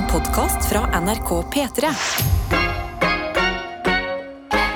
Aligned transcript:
En 0.00 0.06
podkast 0.08 0.68
fra 0.68 1.00
NRK 1.00 1.30
P3. 1.52 1.88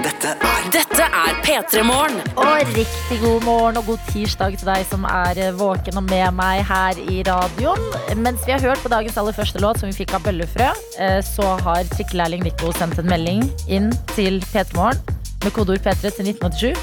Dette 0.04 0.32
er 0.34 0.66
Dette 0.74 1.06
er 1.06 1.38
P3 1.46 1.84
Morgen. 1.88 2.18
Og 2.36 2.75
riktig 2.76 3.17
god 3.23 3.47
morgen 3.47 3.81
og 3.81 3.89
god 3.89 4.02
tirsdag 4.10 4.58
til 4.60 4.68
deg 4.68 4.84
som 4.91 5.07
er 5.08 5.41
eh, 5.47 5.57
våken 5.57 6.02
og 6.02 6.05
med 6.10 6.37
meg 6.37 6.60
her 6.68 7.00
i 7.00 7.23
radioen. 7.25 7.89
Mens 8.21 8.45
vi 8.45 8.52
har 8.52 8.61
hørt 8.66 8.84
på 8.84 8.93
dagens 8.93 9.16
aller 9.23 9.32
første 9.32 9.64
låt, 9.64 9.80
som 9.80 9.89
vi 9.89 9.96
fikk 9.96 10.12
av 10.18 10.26
Bøllefrø, 10.29 10.68
eh, 11.00 11.18
så 11.25 11.54
har 11.64 11.88
trikkelærling 11.95 12.45
Nico 12.45 12.75
sendt 12.77 13.00
en 13.00 13.09
melding 13.09 13.48
inn 13.64 13.95
til 14.12 14.43
P3 14.52 14.77
Morgen 14.77 15.00
med 15.41 15.56
kodeord 15.56 15.80
P3 15.88 16.12
til 16.18 16.34
1987, 16.34 16.77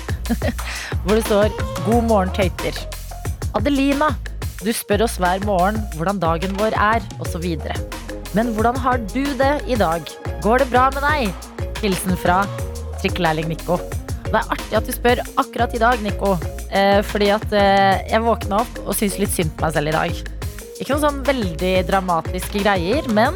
hvor 1.05 1.13
det 1.13 1.25
står 1.29 1.53
'God 1.85 2.09
morgen, 2.09 2.33
tøyter'. 2.33 2.85
Adelina, 3.53 4.15
du 4.65 4.73
spør 4.73 5.05
oss 5.05 5.21
hver 5.21 5.45
morgen 5.45 5.77
hvordan 5.93 6.17
dagen 6.17 6.57
vår 6.57 6.73
er, 6.73 7.05
osv. 7.21 7.51
Men 8.37 8.53
hvordan 8.55 8.77
har 8.79 9.01
du 9.11 9.23
det 9.37 9.53
i 9.67 9.75
dag? 9.75 10.07
Går 10.43 10.63
det 10.63 10.69
bra 10.71 10.85
med 10.95 11.03
deg? 11.03 11.47
Hilsen 11.81 12.15
fra 12.19 12.41
trikkelærling 13.01 13.49
Nico. 13.51 13.75
Det 14.31 14.39
er 14.39 14.53
artig 14.55 14.77
at 14.77 14.87
du 14.87 14.93
spør 14.95 15.19
akkurat 15.41 15.73
i 15.75 15.81
dag, 15.81 15.99
Nico. 16.05 16.37
Eh, 16.71 17.01
fordi 17.03 17.27
at 17.35 17.47
eh, 17.51 18.05
jeg 18.07 18.23
våkna 18.23 18.61
opp 18.63 18.77
og 18.85 18.95
syntes 18.95 19.19
litt 19.19 19.33
synd 19.33 19.51
på 19.57 19.65
meg 19.65 19.75
selv 19.75 19.91
i 19.91 19.95
dag. 19.97 20.21
Ikke 20.79 20.93
noen 20.93 21.03
sånn 21.03 21.19
veldig 21.27 21.73
dramatiske 21.89 22.63
greier, 22.63 23.09
men 23.11 23.35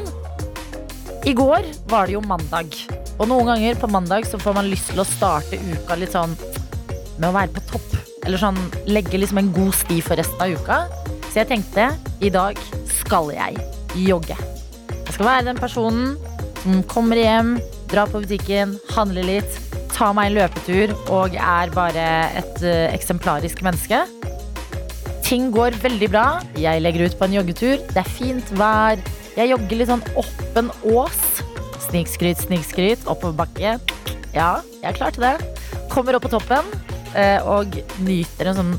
i 1.27 1.35
går 1.35 1.67
var 1.91 2.07
det 2.07 2.15
jo 2.15 2.23
mandag. 2.23 2.79
Og 3.19 3.27
noen 3.27 3.51
ganger 3.51 3.77
på 3.81 3.91
mandag 3.91 4.27
så 4.29 4.39
får 4.39 4.55
man 4.55 4.71
lyst 4.71 4.93
til 4.93 5.03
å 5.03 5.07
starte 5.09 5.59
uka 5.59 5.99
litt 5.99 6.15
sånn 6.15 6.39
med 7.19 7.29
å 7.29 7.35
være 7.35 7.51
på 7.57 7.67
topp. 7.73 7.99
Eller 8.23 8.39
sånn 8.39 8.57
legge 8.87 9.19
liksom 9.19 9.43
en 9.43 9.51
god 9.55 9.75
sti 9.75 9.99
for 10.05 10.19
resten 10.21 10.41
av 10.41 10.55
uka. 10.55 10.83
Så 11.27 11.41
jeg 11.43 11.51
tenkte 11.51 11.91
i 12.23 12.31
dag 12.31 12.59
skal 13.01 13.33
jeg 13.35 13.59
jogge. 14.07 14.39
Skal 15.15 15.29
være 15.29 15.45
den 15.47 15.59
personen 15.59 16.15
som 16.59 16.81
kommer 16.91 17.15
hjem, 17.15 17.53
drar 17.87 18.09
på 18.11 18.19
butikken, 18.19 18.73
handler 18.91 19.23
litt, 19.23 19.59
tar 19.93 20.11
meg 20.17 20.27
en 20.27 20.33
løpetur 20.41 20.91
og 21.13 21.37
er 21.39 21.69
bare 21.71 22.07
et 22.41 22.63
eh, 22.67 22.89
eksemplarisk 22.91 23.61
menneske. 23.63 24.01
Ting 25.23 25.53
går 25.55 25.77
veldig 25.79 26.09
bra. 26.11 26.25
Jeg 26.59 26.83
legger 26.83 27.07
ut 27.07 27.15
på 27.15 27.29
en 27.29 27.37
joggetur. 27.37 27.77
Det 27.93 28.01
er 28.01 28.09
fint 28.17 28.51
vær. 28.59 28.99
Jeg 29.37 29.53
jogger 29.53 29.79
litt 29.79 29.91
sånn 29.93 30.03
opp 30.19 30.59
en 30.59 30.73
ås. 30.91 31.21
Snikskryt, 31.87 32.43
snikskryt. 32.43 33.07
Oppoverbakke. 33.07 33.77
Ja, 34.35 34.49
jeg 34.81 34.89
er 34.91 34.99
klar 34.99 35.15
til 35.15 35.23
det. 35.29 35.79
Kommer 35.93 36.19
opp 36.19 36.27
på 36.27 36.33
toppen 36.35 36.67
eh, 37.15 37.39
og 37.39 37.79
nyter 38.03 38.51
en 38.51 38.59
sånn 38.59 38.75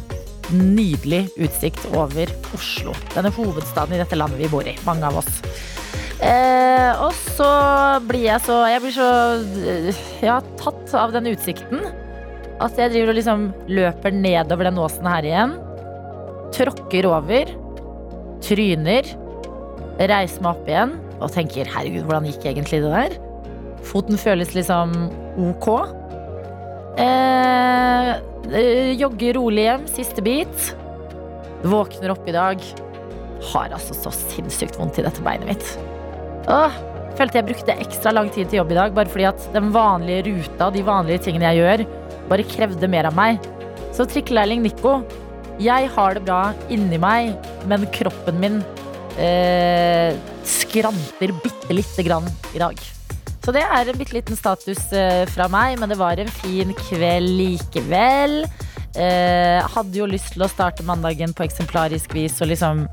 nydelig 0.53 1.25
utsikt 1.41 1.89
over 1.97 2.29
Oslo. 2.55 2.93
Denne 3.17 3.33
hovedstaden 3.35 3.97
i 3.97 4.05
dette 4.05 4.21
landet 4.21 4.45
vi 4.45 4.53
bor 4.53 4.69
i. 4.69 4.77
Mange 4.85 5.09
av 5.09 5.25
oss. 5.25 5.41
Eh, 6.17 6.93
og 7.05 7.13
så 7.37 7.47
blir 8.09 8.23
jeg 8.25 8.41
så 8.47 8.55
Jeg 8.71 8.81
blir 8.81 8.95
så 8.95 9.09
ja, 10.25 10.39
tatt 10.57 10.95
av 10.97 11.13
den 11.13 11.29
utsikten 11.29 11.83
at 12.57 12.79
jeg 12.81 12.89
driver 12.95 13.13
og 13.13 13.19
liksom 13.19 13.43
løper 13.69 14.15
nedover 14.17 14.71
den 14.71 14.79
åsen 14.81 15.09
her 15.11 15.27
igjen. 15.29 15.51
Tråkker 16.57 17.09
over. 17.11 17.51
Tryner. 18.45 19.11
Reiser 19.97 20.45
meg 20.45 20.51
opp 20.55 20.71
igjen 20.71 20.95
og 21.17 21.33
tenker 21.33 21.69
herregud, 21.73 22.05
hvordan 22.05 22.27
gikk 22.29 22.47
egentlig 22.49 22.83
det 22.85 22.93
der? 22.93 23.15
Foten 23.87 24.21
føles 24.21 24.53
liksom 24.57 24.93
ok. 25.41 25.69
Eh, 27.01 28.11
eh, 28.57 28.93
jogger 29.01 29.37
rolig 29.39 29.67
hjem, 29.69 29.87
siste 29.93 30.25
bit. 30.25 30.71
Våkner 31.65 32.13
opp 32.17 32.29
i 32.29 32.37
dag. 32.37 32.65
Har 33.53 33.73
altså 33.77 33.97
så 33.97 34.13
sinnssykt 34.17 34.81
vondt 34.81 35.01
i 35.01 35.07
dette 35.07 35.25
beinet 35.25 35.53
mitt. 35.53 35.96
Åh, 36.47 36.75
følte 37.19 37.41
jeg 37.41 37.47
brukte 37.49 37.75
ekstra 37.83 38.13
lang 38.15 38.29
tid 38.31 38.47
til 38.47 38.61
jobb 38.61 38.71
i 38.71 38.79
dag, 38.79 38.93
bare 38.95 39.11
fordi 39.11 39.27
at 39.27 39.47
den 39.55 39.73
vanlige 39.75 40.29
ruta, 40.29 40.71
de 40.71 40.85
vanlige 40.87 41.25
tingene 41.27 41.51
jeg 41.51 41.63
gjør, 41.65 41.85
bare 42.31 42.47
krevde 42.47 42.91
mer 42.91 43.09
av 43.11 43.17
meg. 43.19 43.41
Så 43.97 44.07
trikkelærling 44.07 44.63
Nico, 44.63 45.01
jeg 45.63 45.91
har 45.95 46.15
det 46.15 46.23
bra 46.27 46.53
inni 46.71 47.01
meg, 47.03 47.35
men 47.67 47.89
kroppen 47.95 48.39
min 48.43 48.61
eh, 49.19 50.15
skranter 50.47 51.35
bitte 51.43 51.75
lite 51.75 52.07
grann 52.07 52.29
i 52.55 52.63
dag. 52.63 52.79
Så 53.43 53.55
det 53.55 53.63
er 53.63 53.91
en 53.91 53.99
bitte 53.99 54.15
liten 54.15 54.39
status 54.39 54.87
eh, 54.95 55.25
fra 55.31 55.47
meg, 55.51 55.81
men 55.81 55.91
det 55.91 55.99
var 55.99 56.19
en 56.23 56.31
fin 56.43 56.71
kveld 56.87 57.31
likevel. 57.41 58.45
Eh, 58.95 59.67
hadde 59.75 59.99
jo 59.99 60.07
lyst 60.11 60.37
til 60.37 60.47
å 60.47 60.51
starte 60.51 60.87
mandagen 60.87 61.35
på 61.35 61.45
eksemplarisk 61.45 62.15
vis 62.17 62.39
og 62.41 62.49
liksom 62.55 62.87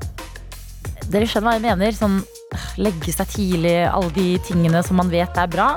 Dere 1.04 1.26
skjønner 1.28 1.50
hva 1.50 1.54
jeg 1.58 1.62
mener? 1.64 1.92
Sånn 1.92 2.14
legge 2.80 3.12
seg 3.14 3.30
tidlig, 3.32 3.76
alle 3.88 4.12
de 4.16 4.30
tingene 4.46 4.82
som 4.86 4.98
man 5.00 5.12
vet 5.12 5.38
er 5.40 5.50
bra. 5.50 5.68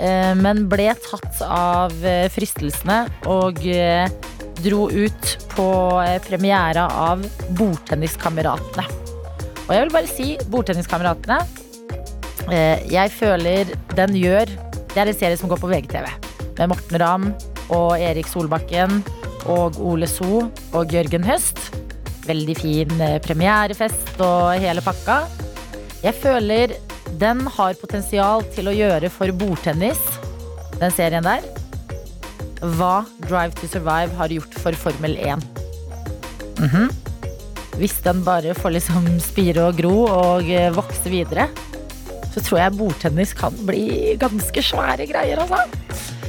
Eh, 0.00 0.32
men 0.38 0.66
ble 0.70 0.88
tatt 1.04 1.42
av 1.44 1.92
eh, 2.06 2.26
fristelsene 2.32 3.04
og 3.30 3.60
eh, 3.68 4.08
dro 4.62 4.86
ut 4.88 5.32
på 5.52 5.68
premiera 6.26 6.86
av 7.10 7.24
Bordtenniskameratene. 7.58 8.86
Og 9.62 9.72
jeg 9.74 9.84
vil 9.84 9.94
bare 9.94 10.10
si 10.10 10.28
Bordtenniskameratene 10.50 11.38
Jeg 12.90 13.12
føler 13.14 13.68
den 13.94 14.16
gjør 14.18 14.50
Det 14.90 14.98
er 14.98 15.06
en 15.06 15.14
serie 15.14 15.38
som 15.38 15.50
går 15.50 15.60
på 15.62 15.70
VGTV. 15.70 16.08
Med 16.58 16.72
Morten 16.72 16.98
Ramm 17.00 17.28
og 17.72 17.94
Erik 17.94 18.26
Solbakken 18.30 18.98
og 19.50 19.78
Ole 19.82 20.08
So 20.10 20.48
og 20.74 20.94
Jørgen 20.94 21.24
Høst. 21.26 21.70
Veldig 22.26 22.58
fin 22.58 23.06
premierefest 23.24 24.18
og 24.22 24.58
hele 24.62 24.82
pakka. 24.84 25.22
Jeg 26.02 26.14
føler 26.18 26.74
den 27.20 27.44
har 27.56 27.76
potensial 27.78 28.42
til 28.54 28.70
å 28.70 28.74
gjøre 28.74 29.10
for 29.12 29.30
bordtennis, 29.38 30.00
den 30.80 30.90
serien 30.94 31.22
der, 31.26 31.44
hva 32.78 33.02
Drive 33.26 33.54
to 33.58 33.68
Survive 33.70 34.14
har 34.18 34.32
gjort 34.34 34.56
for 34.62 34.74
Formel 34.78 35.16
1. 35.18 35.42
Mhm. 36.62 36.90
Hvis 37.80 37.94
den 38.04 38.20
bare 38.26 38.52
får 38.54 38.74
liksom 38.76 39.06
spire 39.24 39.68
og 39.70 39.78
gro 39.78 39.94
og 40.04 40.50
eh, 40.52 40.68
vokse 40.74 41.08
videre, 41.10 41.46
så 42.32 42.42
tror 42.44 42.58
jeg 42.60 42.76
bordtennis 42.78 43.32
kan 43.36 43.54
bli 43.66 44.14
ganske 44.20 44.62
svære 44.64 45.06
greier, 45.08 45.40
altså. 45.40 45.62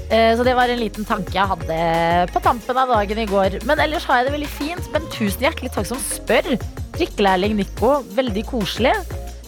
Eh, 0.10 0.36
Så 0.38 0.44
det 0.46 0.56
var 0.56 0.70
en 0.70 0.80
liten 0.80 1.06
tanke 1.06 1.34
jeg 1.36 1.48
hadde 1.50 2.32
på 2.32 2.42
tampen 2.44 2.78
av 2.78 2.88
dagen 2.96 3.18
i 3.20 3.26
går. 3.30 3.60
Men 3.66 3.80
ellers 3.80 4.06
har 4.06 4.22
jeg 4.22 4.28
det 4.30 4.34
veldig 4.38 4.52
fint. 4.52 4.90
Men 4.94 5.08
tusen 5.12 5.42
hjertelig 5.46 5.72
takk 5.74 5.88
som 5.90 5.98
spør. 6.00 6.54
Drikkelærling 6.98 7.56
Nico, 7.58 8.04
veldig 8.16 8.44
koselig. 8.46 8.94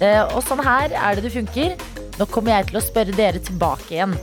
Eh, 0.01 0.23
Og 0.35 0.41
sånn 0.43 0.63
her 0.63 0.91
er 0.91 1.15
det 1.15 1.27
det 1.27 1.35
funker. 1.35 1.75
Nå 2.19 2.27
kommer 2.31 2.55
jeg 2.55 2.69
til 2.71 2.79
å 2.79 2.83
spørre 2.83 3.15
dere 3.15 3.39
tilbake 3.43 3.91
igjen. 3.95 4.15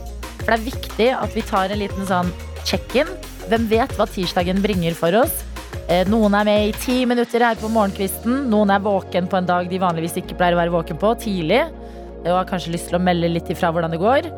For 0.42 0.50
det 0.50 0.58
er 0.58 0.66
viktig 0.66 1.08
at 1.14 1.34
vi 1.36 1.44
tar 1.46 1.70
en 1.72 1.80
liten 1.82 2.06
sånn 2.08 2.32
check-in. 2.64 3.08
Hvem 3.48 3.66
vet 3.70 3.92
hva 3.98 4.06
tirsdagen 4.08 4.62
bringer 4.64 4.94
for 4.98 5.14
oss? 5.22 5.42
Eh, 5.88 6.04
Noen 6.08 6.34
er 6.38 6.46
med 6.46 6.68
i 6.68 6.74
ti 6.78 7.02
minutter 7.08 7.42
her 7.44 7.58
på 7.60 7.70
morgenkvisten. 7.72 8.46
Noen 8.52 8.70
er 8.74 8.82
våken 8.84 9.28
på 9.28 9.38
en 9.40 9.48
dag 9.48 9.68
de 9.70 9.80
vanligvis 9.82 10.16
ikke 10.20 10.36
pleier 10.38 10.56
å 10.56 10.60
være 10.62 10.74
våken 10.74 11.00
på, 11.00 11.14
tidlig. 11.20 11.64
Og 12.22 12.36
har 12.38 12.46
kanskje 12.46 12.70
lyst 12.76 12.86
til 12.88 13.00
å 13.00 13.02
melde 13.02 13.32
litt 13.32 13.48
ifra 13.50 13.72
hvordan 13.74 13.90
det 13.90 13.98
går. 13.98 14.28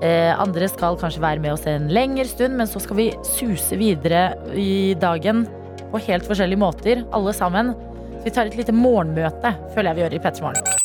Eh, 0.00 0.32
andre 0.40 0.68
skal 0.72 0.96
kanskje 0.96 1.20
være 1.20 1.42
med 1.44 1.52
oss 1.52 1.66
en 1.68 1.90
lengre 1.92 2.24
stund, 2.28 2.56
men 2.56 2.66
så 2.70 2.80
skal 2.80 2.96
vi 2.96 3.10
suse 3.34 3.76
videre 3.76 4.30
i 4.56 4.94
dagen 4.96 5.44
på 5.92 6.00
helt 6.08 6.24
forskjellige 6.24 6.62
måter, 6.64 7.04
alle 7.12 7.36
sammen. 7.36 7.74
Så 8.16 8.24
vi 8.24 8.32
tar 8.32 8.48
et 8.48 8.56
lite 8.56 8.72
morgenmøte, 8.72 9.52
føler 9.76 9.92
jeg 9.92 9.96
vi 10.00 10.04
gjør 10.06 10.16
i 10.16 10.24
P3 10.24 10.46
Morgen. 10.48 10.83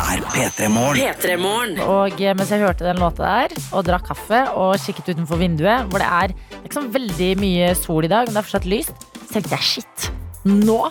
Er 0.00 0.22
P3 0.32 0.68
Morgen. 0.72 0.96
Og 1.84 2.20
eh, 2.22 2.32
mens 2.36 2.50
jeg 2.52 2.62
hørte 2.62 2.86
den 2.86 3.00
låta 3.02 3.26
der, 3.26 3.52
og 3.76 3.84
drakk 3.84 4.06
kaffe 4.08 4.40
og 4.56 4.72
kikket 4.80 5.12
utenfor 5.12 5.40
vinduet, 5.40 5.90
hvor 5.90 6.00
det 6.00 6.08
er, 6.08 6.32
er 6.56 6.72
sånn 6.72 6.88
veldig 6.94 7.30
mye 7.42 7.70
sol 7.76 8.06
i 8.08 8.10
dag, 8.10 8.26
men 8.26 8.36
det 8.36 8.40
er 8.40 8.46
fortsatt 8.48 8.68
lyst, 8.70 8.94
så 9.18 9.34
tenkte 9.34 9.58
jeg 9.58 9.66
shit, 9.68 10.10
nå 10.48 10.82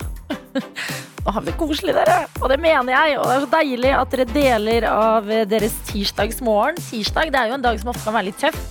Nå 1.20 1.34
har 1.36 1.44
vi 1.44 1.50
det 1.50 1.58
koselig, 1.59 1.94
dere. 1.97 2.20
Og 2.40 2.47
det 2.50 2.56
mener 2.64 2.94
jeg. 2.94 3.18
Og 3.20 3.25
det 3.28 3.34
er 3.36 3.42
så 3.44 3.50
deilig 3.52 3.90
at 3.94 4.14
dere 4.14 4.26
deler 4.29 4.85
av 4.90 5.28
eh, 5.29 5.44
deres 5.50 5.76
tirsdagsmorgen. 5.90 6.79
Tirsdag 6.79 7.34
det 7.34 7.41
er 7.41 7.52
jo 7.52 7.58
en 7.58 7.66
dag 7.66 7.82
som 7.82 7.91
ofte 7.91 8.06
kan 8.06 8.16
være 8.16 8.29
litt 8.29 8.40
tøff. 8.40 8.61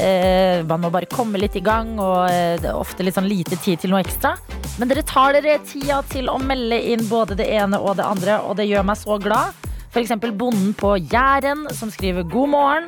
Eh, 0.00 0.62
man 0.66 0.80
må 0.80 0.90
bare 0.94 1.10
komme 1.10 1.38
litt 1.42 1.58
i 1.60 1.62
gang, 1.66 1.92
og 2.00 2.24
eh, 2.30 2.56
det 2.62 2.70
er 2.70 2.78
ofte 2.78 3.04
litt 3.04 3.18
sånn 3.18 3.28
lite 3.30 3.58
tid 3.60 3.82
til 3.84 3.92
noe 3.92 4.00
ekstra. 4.02 4.32
Men 4.80 4.90
dere 4.90 5.04
tar 5.06 5.36
dere 5.36 5.58
tida 5.66 6.00
til 6.08 6.32
å 6.32 6.38
melde 6.40 6.80
inn 6.94 7.04
både 7.10 7.36
det 7.38 7.50
ene 7.52 7.78
og 7.78 7.98
det 8.00 8.06
andre, 8.08 8.40
og 8.48 8.56
det 8.58 8.70
gjør 8.70 8.86
meg 8.90 9.02
så 9.02 9.20
glad. 9.20 9.69
Eksempel 9.98 10.30
bonden 10.38 10.70
på 10.78 10.94
Jæren 11.10 11.64
som 11.74 11.90
skriver 11.90 12.22
god 12.30 12.48
morgen. 12.52 12.86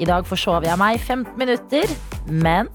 I 0.00 0.06
dag 0.08 0.26
forsover 0.26 0.66
jeg 0.66 0.80
meg 0.80 0.98
15 0.98 1.36
minutter, 1.38 1.90
men 2.26 2.68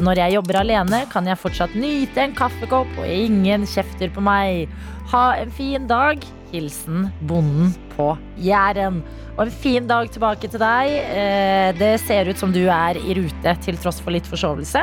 når 0.00 0.16
jeg 0.22 0.34
jobber 0.38 0.56
alene, 0.62 1.02
kan 1.12 1.26
jeg 1.28 1.38
fortsatt 1.38 1.74
nyte 1.76 2.22
en 2.22 2.32
kaffekopp, 2.38 2.88
og 2.98 3.06
ingen 3.10 3.66
kjefter 3.68 4.10
på 4.14 4.22
meg. 4.24 4.70
Ha 5.12 5.24
en 5.42 5.50
fin 5.52 5.86
dag. 5.90 6.22
Hilsen 6.50 7.10
bonden 7.28 7.74
på 7.92 8.14
Jæren. 8.42 9.02
Og 9.36 9.44
en 9.44 9.52
fin 9.52 9.86
dag 9.86 10.08
tilbake 10.10 10.48
til 10.50 10.58
deg. 10.62 10.88
Eh, 11.12 11.72
Det 11.78 12.00
ser 12.00 12.26
ut 12.30 12.38
som 12.38 12.50
du 12.52 12.64
er 12.66 12.96
i 12.98 13.14
rute, 13.14 13.54
til 13.62 13.76
tross 13.76 14.00
for 14.00 14.10
litt 14.10 14.26
forsovelse. 14.26 14.82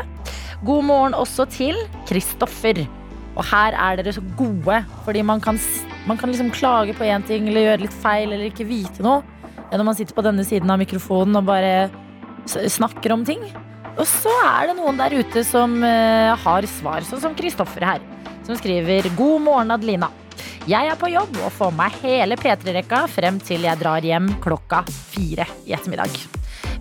God 0.64 0.84
morgen 0.84 1.14
også 1.14 1.50
til 1.50 1.76
Kristoffer. 2.08 2.86
Og 3.38 3.46
her 3.52 3.78
er 3.78 4.00
dere 4.00 4.16
så 4.16 4.24
gode, 4.38 4.82
fordi 5.06 5.22
man 5.26 5.42
kan, 5.44 5.60
man 6.10 6.18
kan 6.18 6.32
liksom 6.34 6.50
klage 6.56 6.96
på 6.98 7.06
én 7.06 7.26
ting 7.28 7.48
eller 7.48 7.68
gjøre 7.68 7.84
litt 7.86 7.98
feil 8.02 8.32
eller 8.32 8.50
ikke 8.50 8.68
vite 8.68 9.06
noe. 9.06 9.22
Når 9.70 9.86
man 9.86 9.98
sitter 9.98 10.16
på 10.18 10.24
denne 10.26 10.46
siden 10.48 10.72
av 10.72 10.80
mikrofonen 10.82 11.38
og 11.38 11.50
bare 11.50 11.90
snakker 12.48 13.14
om 13.14 13.26
ting. 13.28 13.44
Og 13.98 14.06
så 14.08 14.32
er 14.46 14.70
det 14.70 14.78
noen 14.78 15.00
der 15.00 15.16
ute 15.18 15.44
som 15.46 15.80
uh, 15.84 16.34
har 16.38 16.68
svar, 16.70 17.06
sånn 17.06 17.22
som 17.24 17.36
Kristoffer 17.38 17.86
her. 17.86 18.06
Som 18.48 18.58
skriver 18.58 19.10
'God 19.18 19.44
morgen, 19.44 19.74
Adelina'. 19.76 20.14
Jeg 20.68 20.88
er 20.92 21.00
på 21.00 21.10
jobb 21.10 21.38
og 21.46 21.52
får 21.56 21.72
meg 21.76 21.96
hele 22.04 22.36
P3-rekka 22.40 23.06
frem 23.08 23.40
til 23.40 23.64
jeg 23.64 23.80
drar 23.80 24.04
hjem 24.04 24.28
klokka 24.44 24.82
fire 24.88 25.48
i 25.66 25.74
ettermiddag. 25.76 26.12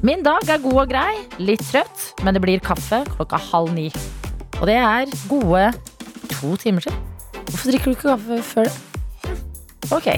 Min 0.03 0.25
dag 0.26 0.43
er 0.50 0.62
god 0.62 0.81
og 0.82 0.91
grei, 0.91 1.14
litt 1.38 1.62
trøtt, 1.70 2.11
men 2.26 2.35
det 2.35 2.43
blir 2.43 2.62
kaffe 2.62 3.05
klokka 3.14 3.38
halv 3.50 3.73
ni. 3.75 3.87
Og 4.61 4.67
det 4.69 4.76
er 4.82 5.14
gode 5.31 5.70
to 6.41 6.56
timer 6.61 6.85
siden. 6.87 7.03
Hvorfor 7.47 7.71
drikker 7.71 7.91
du 7.91 7.97
ikke 7.97 8.11
kaffe 8.12 8.41
før 8.53 8.71
det? 8.71 9.37
Ok. 9.94 10.09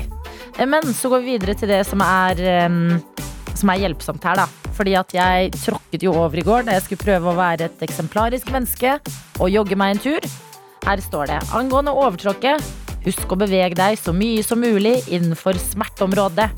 Eh, 0.59 0.67
Men 0.67 0.83
så 0.95 1.11
går 1.13 1.23
vi 1.25 1.37
videre 1.37 1.55
til 1.59 1.69
det 1.71 1.85
som 1.87 2.01
er, 2.05 2.41
som 3.55 3.71
er 3.71 3.83
hjelpsomt 3.85 4.25
her, 4.25 4.45
da. 4.45 4.49
Fordi 4.79 4.95
at 4.95 5.11
jeg 5.15 5.51
tråkket 5.59 6.05
jo 6.07 6.13
over 6.15 6.39
i 6.39 6.45
går 6.47 6.67
da 6.69 6.77
jeg 6.77 6.85
skulle 6.87 7.03
prøve 7.03 7.33
å 7.33 7.39
være 7.39 7.67
et 7.67 7.81
eksemplarisk 7.89 8.51
menneske 8.55 8.99
og 9.43 9.51
jogge 9.51 9.79
meg 9.79 9.97
en 9.97 10.03
tur. 10.05 10.29
Her 10.87 11.03
står 11.03 11.33
det 11.33 11.39
angående 11.59 11.91
overtråkket. 11.99 12.63
Husk 13.05 13.33
å 13.35 13.39
bevege 13.41 13.75
deg 13.79 13.99
så 13.99 14.15
mye 14.15 14.45
som 14.47 14.61
mulig 14.63 15.01
innenfor 15.11 15.59
smerteområdet. 15.59 16.49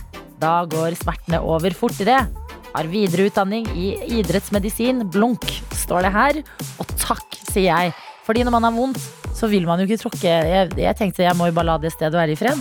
Da 0.40 0.52
går 0.68 0.96
smertene 1.00 1.40
over 1.44 1.72
fortere. 1.76 2.26
Har 2.74 2.88
videre 2.92 3.26
utdanning 3.30 3.66
i 3.74 3.94
idrettsmedisin. 4.20 5.02
Blunk, 5.10 5.42
står 5.74 6.06
det 6.06 6.12
her. 6.14 6.42
Og 6.80 6.92
takk, 7.00 7.40
sier 7.50 7.70
jeg. 7.72 7.94
Fordi 8.28 8.44
når 8.46 8.54
man 8.54 8.68
har 8.68 8.76
vondt, 8.76 9.00
så 9.40 9.48
vil 9.48 9.66
man 9.68 9.80
jo 9.80 9.88
ikke 9.88 10.02
tråkke. 10.02 10.28
Jeg, 10.28 10.72
jeg 10.76 10.96
tenkte 10.98 11.24
jeg 11.24 11.36
må 11.38 11.48
jo 11.48 11.56
bare 11.56 11.72
la 11.72 11.78
det 11.80 11.94
stedet 11.94 12.18
være 12.18 12.36
i 12.36 12.40
fred. 12.40 12.60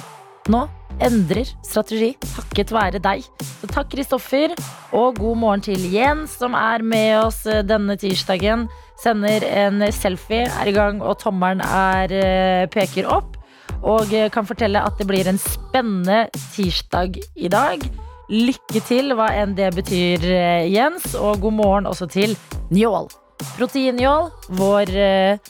Nå 0.49 0.65
endrer 1.03 1.47
strategi 1.63 2.13
takket 2.23 2.71
være 2.73 3.01
deg. 3.03 3.25
Så 3.43 3.69
takk, 3.69 3.89
Kristoffer. 3.91 4.55
Og 4.95 5.19
god 5.19 5.39
morgen 5.39 5.63
til 5.63 5.83
Jens, 5.93 6.37
som 6.39 6.55
er 6.57 6.83
med 6.83 7.19
oss 7.21 7.43
eh, 7.47 7.63
denne 7.67 7.95
tirsdagen. 7.99 8.67
Sender 8.99 9.45
en 9.47 9.83
selfie, 9.95 10.47
er 10.49 10.71
i 10.71 10.75
gang, 10.75 11.03
og 11.03 11.19
tommelen 11.21 11.63
er, 11.63 12.15
eh, 12.15 12.65
peker 12.71 13.07
opp. 13.11 13.37
Og 13.79 14.11
eh, 14.15 14.31
kan 14.33 14.47
fortelle 14.47 14.81
at 14.83 14.99
det 14.99 15.07
blir 15.07 15.29
en 15.29 15.39
spennende 15.39 16.25
tirsdag 16.55 17.19
i 17.35 17.51
dag. 17.51 17.85
Lykke 18.29 18.83
til, 18.85 19.15
hva 19.17 19.31
enn 19.39 19.55
det 19.57 19.71
betyr, 19.77 20.25
Jens. 20.69 21.13
Og 21.15 21.39
god 21.45 21.55
morgen 21.61 21.89
også 21.89 22.09
til 22.11 22.35
Njål. 22.73 23.09
Proteinjål, 23.55 24.27
vår 24.59 24.91
eh, 24.99 25.49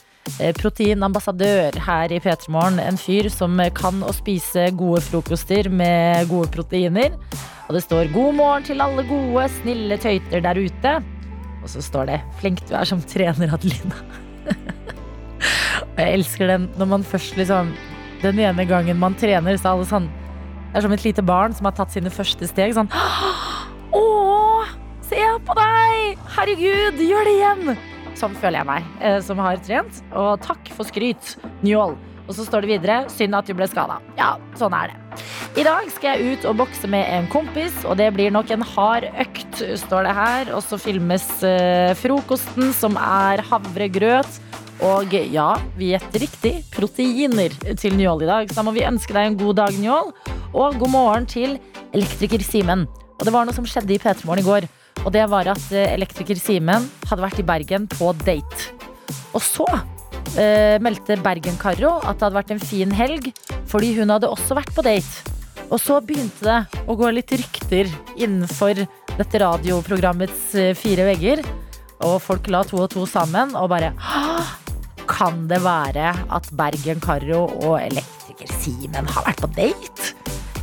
proteinambassadør 0.60 1.78
her 1.86 2.12
i 2.12 2.20
P3 2.20 2.50
Morgen. 2.52 2.80
En 2.82 2.98
fyr 3.00 3.28
som 3.32 3.58
eh, 3.60 3.72
kan 3.72 4.02
å 4.04 4.12
spise 4.14 4.68
gode 4.76 5.02
frokoster 5.04 5.70
med 5.72 6.28
gode 6.30 6.50
proteiner. 6.54 7.16
Og 7.68 7.76
det 7.76 7.84
står 7.84 8.10
'God 8.12 8.34
morgen 8.34 8.66
til 8.66 8.80
alle 8.80 9.04
gode, 9.06 9.48
snille 9.60 9.96
tøyter 9.96 10.40
der 10.40 10.54
ute'. 10.58 11.02
Og 11.62 11.68
så 11.68 11.82
står 11.82 12.06
det 12.06 12.20
'Flink 12.40 12.68
du 12.68 12.74
er 12.74 12.84
som 12.84 13.02
trener, 13.02 13.48
Adelina'. 13.48 14.02
Og 15.92 15.98
jeg 15.98 16.12
elsker 16.12 16.46
den 16.46 16.68
når 16.78 16.86
man 16.86 17.04
først 17.04 17.36
liksom 17.36 17.74
Den 18.22 18.38
ene 18.38 18.66
gangen 18.66 18.98
man 18.98 19.14
trener, 19.14 19.56
så 19.56 19.68
er 19.68 19.72
alle 19.72 19.86
sånn 19.88 20.10
Det 20.72 20.76
er 20.76 20.80
som 20.84 20.92
et 20.92 21.04
lite 21.04 21.22
barn 21.22 21.54
som 21.54 21.64
har 21.64 21.72
tatt 21.72 21.92
sine 21.92 22.10
første 22.10 22.46
steg. 22.46 22.74
Sånn 22.74 22.90
Å, 23.96 24.04
se 25.02 25.24
på 25.46 25.56
deg! 25.56 26.18
Herregud, 26.36 27.00
gjør 27.00 27.24
det 27.24 27.34
igjen! 27.38 27.99
Sånn 28.18 28.36
føler 28.36 28.60
jeg 28.60 28.68
meg, 28.68 28.86
eh, 29.00 29.18
som 29.24 29.38
har 29.38 29.60
trent. 29.64 30.02
Og 30.12 30.40
takk 30.44 30.70
for 30.76 30.88
skryt, 30.88 31.36
Njål. 31.62 31.96
Og 32.30 32.36
så 32.36 32.44
står 32.46 32.62
det 32.62 32.70
videre 32.70 32.96
synd 33.10 33.34
at 33.34 33.48
du 33.48 33.56
ble 33.58 33.66
skada. 33.66 33.96
Ja, 34.18 34.36
sånn 34.58 34.74
er 34.76 34.92
det. 34.92 35.22
I 35.58 35.64
dag 35.66 35.88
skal 35.90 36.14
jeg 36.14 36.36
ut 36.38 36.44
og 36.46 36.60
bokse 36.60 36.86
med 36.86 37.08
en 37.10 37.26
kompis, 37.32 37.74
og 37.82 37.96
det 37.98 38.12
blir 38.14 38.30
nok 38.30 38.52
en 38.54 38.62
hard 38.62 39.08
økt, 39.18 39.64
står 39.82 40.06
det 40.06 40.14
her. 40.14 40.52
Og 40.54 40.62
så 40.62 40.78
filmes 40.78 41.26
eh, 41.42 41.90
frokosten, 41.98 42.70
som 42.76 42.94
er 43.00 43.42
havregrøt. 43.50 44.38
Og 44.86 45.12
ja, 45.12 45.50
vi 45.76 45.90
gjetter 45.90 46.22
riktig. 46.22 46.54
Proteiner 46.72 47.52
til 47.76 47.98
Njål 47.98 48.22
i 48.24 48.30
dag. 48.30 48.48
Så 48.48 48.60
da 48.60 48.64
må 48.64 48.72
vi 48.78 48.86
ønske 48.86 49.12
deg 49.16 49.32
en 49.32 49.40
god 49.42 49.58
dag, 49.64 49.80
Njål. 49.82 50.14
Og 50.54 50.78
god 50.80 50.92
morgen 50.94 51.26
til 51.28 51.58
elektriker 51.90 52.46
Simen. 52.46 52.86
Og 53.18 53.26
det 53.26 53.34
var 53.34 53.44
noe 53.44 53.56
som 53.56 53.66
skjedde 53.68 53.92
i 53.92 54.00
P3 54.00 54.24
Morgen 54.24 54.40
i 54.40 54.46
går. 54.46 54.70
Og 55.04 55.12
det 55.14 55.24
var 55.32 55.48
at 55.48 55.70
eh, 55.72 55.94
elektriker 55.94 56.38
Simen 56.40 56.86
hadde 57.08 57.24
vært 57.24 57.40
i 57.40 57.46
Bergen 57.46 57.88
på 57.90 58.12
date. 58.24 58.70
Og 59.32 59.42
så 59.44 59.66
eh, 60.36 60.76
meldte 60.82 61.16
Bergen-Karo 61.24 61.96
at 62.02 62.18
det 62.18 62.26
hadde 62.26 62.38
vært 62.40 62.54
en 62.54 62.62
fin 62.62 62.92
helg, 62.94 63.30
fordi 63.70 63.94
hun 63.98 64.12
hadde 64.12 64.30
også 64.30 64.58
vært 64.58 64.74
på 64.76 64.84
date. 64.84 65.36
Og 65.70 65.78
så 65.78 66.00
begynte 66.02 66.44
det 66.44 66.84
å 66.90 66.96
gå 66.98 67.08
litt 67.14 67.30
rykter 67.32 67.88
innenfor 68.18 68.82
dette 69.16 69.40
radioprogrammets 69.42 70.50
eh, 70.58 70.72
fire 70.78 71.06
vegger. 71.12 71.44
Og 72.06 72.16
folk 72.24 72.48
la 72.50 72.62
to 72.64 72.80
og 72.80 72.90
to 72.94 73.04
sammen 73.04 73.52
og 73.60 73.66
bare 73.68 73.90
Kan 75.10 75.42
det 75.50 75.58
være 75.60 76.14
at 76.32 76.46
Bergen-Karo 76.56 77.42
og 77.60 77.74
elektriker 77.82 78.52
Simen 78.60 79.08
har 79.10 79.26
vært 79.26 79.42
på 79.44 79.50
date? 79.56 80.12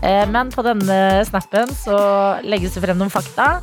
Eh, 0.01 0.25
Men 0.29 0.51
på 0.53 0.65
denne 0.65 1.25
snappen 1.29 1.71
så 1.73 1.97
legges 2.45 2.77
det 2.77 2.85
frem 2.85 2.99
noen 2.99 3.13
fakta. 3.13 3.57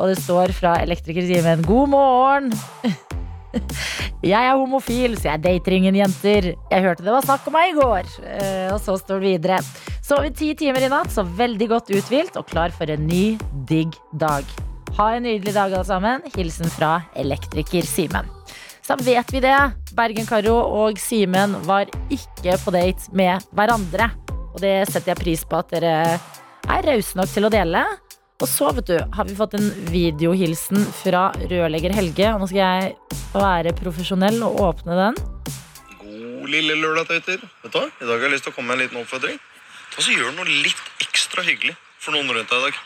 Og 0.00 0.08
det 0.08 0.20
står 0.22 0.54
fra 0.56 0.78
elektriker 0.80 1.26
Simen 1.28 1.64
God 1.68 1.92
morgen! 1.92 2.52
Jeg 4.22 4.36
er 4.46 4.54
homofil, 4.54 5.16
så 5.18 5.32
jeg 5.32 5.42
dater 5.42 5.74
ingen 5.74 5.96
jenter. 5.96 6.50
Jeg 6.70 6.84
hørte 6.84 7.02
det 7.02 7.10
var 7.10 7.24
snakk 7.24 7.46
om 7.48 7.54
meg 7.56 7.72
i 7.72 7.78
går. 7.78 8.10
Eh, 8.22 8.68
Og 8.70 8.78
så 8.84 8.94
står 9.00 9.18
det 9.18 9.30
videre. 9.32 9.56
Sovet 10.06 10.36
ti 10.38 10.52
timer 10.54 10.84
i 10.86 10.90
natt, 10.92 11.10
så 11.10 11.24
veldig 11.24 11.66
godt 11.72 11.90
uthvilt 11.96 12.36
og 12.38 12.46
klar 12.50 12.70
for 12.76 12.92
en 12.92 13.08
ny, 13.08 13.38
digg 13.66 13.96
dag. 14.20 14.44
Ha 14.98 15.08
en 15.16 15.24
nydelig 15.26 15.54
dag, 15.56 15.72
alle 15.72 15.88
sammen. 15.88 16.28
Hilsen 16.36 16.70
fra 16.70 17.00
elektriker 17.18 17.88
Simen. 17.88 18.28
Så 18.86 18.98
vet 19.02 19.32
vi 19.34 19.42
det. 19.42 19.56
Bergen-Karo 19.98 20.54
og 20.84 21.00
Simen 21.00 21.56
var 21.66 21.90
ikke 22.12 22.58
på 22.62 22.76
date 22.76 23.10
med 23.16 23.48
hverandre. 23.56 24.12
Og 24.52 24.60
det 24.62 24.76
setter 24.92 25.14
jeg 25.14 25.22
pris 25.24 25.42
på 25.48 25.58
at 25.58 25.74
dere 25.74 25.96
er 26.70 26.86
rause 26.92 27.18
nok 27.18 27.32
til 27.32 27.48
å 27.48 27.52
dele. 27.56 27.82
Og 28.40 28.48
så 28.48 28.70
vet 28.72 28.86
du, 28.88 28.96
har 29.12 29.26
vi 29.28 29.34
fått 29.36 29.54
en 29.58 29.66
videohilsen 29.92 30.80
fra 31.02 31.26
rørlegger 31.50 31.92
Helge. 31.92 32.30
Og 32.34 32.40
nå 32.40 32.48
skal 32.48 32.60
jeg 32.62 33.18
være 33.34 33.74
profesjonell 33.76 34.40
og 34.46 34.60
åpne 34.70 34.96
den. 34.96 35.18
God 36.00 36.48
lille 36.48 36.78
lørdag, 36.80 37.10
tøyter. 37.10 37.42
Vet 37.64 37.74
du 37.74 37.78
hva? 37.78 37.86
I 38.00 38.06
dag 38.08 38.14
har 38.16 38.24
jeg 38.28 38.34
lyst 38.38 38.46
til 38.48 38.54
å 38.54 38.56
komme 38.56 38.72
med 38.72 38.78
en 38.78 38.84
liten 38.86 39.02
oppfordring. 39.02 39.36
Ta 39.92 40.04
så 40.06 40.14
Gjør 40.16 40.32
noe 40.38 40.48
litt 40.64 40.80
ekstra 41.04 41.44
hyggelig 41.44 41.76
for 42.00 42.16
noen 42.16 42.30
rundt 42.32 42.48
deg 42.48 42.64
i 42.64 42.70
dag. 42.70 42.80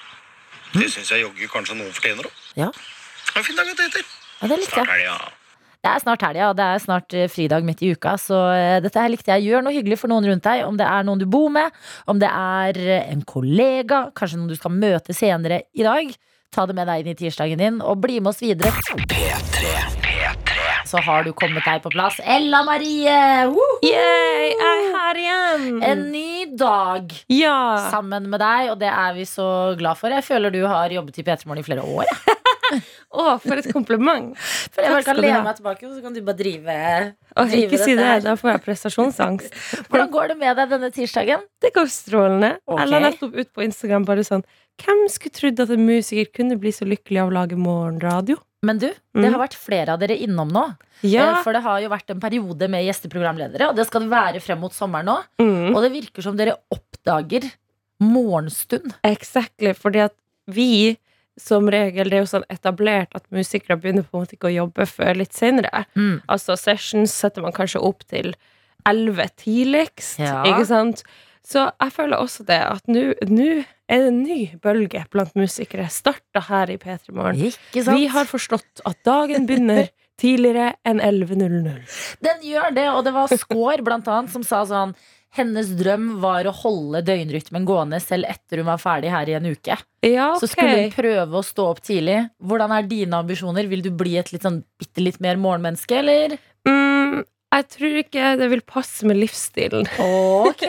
Det 0.75 0.91
syns 0.91 1.13
jeg 1.15 1.23
jogger 1.23 1.53
kanskje 1.53 1.79
noen 1.79 1.95
fortjener 1.95 2.27
òg. 2.27 2.43
Ja, 2.59 2.73
Ha 3.35 3.41
en 3.41 3.47
fin 3.47 3.57
dag, 3.57 3.71
tøyter. 3.79 4.05
ja 4.41 4.49
det 4.51 4.59
likte 4.61 4.75
Snart 4.75 4.91
jeg. 4.91 5.07
helga. 5.07 5.34
Det 5.85 5.91
er 5.93 6.01
snart 6.01 6.23
helga, 6.25 6.47
og 6.49 6.57
det 6.57 6.65
er 6.65 6.81
snart 6.81 7.13
eh, 7.13 7.27
fridag 7.29 7.65
midt 7.67 7.83
i 7.85 7.91
uka. 7.93 8.15
Så 8.17 8.39
eh, 8.57 8.79
dette 8.81 8.97
her 8.97 9.11
likte 9.13 9.35
jeg. 9.35 9.51
Gjør 9.51 9.67
noe 9.67 9.75
hyggelig 9.75 9.99
for 10.01 10.09
noen 10.09 10.25
rundt 10.31 10.47
deg. 10.47 10.63
Om 10.65 10.79
det 10.81 10.87
er 10.89 11.05
noen 11.05 11.21
du 11.21 11.27
bor 11.29 11.51
med, 11.53 11.75
om 12.09 12.23
det 12.23 12.31
er 12.31 12.79
eh, 12.81 13.11
en 13.13 13.21
kollega, 13.29 14.07
kanskje 14.17 14.41
noen 14.41 14.49
du 14.49 14.57
skal 14.57 14.73
møte 14.73 15.13
senere 15.13 15.67
i 15.77 15.85
dag. 15.85 16.09
Ta 16.57 16.65
det 16.71 16.77
med 16.79 16.89
deg 16.89 17.03
inn 17.03 17.13
i 17.13 17.17
tirsdagen 17.19 17.61
din, 17.61 17.83
og 17.85 18.01
bli 18.01 18.17
med 18.23 18.33
oss 18.33 18.41
videre. 18.41 18.73
Så 20.89 21.03
har 21.05 21.27
du 21.27 21.35
kommet 21.37 21.67
deg 21.69 21.85
på 21.85 21.93
plass. 21.93 22.17
Ella 22.25 22.63
Marie! 22.65 23.19
Yay, 23.85 24.55
jeg 24.55 24.57
er 24.71 24.89
her 24.95 25.21
igjen! 25.21 25.67
En 25.85 26.07
ny 26.15 26.47
dag 26.57 27.13
ja. 27.29 27.59
sammen 27.93 28.31
med 28.33 28.41
deg, 28.41 28.73
og 28.73 28.81
det 28.81 28.89
er 28.89 29.13
vi 29.19 29.29
så 29.29 29.75
glad 29.77 30.01
for. 30.01 30.17
Jeg 30.17 30.25
føler 30.25 30.55
du 30.55 30.63
har 30.65 30.97
jobbet 30.97 31.21
i 31.21 31.27
P3 31.29 31.45
Morgen 31.45 31.61
i 31.61 31.69
flere 31.69 31.85
år. 31.85 32.09
jeg. 32.09 32.41
Å, 33.15 33.25
for 33.43 33.61
et 33.61 33.69
kompliment. 33.73 34.33
For 34.75 34.83
jeg 34.83 34.91
bare 34.95 35.05
kan 35.07 35.19
lene 35.21 35.43
meg 35.47 35.59
tilbake, 35.61 35.87
og 35.87 35.93
så 35.97 36.03
kan 36.03 36.15
du 36.17 36.21
bare 36.27 36.39
drive, 36.39 36.77
Å, 37.37 37.45
drive 37.51 37.69
ikke 37.69 37.79
si 37.85 37.95
det, 37.99 38.05
her. 38.09 38.21
da 38.25 38.35
får 38.41 38.51
jeg 38.55 38.63
prestasjonsangst. 38.65 39.59
Hvordan 39.91 40.11
går 40.15 40.33
det 40.33 40.37
med 40.41 40.57
deg 40.59 40.73
denne 40.75 40.91
tirsdagen? 40.95 41.45
Det 41.63 41.71
går 41.77 41.87
strålende. 41.93 42.55
Okay. 42.67 42.81
Jeg 42.85 42.93
la 42.95 43.03
nettopp 43.09 43.37
ut 43.39 43.53
på 43.55 43.65
Instagram 43.69 44.05
bare 44.09 44.25
sånn 44.27 44.43
Hvem 44.83 45.05
skulle 45.13 45.31
trodd 45.37 45.61
at 45.63 45.71
en 45.71 45.85
musiker 45.87 46.27
kunne 46.35 46.57
bli 46.59 46.73
så 46.75 46.83
lykkelig 46.89 47.21
av 47.23 47.29
å 47.31 47.35
lage 47.37 47.55
morgenradio? 47.61 48.41
Men 48.67 48.81
du, 48.81 48.89
det 48.89 49.21
Mm. 49.23 49.29
har 49.37 49.43
vært 49.45 49.55
flere 49.61 49.93
av 49.95 50.01
dere 50.01 50.17
innom 50.25 50.49
nå. 50.51 50.65
Ja. 51.05 51.27
Eh, 51.37 51.43
For 51.45 51.53
det 51.55 51.61
har 51.63 51.79
jo 51.85 51.91
vært 51.93 52.11
en 52.11 52.19
periode 52.23 52.67
med 52.73 52.83
gjesteprogramledere, 52.89 53.69
og 53.71 53.77
det 53.77 53.85
skal 53.87 54.03
det 54.03 54.11
være 54.11 54.41
frem 54.43 54.59
mot 54.65 54.73
sommeren 54.75 55.07
nå. 55.07 55.19
Mm. 55.39 55.77
Og 55.77 55.83
det 55.85 55.93
virker 55.95 56.25
som 56.27 56.35
dere 56.41 56.57
oppdager 56.75 57.45
morgenstund. 58.03 58.95
Exactly. 59.07 59.75
Fordi 59.79 60.03
at 60.09 60.15
vi 60.51 60.97
som 61.41 61.67
regel, 61.71 62.11
det 62.11 62.19
er 62.19 62.23
jo 62.25 62.31
sånn 62.31 62.47
etablert 62.53 63.15
at 63.19 63.25
musikere 63.35 63.77
begynner 63.81 64.05
på 64.07 64.17
en 64.19 64.25
måte 64.25 64.37
ikke 64.37 64.51
å 64.53 64.55
jobbe 64.55 64.87
før 64.87 65.17
litt 65.19 65.35
senere. 65.35 65.85
Mm. 65.99 66.21
Altså 66.31 66.57
sessions 66.61 67.15
setter 67.15 67.43
man 67.43 67.55
kanskje 67.57 67.83
opp 67.83 68.05
til 68.11 68.35
11 68.87 69.31
tidligst, 69.43 70.19
Ja. 70.23 70.43
ikke 70.47 70.67
sant? 70.69 71.03
Så 71.45 71.67
jeg 71.81 71.93
føler 71.93 72.17
også 72.23 72.45
det 72.49 72.61
at 72.63 72.87
nå 72.89 73.03
er 73.13 73.27
det 73.29 74.07
en 74.09 74.23
ny 74.23 74.39
bølge 74.63 75.03
blant 75.13 75.35
musikere. 75.37 75.91
Starta 75.93 76.41
her 76.49 76.71
i 76.73 76.79
P3 76.81 77.13
Morgen. 77.13 77.53
Vi 77.75 78.07
har 78.07 78.25
forstått 78.25 78.81
at 78.89 78.97
dagen 79.05 79.45
begynner 79.47 79.91
tidligere 80.21 80.71
enn 80.87 81.03
11.00. 81.05 81.83
Den 82.25 82.41
gjør 82.47 82.71
det, 82.77 82.87
og 82.89 83.05
det 83.05 83.13
var 83.13 83.29
Skår 83.29 83.83
blant 83.85 84.09
annet 84.09 84.33
som 84.33 84.47
sa 84.47 84.63
sånn 84.69 84.95
hennes 85.35 85.73
drøm 85.79 86.21
var 86.23 86.47
å 86.47 86.53
holde 86.55 87.01
døgnrytmen 87.07 87.65
gående 87.67 87.99
selv 88.03 88.29
etter 88.31 88.61
hun 88.63 88.69
var 88.71 88.79
ferdig 88.83 89.11
her 89.11 89.31
i 89.33 89.37
en 89.39 89.49
uke. 89.51 89.77
Ja, 90.07 90.29
Så 90.39 90.47
skulle 90.51 90.77
hun 90.85 90.93
prøve 90.95 91.41
å 91.41 91.45
stå 91.47 91.67
opp 91.73 91.81
tidlig. 91.83 92.21
Hvordan 92.43 92.75
er 92.77 92.87
dine 92.87 93.19
ambisjoner? 93.23 93.67
Vil 93.71 93.83
du 93.83 93.91
bli 93.91 94.17
et 94.21 94.31
litt 94.35 94.45
sånn 94.47 94.61
bitte 94.79 95.03
litt 95.03 95.19
mer 95.25 95.41
morgenmenneske, 95.43 95.99
eller? 96.03 96.37
mm, 96.69 97.25
Jeg 97.55 97.67
tror 97.71 97.99
ikke 98.03 98.31
det 98.41 98.49
vil 98.51 98.63
passe 98.67 99.07
med 99.07 99.19
livsstilen. 99.23 99.87
Ok! 100.03 100.65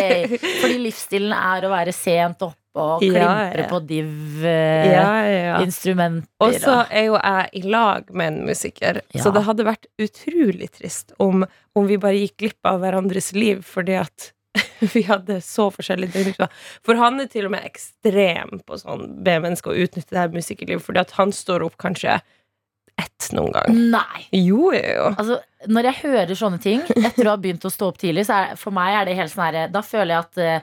Fordi 0.60 0.78
livsstilen 0.82 1.34
er 1.36 1.66
å 1.66 1.72
være 1.74 1.94
sent 1.94 2.42
oppe 2.46 2.60
og 2.76 3.02
Ja, 3.02 3.08
klimpre 3.10 3.60
ja. 3.64 3.68
på 3.70 3.78
div-instrumenter. 3.88 6.28
ja. 6.28 6.46
Og 6.46 6.54
så 6.60 6.76
er 6.90 7.04
jo 7.08 7.14
jeg 7.18 7.48
i 7.52 7.62
lag 7.72 8.02
med 8.12 8.26
en 8.32 8.46
musiker, 8.48 9.00
så 9.16 9.30
det 9.34 9.42
hadde 9.48 9.64
vært 9.66 9.86
utrolig 10.02 10.68
trist 10.76 11.12
om, 11.22 11.44
om 11.76 11.84
vi 11.88 11.96
bare 12.00 12.20
gikk 12.22 12.36
glipp 12.44 12.62
av 12.68 12.80
hverandres 12.84 13.28
liv 13.36 13.58
fordi 13.66 13.94
at 14.00 14.18
vi 14.94 15.02
hadde 15.04 15.40
så 15.44 15.64
forskjellige 15.72 16.12
døgnrytmer. 16.14 16.48
For 16.86 16.94
han 17.00 17.20
er 17.20 17.26
til 17.32 17.44
og 17.48 17.52
med 17.56 17.66
ekstrem 17.68 18.50
på 18.66 18.72
sånn 18.80 19.02
be 19.24 19.34
mennesker 19.44 19.70
å 19.74 19.78
utnytte 19.84 20.12
det 20.14 20.22
her 20.22 20.32
musikerlivet, 20.32 20.84
fordi 20.84 21.00
at 21.02 21.12
han 21.18 21.30
står 21.36 21.60
opp 21.66 21.76
kanskje 21.82 22.12
ett 22.96 23.26
noen 23.36 23.52
gang. 23.52 23.68
Nei! 23.92 24.20
Jo, 24.32 24.70
jo. 24.72 25.10
Altså, 25.20 25.36
når 25.68 25.82
jeg 25.90 25.96
hører 26.06 26.34
sånne 26.38 26.60
ting 26.64 26.80
etter 26.96 27.26
å 27.28 27.34
ha 27.34 27.40
begynt 27.40 27.64
å 27.68 27.70
stå 27.72 27.84
opp 27.92 27.98
tidlig, 28.00 28.24
så 28.28 28.32
er, 28.38 28.46
for 28.56 28.72
meg 28.72 28.94
er 28.96 29.04
det 29.10 29.18
helt 29.18 29.32
sånn 29.34 29.44
herre 29.44 29.64
Da 29.74 29.80
føler 29.84 30.12
jeg 30.14 30.22
at 30.24 30.34
eh, 30.40 30.60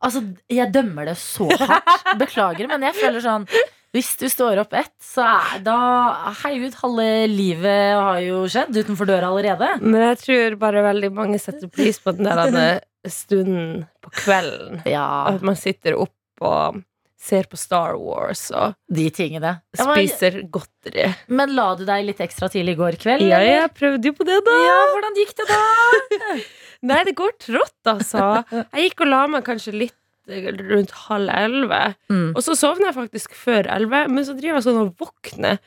Altså, 0.00 0.22
jeg 0.48 0.72
dømmer 0.72 1.10
det 1.10 1.18
så 1.20 1.48
hardt. 1.60 1.92
Beklager, 2.22 2.70
men 2.70 2.88
jeg 2.88 2.96
føler 3.00 3.24
sånn 3.24 3.46
hvis 3.90 4.12
du 4.20 4.28
står 4.30 4.60
opp 4.62 4.74
ett, 4.78 4.92
så 5.02 5.24
er 5.26 5.62
da 5.66 5.76
Herregud, 6.44 6.76
halve 6.78 7.06
livet 7.26 7.96
har 7.98 8.20
jo 8.22 8.44
skjedd 8.46 8.76
utenfor 8.76 9.08
døra 9.10 9.32
allerede. 9.32 9.72
Men 9.82 10.04
jeg 10.12 10.20
tror 10.20 10.56
bare 10.60 10.84
veldig 10.86 11.10
mange 11.16 11.40
setter 11.42 11.66
pris 11.66 11.98
på 11.98 12.14
den 12.14 12.28
der 12.30 12.84
stunden 13.10 13.88
på 13.98 14.12
kvelden. 14.14 14.84
Ja, 14.86 15.34
At 15.34 15.42
man 15.42 15.58
sitter 15.58 15.98
opp 15.98 16.14
og 16.46 16.78
ser 17.20 17.44
på 17.50 17.58
Star 17.60 17.98
Wars 18.00 18.46
og 18.54 18.78
de 18.88 19.08
tingene. 19.12 19.56
Ja, 19.76 19.84
men, 19.90 19.98
spiser 19.98 20.38
godteri. 20.52 21.10
men 21.28 21.52
la 21.58 21.72
du 21.76 21.84
deg 21.88 22.06
litt 22.06 22.22
ekstra 22.24 22.48
tidlig 22.52 22.78
i 22.78 22.80
går 22.80 22.96
kveld? 23.02 23.26
Ja, 23.26 23.42
eller? 23.42 23.58
jeg 23.58 23.74
prøvde 23.76 24.12
jo 24.12 24.16
på 24.16 24.26
det, 24.28 24.38
da. 24.46 24.56
ja, 24.64 24.78
hvordan 24.94 25.18
gikk 25.20 25.34
det 25.42 25.48
da? 25.50 25.60
Nei, 26.86 27.00
det 27.04 27.16
går 27.18 27.34
trått, 27.42 27.80
altså. 27.88 28.44
Jeg 28.52 28.86
gikk 28.90 29.04
og 29.04 29.10
la 29.10 29.24
meg 29.28 29.44
kanskje 29.44 29.74
litt 29.76 30.32
eh, 30.32 30.48
rundt 30.70 30.94
halv 31.08 31.32
elleve. 31.34 31.82
Mm. 32.12 32.30
Og 32.32 32.40
så 32.44 32.56
sovner 32.56 32.88
jeg 32.88 32.96
faktisk 32.96 33.36
før 33.36 33.68
elleve, 33.74 34.06
men 34.08 34.24
så 34.26 34.36
driver 34.38 34.60
jeg 34.60 34.68
sånn 34.68 34.80
og 34.86 34.94
våkner 35.00 35.60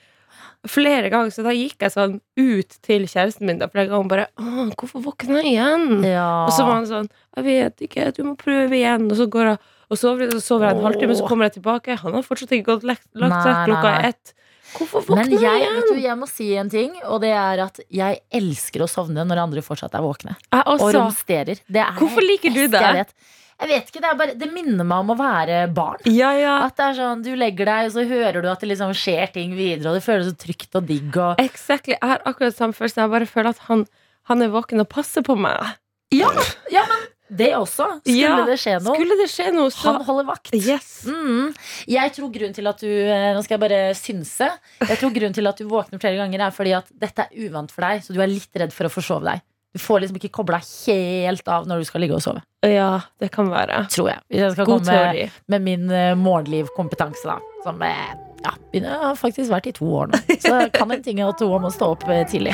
flere 0.69 1.11
ganger. 1.11 1.33
Så 1.35 1.43
da 1.45 1.53
gikk 1.55 1.83
jeg 1.83 1.93
sånn 1.93 2.17
ut 2.39 2.77
til 2.85 3.05
kjæresten 3.09 3.47
min 3.49 3.59
da, 3.61 3.69
flere 3.71 3.91
ganger 3.91 4.09
bare 4.11 4.27
Åh, 4.39 4.71
hvorfor 4.79 5.03
våkner 5.03 5.43
jeg 5.43 5.53
igjen? 5.57 6.05
Ja. 6.07 6.45
Og 6.47 6.53
så 6.55 6.65
var 6.65 6.79
han 6.79 6.89
sånn 6.89 7.09
Jeg 7.35 7.45
vet 7.49 7.83
ikke, 7.89 8.09
du 8.15 8.23
må 8.29 8.37
prøve 8.39 8.77
igjen. 8.79 9.09
Og 9.11 9.19
så 9.19 9.27
går 9.31 9.51
jeg 9.51 9.59
og 9.93 9.99
sover, 9.99 10.31
så 10.33 10.41
sover 10.41 10.69
jeg 10.69 10.79
en 10.79 10.87
halvtime, 10.87 11.17
så 11.19 11.27
kommer 11.27 11.49
jeg 11.49 11.59
tilbake. 11.59 11.99
Han 12.01 12.15
har 12.17 12.25
fortsatt 12.25 12.55
ikke 12.55 12.71
gått 12.71 12.87
lagt, 12.87 13.05
seg 13.13 13.67
klokka 13.67 13.91
nei. 13.91 14.13
ett. 14.13 14.33
Hvorfor 14.73 15.05
Men 15.09 15.27
våkner 15.27 15.45
jeg, 15.45 15.61
jeg 15.63 15.75
vet 15.75 15.91
du, 15.91 16.01
jeg 16.01 16.17
må 16.19 16.27
si 16.29 16.49
en 16.59 16.71
ting, 16.71 16.97
og 17.05 17.21
det 17.23 17.31
er 17.37 17.61
at 17.67 17.79
jeg 17.93 18.19
elsker 18.33 18.83
å 18.85 18.89
sovne 18.89 19.25
når 19.27 19.43
andre 19.45 19.63
fortsatt 19.65 19.95
er 19.97 20.03
våkne. 20.05 20.35
Og 20.63 20.83
romsterer. 20.95 21.61
Det 21.67 21.81
er 21.83 21.95
Hvorfor 21.99 22.25
liker 22.25 22.53
du 22.53 22.63
det? 22.65 22.81
Jeg 22.81 22.99
vet. 22.99 23.13
jeg 23.61 23.71
vet 23.73 23.91
ikke, 23.91 24.01
det, 24.01 24.09
er 24.09 24.19
bare, 24.23 24.35
det 24.39 24.49
minner 24.53 24.87
meg 24.89 25.05
om 25.05 25.13
å 25.13 25.17
være 25.19 25.61
barn. 25.75 26.03
Ja, 26.09 26.33
ja. 26.39 26.57
At 26.67 26.77
det 26.79 26.89
er 26.89 26.99
sånn, 27.01 27.23
Du 27.25 27.31
legger 27.39 27.69
deg, 27.69 27.89
og 27.89 27.95
så 27.95 28.07
hører 28.09 28.41
du 28.41 28.49
at 28.51 28.63
det 28.63 28.71
liksom 28.73 28.95
skjer 28.97 29.33
ting 29.35 29.55
videre, 29.59 29.91
og 29.91 29.99
det 29.99 30.05
føles 30.05 30.31
så 30.31 30.37
trygt 30.45 30.79
og 30.79 30.89
digg. 30.89 31.11
Og... 31.13 31.41
Exactly. 31.43 31.97
Jeg 31.99 32.15
har 32.15 32.25
akkurat 32.29 32.57
samme 32.57 32.77
følelse. 32.77 33.01
Jeg 33.05 33.13
bare 33.13 33.29
føler 33.29 33.53
at 33.53 33.65
han, 33.69 33.87
han 34.31 34.45
er 34.45 34.53
våken 34.53 34.83
og 34.83 34.89
passer 34.91 35.25
på 35.25 35.37
meg. 35.39 35.75
Ja, 36.13 36.29
ja, 36.69 36.83
men 36.89 37.07
det 37.37 37.51
også. 37.57 37.87
Skulle 38.01 38.19
Ja, 38.19 38.41
det 38.47 38.57
skje 38.61 38.75
noe. 38.79 38.97
Skulle 38.97 39.17
det 39.19 39.29
skje 39.31 39.47
noe, 39.55 39.71
så 39.73 39.93
Han 39.93 40.05
holder 40.07 40.27
vakt. 40.29 40.53
Yes. 40.55 40.91
Mm. 41.07 41.53
Jeg 41.89 42.13
tror 42.17 42.33
grunnen 42.33 42.57
til 42.57 42.69
at 42.69 42.83
du 42.83 42.89
eh, 42.89 43.31
Nå 43.35 43.41
skal 43.45 43.57
jeg 43.57 43.63
bare 43.63 43.81
synse. 43.97 44.51
Jeg 44.83 44.99
tror 45.01 45.15
grunnen 45.15 45.35
til 45.35 45.49
at 45.49 45.59
du 45.59 45.65
våkner 45.69 46.01
flere 46.01 46.19
ganger, 46.21 46.47
er 46.47 46.55
fordi 46.55 46.75
at 46.77 46.93
dette 46.93 47.27
er 47.27 47.47
uvant 47.47 47.73
for 47.73 47.85
deg, 47.87 48.05
så 48.05 48.15
du 48.15 48.21
er 48.23 48.31
litt 48.31 48.61
redd 48.63 48.75
for 48.75 48.89
å 48.89 48.93
forsove 48.93 49.27
deg. 49.29 49.43
Du 49.73 49.79
får 49.81 50.03
liksom 50.03 50.19
ikke 50.19 50.29
kobla 50.29 50.59
helt 50.61 51.47
av 51.49 51.65
når 51.65 51.81
du 51.81 51.87
skal 51.89 52.03
ligge 52.03 52.13
og 52.13 52.21
sove. 52.21 52.43
Ja, 52.61 53.01
det 53.19 53.31
kan 53.33 53.49
være. 53.49 53.87
Tror 53.89 54.11
jeg. 54.11 54.21
Hvis 54.29 54.43
jeg 54.43 54.53
skal 54.53 54.69
God 54.69 54.83
komme 54.83 54.99
teori. 54.99 55.23
med 55.49 55.65
min 55.65 55.89
uh, 55.89 56.13
morgenlivkompetanse, 56.19 57.25
da. 57.25 57.39
Som 57.65 57.81
eh, 57.81 58.13
ja, 58.43 58.53
begynner, 58.69 59.01
har 59.07 59.17
faktisk 59.17 59.49
vært 59.49 59.71
i 59.71 59.75
to 59.79 59.89
år 59.89 60.13
nå. 60.13 60.21
Så 60.45 60.61
kan 60.77 60.93
en 60.93 61.03
ting 61.03 61.23
og 61.25 61.33
to 61.41 61.49
om 61.57 61.65
å 61.65 61.73
stå 61.73 61.93
opp 61.95 62.05
eh, 62.05 62.21
tidlig. 62.29 62.53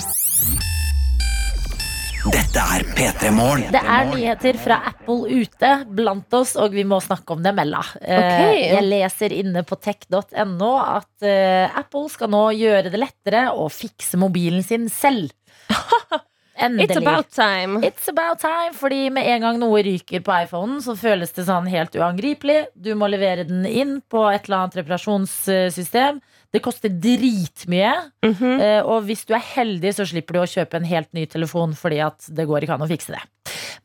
Dette 2.27 2.59
er 2.59 2.83
P3 2.97 3.29
Morgen. 3.31 3.69
Det 3.71 3.79
er 3.79 4.07
nyheter 4.09 4.57
fra 4.59 4.81
Apple 4.89 5.39
ute 5.39 5.69
blant 5.95 6.35
oss, 6.35 6.51
og 6.59 6.73
vi 6.75 6.83
må 6.83 6.97
snakke 6.99 7.31
om 7.38 7.43
det, 7.45 7.53
Mella. 7.55 7.79
Okay. 7.95 8.57
Jeg 8.73 8.83
leser 8.83 9.35
inne 9.38 9.63
på 9.63 9.77
tech.no 9.79 10.71
at 10.83 11.23
eh, 11.23 11.79
Apple 11.79 12.11
skal 12.11 12.31
nå 12.33 12.41
gjøre 12.59 12.91
det 12.91 12.99
lettere 12.99 13.45
å 13.55 13.69
fikse 13.71 14.19
mobilen 14.19 14.65
sin 14.67 14.89
selv. 14.91 15.31
Endelig. 16.59 16.89
It's 16.89 16.99
about 16.99 17.31
time. 17.31 17.79
It's 17.88 18.11
about 18.11 18.41
time, 18.43 18.75
fordi 18.75 19.05
med 19.15 19.23
en 19.31 19.45
gang 19.45 19.61
noe 19.61 19.79
ryker 19.85 20.19
på 20.25 20.35
iPhonen, 20.43 20.81
så 20.83 20.97
føles 20.99 21.31
det 21.38 21.47
sånn 21.47 21.69
helt 21.71 21.95
uangripelig. 21.95 22.65
Du 22.75 22.91
må 22.99 23.07
levere 23.07 23.47
den 23.47 23.63
inn 23.63 24.01
på 24.11 24.25
et 24.27 24.49
eller 24.49 24.65
annet 24.65 24.81
reparasjonssystem. 24.81 26.19
Det 26.53 26.63
koster 26.65 26.89
dritmye. 26.89 27.91
Mhm. 28.25 28.53
Eh, 28.59 28.81
Og 28.81 29.03
hvis 29.05 29.25
du 29.29 29.35
er 29.37 29.43
heldig, 29.55 29.91
så 29.93 30.05
slipper 30.09 30.33
du 30.33 30.39
å 30.41 30.49
kjøpe 30.49 30.79
en 30.79 30.87
helt 30.89 31.11
ny 31.13 31.25
telefon 31.29 31.75
fordi 31.77 31.99
at 32.05 32.25
det 32.33 32.47
går 32.49 32.65
ikke 32.65 32.73
an 32.79 32.85
å 32.87 32.89
fikse 32.89 33.13
det. 33.13 33.21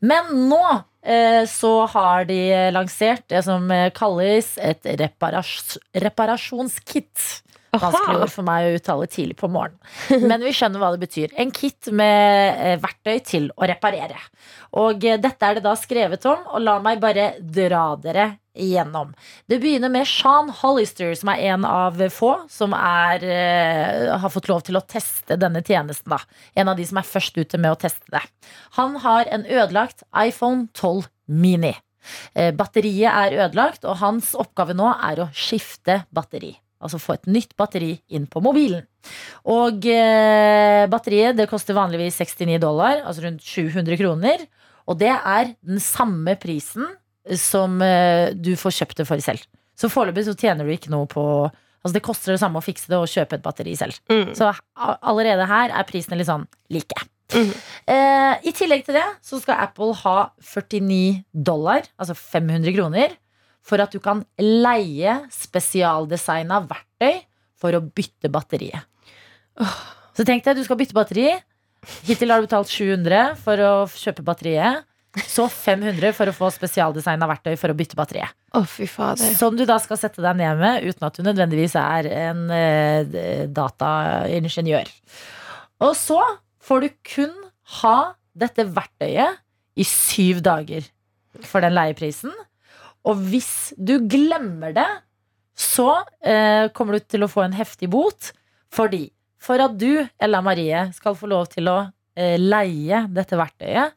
Men 0.01 0.31
nå 0.49 0.61
eh, 1.05 1.45
så 1.47 1.85
har 1.93 2.25
de 2.25 2.39
lansert 2.73 3.27
det 3.31 3.43
som 3.45 3.69
eh, 3.71 3.91
kalles 3.95 4.57
et 4.57 4.83
reparas 4.99 5.77
reparasjonskit. 5.93 7.41
Vanskelig 7.75 8.21
ord 8.23 8.31
for 8.31 8.47
meg 8.47 8.69
å 8.69 8.75
uttale 8.77 9.07
tidlig 9.11 9.35
på 9.39 9.49
morgenen. 9.51 9.81
Men 10.29 10.39
vi 10.45 10.53
skjønner 10.55 10.79
hva 10.79 10.93
det 10.95 11.01
betyr. 11.03 11.33
En 11.41 11.51
kit 11.51 11.89
med 11.91 12.55
eh, 12.55 12.77
verktøy 12.79 13.19
til 13.27 13.49
å 13.55 13.67
reparere. 13.67 14.15
Og 14.79 15.03
eh, 15.03 15.17
dette 15.19 15.43
er 15.49 15.59
det 15.59 15.65
da 15.65 15.73
skrevet 15.79 16.23
om, 16.31 16.45
og 16.55 16.63
la 16.63 16.77
meg 16.83 17.01
bare 17.03 17.33
dra 17.39 17.89
dere 17.99 18.29
igjennom. 18.55 19.13
Det 19.49 19.59
begynner 19.63 19.91
med 19.93 20.07
Sean 20.09 20.49
Hollister, 20.61 21.13
som 21.17 21.31
er 21.33 21.43
en 21.51 21.67
av 21.69 21.99
få 22.13 22.33
som 22.51 22.75
er, 22.77 23.23
uh, 23.23 24.17
har 24.21 24.33
fått 24.33 24.49
lov 24.51 24.65
til 24.67 24.79
å 24.79 24.83
teste 24.83 25.37
denne 25.39 25.63
tjenesten. 25.65 26.15
Da. 26.15 26.21
En 26.55 26.71
av 26.71 26.79
de 26.79 26.87
som 26.87 26.99
er 27.01 27.09
først 27.09 27.37
ute 27.37 27.61
med 27.61 27.75
å 27.75 27.79
teste 27.85 28.11
det. 28.13 28.23
Han 28.79 28.99
har 29.05 29.29
en 29.31 29.45
ødelagt 29.45 30.05
iPhone 30.11 30.67
12 30.73 31.09
Mini. 31.27 31.75
Uh, 32.37 32.51
Batteriet 32.55 33.11
er 33.11 33.39
ødelagt, 33.45 33.85
og 33.85 34.01
hans 34.03 34.35
oppgave 34.37 34.77
nå 34.77 34.91
er 34.95 35.23
å 35.23 35.31
skifte 35.33 36.03
batteri. 36.13 36.55
Altså 36.83 36.99
få 37.01 37.15
et 37.15 37.29
nytt 37.31 37.55
batteri 37.57 37.95
inn 38.13 38.27
på 38.29 38.41
mobilen. 38.43 38.83
Og 39.49 39.85
eh, 39.89 40.83
batteriet 40.91 41.37
det 41.37 41.47
koster 41.49 41.77
vanligvis 41.77 42.19
69 42.19 42.59
dollar, 42.61 42.99
altså 43.05 43.25
rundt 43.25 43.45
700 43.45 43.97
kroner. 44.01 44.43
Og 44.85 44.99
det 45.01 45.13
er 45.13 45.55
den 45.65 45.81
samme 45.81 46.35
prisen 46.41 46.85
som 47.39 47.81
eh, 47.81 48.31
du 48.33 48.53
får 48.59 48.79
kjøpt 48.79 49.01
det 49.01 49.07
for 49.09 49.23
selv. 49.23 49.45
Så 49.75 49.89
foreløpig 49.91 50.25
så 50.27 50.35
tjener 50.37 50.67
du 50.67 50.73
ikke 50.75 50.93
noe 50.93 51.09
på 51.11 51.23
Altså 51.85 51.99
Det 51.99 52.05
koster 52.07 52.33
det 52.33 52.41
samme 52.41 52.57
å 52.57 52.65
fikse 52.65 52.89
det 52.89 52.97
og 52.97 53.11
kjøpe 53.11 53.37
et 53.37 53.43
batteri 53.45 53.75
selv. 53.77 53.99
Mm. 54.09 54.31
Så 54.33 54.47
allerede 55.05 55.45
her 55.45 55.69
er 55.69 55.85
prisene 55.85 56.17
litt 56.17 56.25
sånn 56.25 56.47
like. 56.73 57.03
Mm. 57.29 57.51
Eh, 57.93 58.47
I 58.49 58.53
tillegg 58.57 58.87
til 58.87 58.97
det 58.97 59.05
så 59.21 59.37
skal 59.37 59.61
Apple 59.67 59.93
ha 59.99 60.15
49 60.41 61.21
dollar, 61.29 61.85
altså 62.01 62.15
500 62.17 62.73
kroner, 62.73 63.13
for 63.61 63.81
at 63.85 63.93
du 63.93 64.01
kan 64.01 64.23
leie 64.41 65.19
spesialdesigna 65.29 66.63
verktøy 66.65 67.21
for 67.61 67.77
å 67.77 67.83
bytte 67.85 68.33
batteriet. 68.33 68.81
Så 70.15 70.25
tenk 70.27 70.45
deg, 70.45 70.57
du 70.57 70.65
skal 70.65 70.79
bytte 70.79 70.97
batteri. 70.97 71.29
Hittil 72.09 72.33
har 72.33 72.41
du 72.41 72.47
betalt 72.47 72.71
700 72.71 73.35
for 73.45 73.61
å 73.61 73.73
kjøpe 73.93 74.25
batteriet. 74.25 74.85
Så 75.23 75.45
500 75.51 76.11
for 76.15 76.27
å 76.27 76.35
få 76.35 76.49
spesialdesigna 76.51 77.27
verktøy 77.29 77.53
for 77.59 77.71
å 77.71 77.77
bytte 77.77 77.97
batteriet. 77.97 78.35
Oh, 78.55 78.65
fy 78.67 78.87
fader. 78.89 79.35
Som 79.39 79.55
du 79.55 79.63
da 79.67 79.77
skal 79.83 79.99
sette 79.99 80.23
deg 80.23 80.39
ned 80.39 80.59
med, 80.59 80.83
uten 80.83 81.07
at 81.07 81.15
du 81.15 81.23
nødvendigvis 81.23 81.77
er 81.79 82.09
en 82.11 82.43
eh, 82.51 83.45
dataingeniør. 83.47 84.91
Og 85.85 85.95
så 85.99 86.19
får 86.65 86.83
du 86.83 86.89
kun 87.15 87.33
ha 87.81 87.97
dette 88.35 88.67
verktøyet 88.75 89.41
i 89.79 89.87
syv 89.87 90.41
dager 90.43 90.87
for 91.47 91.63
den 91.63 91.75
leieprisen. 91.75 92.33
Og 93.05 93.19
hvis 93.29 93.73
du 93.77 93.97
glemmer 94.09 94.75
det, 94.75 94.87
så 95.55 96.01
eh, 96.25 96.67
kommer 96.75 96.97
du 96.97 97.07
til 97.07 97.23
å 97.23 97.31
få 97.31 97.45
en 97.45 97.55
heftig 97.55 97.89
bot. 97.93 98.33
Fordi 98.73 99.07
for 99.39 99.61
at 99.61 99.75
du, 99.79 100.03
Ella 100.19 100.41
Marie, 100.43 100.87
skal 100.95 101.15
få 101.17 101.29
lov 101.31 101.47
til 101.53 101.69
å 101.71 101.77
eh, 102.17 102.35
leie 102.41 103.05
dette 103.13 103.39
verktøyet, 103.39 103.95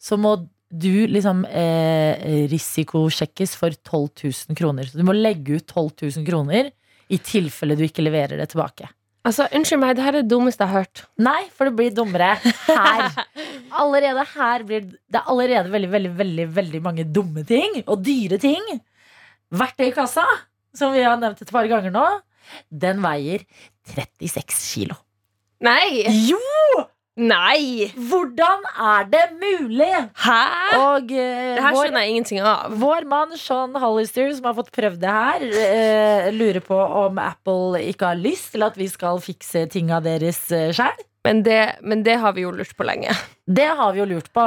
så 0.00 0.18
må 0.20 0.36
du 0.70 1.06
liksom 1.10 1.42
eh, 1.50 2.46
risikosjekkes 2.50 3.56
for 3.58 3.74
12 3.74 4.08
000 4.50 4.58
kroner. 4.58 4.86
Så 4.86 5.00
du 5.00 5.04
må 5.06 5.16
legge 5.16 5.58
ut 5.58 5.66
12 5.66 6.06
000 6.20 6.26
kroner 6.28 6.70
i 7.10 7.18
tilfelle 7.18 7.76
du 7.78 7.84
ikke 7.86 8.04
leverer 8.06 8.38
det 8.38 8.52
tilbake. 8.52 8.88
Altså, 9.26 9.44
Unnskyld 9.52 9.82
meg, 9.82 9.96
det 9.98 10.04
her 10.04 10.16
er 10.16 10.22
det 10.22 10.30
dummeste 10.32 10.64
jeg 10.64 10.72
har 10.72 10.84
hørt. 10.86 11.02
Nei, 11.20 11.40
for 11.52 11.68
det 11.68 11.76
blir 11.76 11.90
dummere 11.92 12.30
her. 12.40 13.10
Allerede 13.82 14.24
her 14.32 14.64
blir 14.68 14.86
det 14.86 15.18
er 15.18 15.28
allerede 15.30 15.70
veldig, 15.70 15.90
veldig, 15.92 16.12
veldig, 16.18 16.46
veldig 16.56 16.80
mange 16.82 17.04
dumme 17.04 17.44
ting 17.46 17.82
og 17.84 18.00
dyre 18.06 18.38
ting. 18.42 18.64
Verktøykassa, 19.54 20.24
som 20.74 20.94
vi 20.94 21.04
har 21.04 21.18
nevnt 21.20 21.42
et 21.42 21.52
par 21.52 21.68
ganger 21.70 21.92
nå, 21.94 22.06
den 22.70 23.02
veier 23.04 23.44
36 23.92 24.64
kilo. 24.72 24.96
Nei! 25.62 26.06
Jo! 26.30 26.40
Nei! 27.20 27.90
Hvordan 27.92 28.62
er 28.80 29.08
det 29.12 29.26
mulig? 29.36 29.90
Hæ? 30.24 30.44
Og 30.78 31.10
uh, 31.12 31.18
Det 31.18 31.64
her 31.66 31.76
skjønner 31.76 32.06
jeg 32.06 32.14
ingenting 32.14 32.40
av. 32.40 32.72
vår 32.80 33.04
mann 33.10 33.34
Sean 33.36 33.76
Hollister, 33.76 34.30
som 34.36 34.48
har 34.48 34.56
fått 34.56 34.72
prøvd 34.72 35.02
det 35.02 35.12
her, 35.12 35.44
uh, 35.44 36.30
lurer 36.32 36.64
på 36.64 36.78
om 37.04 37.20
Apple 37.20 37.82
ikke 37.90 38.14
har 38.14 38.20
lyst 38.20 38.54
til 38.54 38.64
at 38.64 38.78
vi 38.80 38.88
skal 38.88 39.20
fikse 39.20 39.66
tinga 39.74 40.00
deres 40.04 40.40
uh, 40.54 40.70
sjæl. 40.72 41.04
Men 41.28 41.42
det, 41.44 41.60
men 41.84 42.00
det 42.06 42.16
har 42.22 42.32
vi 42.32 42.46
jo 42.46 42.54
lurt 42.56 42.72
på 42.78 42.86
lenge. 42.88 43.12
Det 43.44 43.68
har 43.68 43.92
vi 43.92 44.00
jo 44.00 44.08
lurt 44.08 44.30
på. 44.32 44.46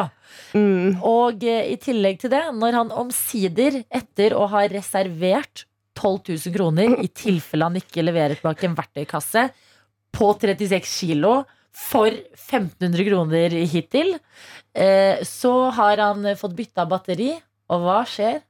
Mm. 0.58 0.98
Og 1.06 1.46
uh, 1.46 1.62
i 1.70 1.78
tillegg 1.78 2.24
til 2.24 2.34
det, 2.34 2.48
når 2.58 2.80
han 2.82 2.96
omsider, 3.04 3.84
etter 3.94 4.34
å 4.34 4.50
ha 4.50 4.66
reservert 4.72 5.68
12 5.94 6.34
000 6.50 6.56
kroner 6.56 6.98
i 7.04 7.12
tilfelle 7.14 7.70
han 7.70 7.78
ikke 7.78 8.02
leverer 8.02 8.40
tilbake 8.40 8.66
en 8.66 8.78
verktøykasse 8.80 9.52
på 10.14 10.30
36 10.42 10.90
kilo 10.90 11.44
for 11.74 12.14
1500 12.14 13.08
kroner 13.10 13.56
hittil, 13.70 14.16
eh, 14.74 15.24
så 15.26 15.54
har 15.74 15.98
han 15.98 16.28
fått 16.38 16.56
bytta 16.58 16.86
batteri, 16.90 17.32
og 17.74 17.86
hva 17.86 18.04
skjer? 18.08 18.42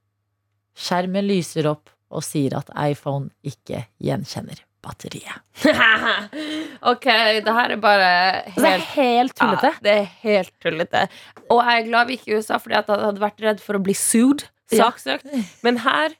Skjermen 0.73 1.25
lyser 1.29 1.69
opp 1.69 1.91
og 2.13 2.23
sier 2.25 2.57
at 2.57 2.69
iPhone 2.83 3.31
ikke 3.47 3.85
gjenkjenner 4.03 4.63
batteriet. 4.83 5.43
ok, 6.91 7.07
det 7.45 7.53
her 7.55 7.75
er 7.75 7.81
bare 7.81 8.09
helt, 8.49 8.57
det 8.57 8.71
er 8.73 8.87
helt 8.95 9.35
tullete. 9.37 9.71
Ja, 9.71 9.83
det 9.85 9.93
er 9.93 10.09
helt 10.23 10.53
tullete. 10.63 11.05
Og 11.47 11.61
jeg 11.63 11.79
er 11.83 11.87
glad 11.87 12.09
vi 12.09 12.17
ikke 12.19 12.31
er 12.31 12.35
i 12.35 12.41
USA, 12.41 12.59
fordi 12.59 12.77
jeg 12.77 12.87
hadde 12.89 13.23
vært 13.23 13.45
redd 13.45 13.63
for 13.63 13.79
å 13.79 13.83
bli 13.83 13.95
sued. 13.97 14.45
Saksøkt. 14.73 15.29
Men 15.65 15.79
her, 15.83 16.17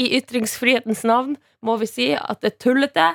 i 0.00 0.08
ytringsfrihetens 0.18 1.04
navn, 1.06 1.36
må 1.62 1.76
vi 1.80 1.88
si 1.90 2.08
at 2.16 2.42
det 2.42 2.54
er 2.54 2.58
tullete. 2.64 3.06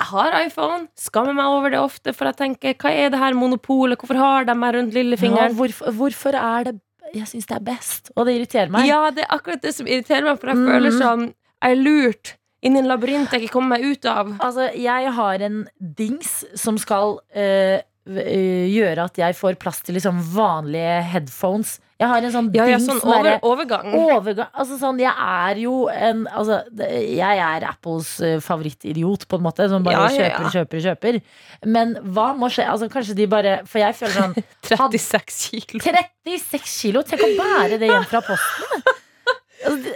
Jeg 0.00 0.08
har 0.08 0.34
iPhone, 0.46 0.86
skammer 0.96 1.36
meg 1.36 1.52
over 1.52 1.72
det 1.74 1.80
ofte, 1.80 2.14
for 2.16 2.30
jeg 2.30 2.38
tenker 2.38 2.76
hva 2.80 2.92
er 2.96 3.10
det 3.12 3.20
her 3.20 3.36
monopolet? 3.36 4.00
Hvorfor 4.00 4.16
har 4.16 4.48
de 4.48 4.54
meg 4.56 4.78
rundt 4.78 4.94
Ja, 4.96 5.02
lillefingeren? 5.02 5.56
hvorfor, 5.58 5.92
hvorfor 5.92 6.38
er 6.40 6.70
det 6.70 6.78
Jeg 7.12 7.26
syns 7.26 7.48
det 7.50 7.56
er 7.56 7.64
best, 7.66 8.12
og 8.14 8.26
det 8.26 8.36
irriterer 8.38 8.70
meg. 8.70 8.86
Ja, 8.86 9.10
det 9.10 9.24
er 9.26 9.34
akkurat 9.34 9.62
det 9.62 9.74
som 9.74 9.88
irriterer 9.90 10.24
meg, 10.28 10.38
for 10.38 10.52
jeg 10.52 10.60
mm. 10.60 10.68
føler 10.70 10.94
som 10.94 11.24
jeg 11.26 11.74
er 11.74 11.80
lurt 11.80 12.36
inn 12.64 12.76
i 12.76 12.80
en 12.82 12.88
labyrint 12.88 13.32
jeg 13.32 13.44
ikke 13.44 13.56
kommer 13.56 13.76
meg 13.76 13.86
ut 13.88 14.08
av. 14.08 14.32
Altså, 14.38 14.68
jeg 14.76 15.12
har 15.16 15.44
en 15.46 15.62
dings 15.78 16.32
som 16.60 16.78
skal 16.80 17.18
øh, 17.34 17.78
øh, 17.80 18.66
gjøre 18.70 19.06
at 19.08 19.20
jeg 19.20 19.36
får 19.38 19.58
plass 19.60 19.82
til 19.84 19.96
liksom 19.98 20.20
vanlige 20.34 21.00
headphones. 21.12 21.78
Jeg 22.00 22.08
har 22.08 22.24
en 22.24 22.32
sånn 22.32 22.46
Ja, 22.56 22.64
ja, 22.70 22.78
sånn 22.80 22.96
er 22.96 23.10
over, 23.12 23.34
overgang. 23.50 23.90
overgang 23.92 24.48
Altså 24.56 24.78
sånn, 24.80 25.00
jeg 25.02 25.12
er 25.12 25.58
jo 25.60 25.74
en 25.92 26.22
Altså, 26.32 26.62
jeg 26.80 27.42
er 27.44 27.66
Apples 27.68 28.14
øh, 28.24 28.38
favorittidiot, 28.44 29.26
på 29.28 29.36
en 29.40 29.44
måte, 29.44 29.68
som 29.68 29.84
bare 29.84 29.98
Ja, 29.98 30.06
ja, 30.16 30.30
kjøper, 30.30 30.48
kjøper, 30.54 30.84
kjøper. 30.86 31.20
Men 31.68 31.94
hva 32.16 32.30
må 32.40 32.48
skje? 32.52 32.64
Altså, 32.72 32.88
kanskje 32.92 33.18
de 33.20 33.28
bare 33.30 33.58
For 33.68 33.82
jeg 33.84 33.98
føler 34.00 34.16
sånn 34.16 34.34
36 34.70 35.38
kilo. 35.68 35.84
36 35.84 36.74
kilo! 36.80 37.04
Tenk 37.04 37.26
å 37.26 37.30
bære 37.36 37.80
det 37.82 37.92
hjem 37.92 38.08
fra 38.08 38.24
posten! 38.24 38.90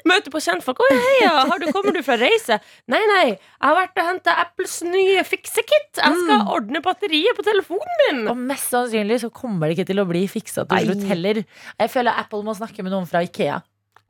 Møte 0.05 0.31
på 0.33 0.41
kjentfolk. 0.45 0.81
Å, 0.85 0.89
heia, 0.93 1.31
har 1.49 1.59
du, 1.63 1.67
kommer 1.73 1.95
du 1.97 2.03
fra 2.05 2.17
reise? 2.21 2.59
Nei, 2.91 3.01
nei, 3.11 3.25
jeg 3.33 3.39
har 3.65 3.77
vært 3.79 4.01
og 4.03 4.09
henta 4.11 4.35
Apples 4.43 4.75
nye 4.87 5.23
fiksekit. 5.25 6.01
Jeg 6.03 6.19
skal 6.21 6.43
Mm. 6.45 6.49
ordne 6.53 6.83
batteriet 6.85 7.37
på 7.39 7.45
telefonen 7.47 8.01
min. 8.05 8.23
Og 8.29 8.37
mest 8.37 8.71
sannsynlig 8.75 9.21
så 9.25 9.31
kommer 9.33 9.69
det 9.71 9.79
ikke 9.79 9.87
til 9.93 10.03
å 10.03 10.09
bli 10.09 10.27
fiksa 10.29 10.67
til 10.69 10.91
slutt 10.91 11.07
heller. 11.09 11.45
Jeg 11.81 11.91
føler 11.91 12.13
Apple 12.25 12.43
må 12.45 12.55
snakke 12.57 12.83
med 12.85 12.93
noen 12.93 13.07
fra 13.09 13.23
Ikea. 13.25 13.63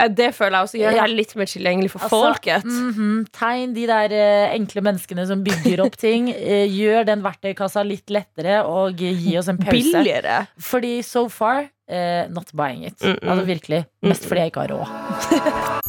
Eh, 0.02 0.08
Det 0.10 0.34
føler 0.34 0.56
jeg 0.58 0.66
også 0.68 0.78
gjør 0.80 0.96
det 0.98 1.10
litt 1.14 1.34
mer 1.38 1.46
tilgjengelig 1.46 1.90
for 1.92 2.00
Altså, 2.02 2.20
folket. 2.26 2.64
mhm, 2.66 3.26
tegn 3.32 3.74
de 3.76 3.86
der 3.86 4.12
eh, 4.12 4.54
enkle 4.56 4.82
menneskene 4.82 5.26
som 5.26 5.44
bygger 5.46 5.84
opp 5.86 5.96
ting. 5.96 6.28
Eh, 6.34 6.66
gjør 6.68 7.06
den 7.06 7.22
verktøykassa 7.22 7.84
litt 7.86 8.10
lettere, 8.10 8.64
og 8.66 8.96
gi 8.98 9.36
oss 9.38 9.48
en 9.48 9.58
pause. 9.58 9.70
Billigere. 9.70 10.46
Fordi 10.58 11.02
so 11.02 11.28
far, 11.28 11.68
eh, 11.88 12.26
not 12.28 12.50
buying 12.52 12.84
it. 12.84 12.98
Mm, 13.00 13.16
mm. 13.22 13.28
Altså 13.30 13.46
virkelig. 13.46 13.84
Mest 14.02 14.26
fordi 14.28 14.40
jeg 14.44 14.52
ikke 14.52 14.66
har 14.66 14.74
råd. 14.74 15.84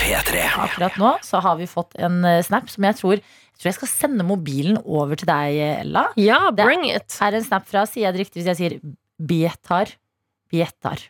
P3. 0.00 0.40
Akkurat 0.64 0.96
nå 1.00 1.14
så 1.24 1.40
har 1.44 1.56
vi 1.60 1.66
fått 1.70 1.94
en 2.00 2.22
snap 2.44 2.68
som 2.72 2.84
jeg 2.88 2.96
tror 3.00 3.16
jeg 3.20 3.62
tror 3.64 3.68
jeg 3.74 3.76
skal 3.76 3.90
sende 3.92 4.24
mobilen 4.24 4.78
over 4.88 5.18
til 5.20 5.28
deg, 5.28 5.56
Ella. 5.82 6.06
Ja, 6.16 6.50
Det- 6.50 6.64
bring 6.64 6.86
it. 6.88 7.12
Er 7.20 7.34
en 7.36 7.44
snap 7.44 7.66
fra, 7.68 7.82
sier 7.84 8.06
jeg 8.08 8.14
det 8.16 8.22
riktig 8.22 8.40
hvis 8.40 8.48
jeg 8.48 8.56
sier 8.56 8.80
Bietar? 9.20 9.90
Bietar. 10.50 11.02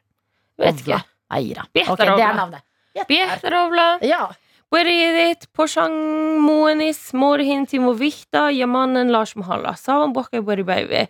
Vet 0.58 0.82
ikke. 0.82 0.98
Eira. 1.30 1.66
Bietar 1.74 1.96
det 1.96 2.24
er 2.24 2.38
navnet. 2.38 2.62
Bieterovla. 3.08 3.88
Ja. 4.02 4.28
Beridit, 4.70 5.48
Porsang 5.52 5.94
Moenis, 6.42 7.12
Morhin 7.12 7.66
Timo 7.66 7.92
Vihta, 7.98 8.50
Jamanen 8.54 9.10
Lars 9.10 9.34
Mohalla. 9.34 9.74
Savan 9.76 10.12
Bori 10.12 10.62
Baby. 10.62 11.06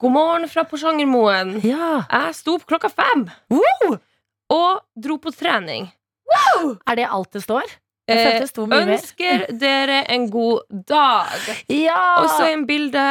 God 0.00 0.12
morgen 0.12 0.48
fra 0.48 0.64
Porsangermoen. 0.64 1.60
ja. 1.64 2.04
Jeg 2.10 2.34
sto 2.34 2.56
opp 2.58 2.66
klokka 2.66 2.90
fem 2.90 3.28
wow. 3.52 3.94
og 4.52 4.80
dro 4.96 5.16
på 5.22 5.30
trening. 5.32 5.86
Er 6.86 6.96
det 6.98 7.06
alt 7.06 7.32
det 7.32 7.44
står? 7.44 7.70
Eh, 8.10 8.42
ønsker 8.44 9.46
dere 9.62 10.02
en 10.12 10.26
god 10.30 10.66
dag. 10.88 11.30
Ja! 11.72 12.00
Og 12.20 12.28
så 12.34 12.50
en 12.52 12.66
bilde 12.68 13.04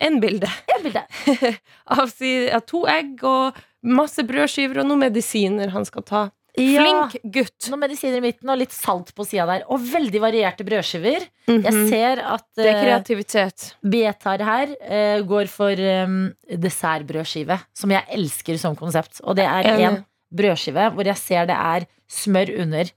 En 0.00 0.18
bilde 0.20 0.48
En 0.74 0.82
bilde. 0.82 1.04
av, 1.94 2.08
si- 2.10 2.50
av 2.50 2.64
to 2.66 2.82
egg 2.90 3.22
og 3.22 3.54
masse 3.82 4.22
brødskiver 4.26 4.82
og 4.82 4.86
noen 4.90 5.06
medisiner 5.06 5.70
han 5.74 5.84
skal 5.88 6.02
ta. 6.02 6.22
Ja. 6.58 6.82
Flink 6.82 7.14
gutt. 7.32 7.68
Noen 7.70 7.84
medisiner 7.84 8.18
i 8.18 8.24
midten 8.24 8.50
og 8.50 8.58
litt 8.58 8.72
salt 8.74 9.12
på 9.14 9.22
sida 9.24 9.46
der. 9.46 9.62
Og 9.70 9.78
veldig 9.86 10.20
varierte 10.20 10.64
brødskiver. 10.66 11.28
Jeg 11.46 11.62
Mhm. 11.62 11.88
ser 11.88 12.18
at 12.20 12.44
Det 12.56 12.66
er 12.66 12.74
eh, 12.74 12.82
kreativitet. 12.84 13.74
Betar 13.82 14.42
her 14.42 14.66
uh, 14.82 15.22
går 15.26 15.46
for 15.48 15.70
um, 15.72 16.34
dessertbrødskive, 16.50 17.58
som 17.72 17.90
jeg 17.94 18.04
elsker 18.18 18.58
som 18.58 18.74
konsept. 18.76 19.20
Og 19.24 19.36
det 19.36 19.44
er 19.46 19.62
én 19.62 19.80
en 19.88 20.04
brødskive 20.34 20.90
hvor 20.94 21.04
jeg 21.06 21.16
ser 21.16 21.46
det 21.46 21.56
er 21.56 21.86
smør 22.10 22.50
under 22.62 22.90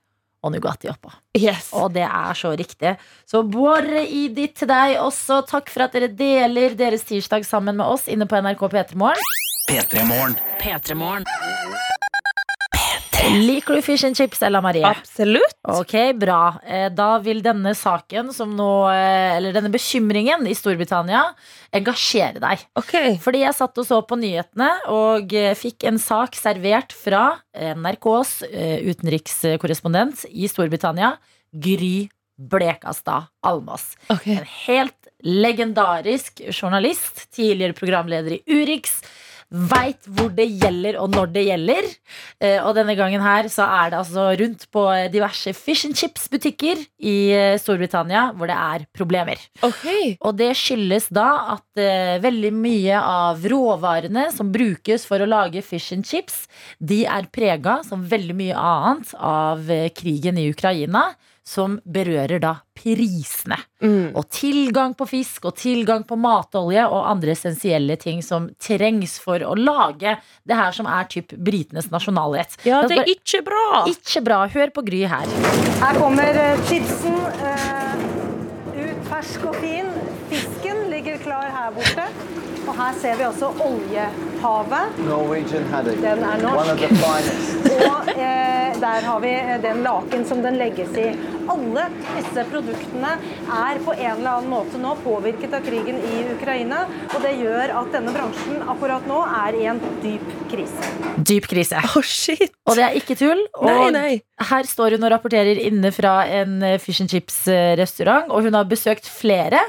og 0.44 0.52
Nugatti 0.52 0.90
oppå. 0.92 1.14
Yes. 1.38 1.70
Og 1.72 1.94
det 1.94 2.04
er 2.04 2.34
så 2.36 2.52
riktig. 2.58 2.98
Så 3.26 3.44
Bård 3.48 3.88
i 4.10 4.28
ditt 4.28 4.56
til 4.60 4.68
deg 4.68 4.98
også. 5.00 5.46
Takk 5.48 5.70
for 5.70 5.84
at 5.86 5.94
dere 5.94 6.10
deler 6.10 6.76
deres 6.76 7.04
tirsdag 7.08 7.46
sammen 7.46 7.78
med 7.78 7.86
oss 7.86 8.10
inne 8.12 8.26
på 8.28 8.36
NRK 8.42 8.60
P3 8.68 8.96
Morgen. 9.00 9.22
P3 9.70 10.06
Morgen. 10.06 10.36
P3morgen. 10.62 11.26
Liker 13.24 13.78
du 13.78 13.82
fish 13.82 14.04
and 14.04 14.18
chips, 14.18 14.42
Ella 14.44 14.60
Marie? 14.62 14.84
Absolutt. 14.84 15.56
Ok, 15.72 15.94
bra. 16.20 16.58
Eh, 16.68 16.90
Da 16.92 17.18
vil 17.24 17.40
denne 17.46 17.72
saken 17.78 18.34
som 18.36 18.52
nå 18.58 18.68
eh, 18.92 19.38
Eller 19.38 19.56
denne 19.56 19.72
bekymringen 19.72 20.44
i 20.50 20.56
Storbritannia 20.58 21.22
engasjere 21.74 22.42
deg. 22.44 22.66
Ok. 22.80 22.92
Fordi 23.24 23.46
jeg 23.46 23.56
satt 23.56 23.80
og 23.80 23.88
så 23.88 24.02
på 24.10 24.18
nyhetene 24.20 24.68
og 24.92 25.32
eh, 25.40 25.54
fikk 25.56 25.88
en 25.88 26.02
sak 26.04 26.36
servert 26.36 26.92
fra 26.98 27.24
NRKs 27.56 28.36
utenrikskorrespondent 28.92 30.26
i 30.30 30.50
Storbritannia, 30.52 31.14
Gry 31.54 32.10
Blekastad 32.36 33.30
Almås. 33.48 33.94
Okay. 34.12 34.42
En 34.42 34.52
helt 34.68 35.00
legendarisk 35.24 36.42
journalist, 36.52 37.30
tidligere 37.32 37.78
programleder 37.78 38.36
i 38.36 38.44
Urix. 38.52 38.98
Veit 39.54 40.08
hvor 40.10 40.32
det 40.34 40.48
gjelder 40.50 40.98
og 40.98 41.12
når 41.14 41.30
det 41.36 41.44
gjelder. 41.46 41.88
Eh, 42.42 42.58
og 42.66 42.74
denne 42.78 42.96
gangen 42.98 43.22
her 43.22 43.50
så 43.54 43.68
er 43.70 43.92
det 43.94 44.00
altså 44.00 44.26
rundt 44.40 44.66
på 44.74 44.86
diverse 45.14 45.54
fish 45.54 45.86
and 45.86 45.98
chips-butikker 46.00 46.82
i 47.06 47.18
eh, 47.38 47.58
Storbritannia 47.62 48.32
hvor 48.34 48.50
det 48.50 48.58
er 48.58 48.88
problemer. 48.98 49.42
Okay. 49.62 50.16
Og 50.26 50.40
det 50.40 50.52
skyldes 50.58 51.12
da 51.14 51.28
at 51.58 51.82
eh, 51.82 52.18
veldig 52.24 52.54
mye 52.58 52.98
av 52.98 53.46
råvarene 53.54 54.30
som 54.34 54.50
brukes 54.54 55.06
for 55.10 55.22
å 55.22 55.30
lage 55.30 55.62
fish 55.66 55.94
and 55.94 56.08
chips, 56.08 56.48
de 56.82 57.04
er 57.06 57.30
prega, 57.34 57.82
som 57.86 58.02
veldig 58.10 58.38
mye 58.40 58.58
annet, 58.58 59.14
av 59.24 59.70
krigen 59.96 60.38
i 60.40 60.50
Ukraina, 60.52 61.12
som 61.44 61.78
berører 61.84 62.40
da 62.42 62.54
prisene. 62.78 63.58
Mm. 63.84 64.16
Og 64.16 64.28
tilgang 64.32 64.96
på 64.98 65.08
fisk 65.10 65.50
og 65.50 65.58
tilgang 65.60 66.06
på 66.08 66.18
matolje 66.20 66.86
og 66.88 67.04
andre 67.12 67.36
essensielle 67.36 67.98
ting 68.00 68.24
som 68.24 68.48
trengs 68.64 69.18
for 69.22 69.44
å 69.44 69.54
lage 69.60 70.16
det 70.48 70.58
her 70.58 70.76
som 70.76 70.88
er 70.88 71.10
typ 71.12 71.36
britenes 71.36 71.92
nasjonalrett. 71.94 72.56
Ja, 72.68 72.82
det 72.88 73.02
er 73.04 73.12
ikke 73.12 73.44
bra. 73.46 73.84
Ikke 73.92 74.24
bra. 74.24 74.44
Hør 74.54 74.74
på 74.76 74.86
Gry 74.88 75.04
her. 75.12 75.28
Her 75.84 76.00
kommer 76.00 76.44
eh, 76.48 76.64
chipsen 76.70 77.20
Uh, 77.44 78.00
ut 78.74 79.08
fersk 79.10 79.44
og 79.50 79.58
fin. 79.60 79.90
Fisken 80.32 80.86
ligger 80.92 81.20
klar 81.24 81.50
her 81.52 81.74
borte. 81.76 82.06
Og 82.64 82.73
her 82.84 82.98
ser 83.00 83.20
vi 83.20 83.26
også 83.28 83.50
oljehavet. 83.64 84.98
Norwegian 85.08 85.66
haddock. 85.72 86.02
Den 86.04 86.24
er 86.28 86.42
norsk. 86.44 86.58
One 86.60 86.74
of 86.74 86.80
the 86.80 86.90
finest. 86.90 87.70
Og 87.94 88.10
eh, 88.14 88.76
der 88.84 89.06
har 89.08 89.22
vi 89.24 89.32
eh, 89.34 89.56
den 89.64 89.84
laken 89.86 90.26
som 90.30 90.44
den 90.46 90.60
legges 90.62 90.92
i. 91.00 91.12
alle 91.50 91.88
disse 92.16 92.44
produktene 92.52 93.14
er 93.52 93.80
på 93.84 93.94
en 93.96 94.14
eller 94.14 94.30
annen 94.38 94.52
måte 94.52 94.80
nå 94.80 94.94
påvirket 95.04 95.54
av 95.58 95.66
krigen 95.66 96.00
i 96.00 96.22
Ukraina. 96.36 96.84
Og 97.14 97.24
det 97.26 97.34
gjør 97.42 97.74
at 97.82 97.92
denne 97.96 98.14
bransjen 98.16 98.64
akkurat 98.72 99.08
nå 99.10 99.20
er 99.28 99.58
i 99.60 99.66
en 99.72 99.82
dyp 100.04 100.24
krise. 100.52 100.92
Dyp 101.18 101.50
krise. 101.52 101.82
Oh, 101.94 102.04
shit! 102.06 102.52
Og 102.68 102.78
det 102.80 102.86
er 102.86 103.00
ikke 103.00 103.18
tull. 103.20 103.42
Og 103.60 103.68
Nei, 103.68 103.90
nei. 103.96 104.14
her 104.50 104.68
står 104.70 104.96
hun 104.98 105.08
og 105.08 105.14
rapporterer 105.16 105.60
inne 105.68 105.92
fra 105.96 106.22
en 106.42 106.60
eh, 106.64 106.80
fish 106.82 107.04
and 107.04 107.12
chips-restaurant, 107.12 108.32
og 108.32 108.48
hun 108.48 108.58
har 108.58 108.70
besøkt 108.70 109.10
flere. 109.10 109.62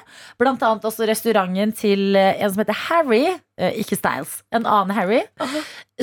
Annet 0.45 0.87
også 0.87 1.07
restauranten 1.09 1.73
til 1.77 2.15
eh, 2.19 2.39
en 2.39 2.53
som 2.53 2.63
heter 2.63 2.79
Harry, 2.87 3.04
eh, 3.13 3.77
ikke 3.81 3.99
Styles, 3.99 4.43
en 4.55 4.67
annen 4.67 4.95
Harry, 4.97 5.21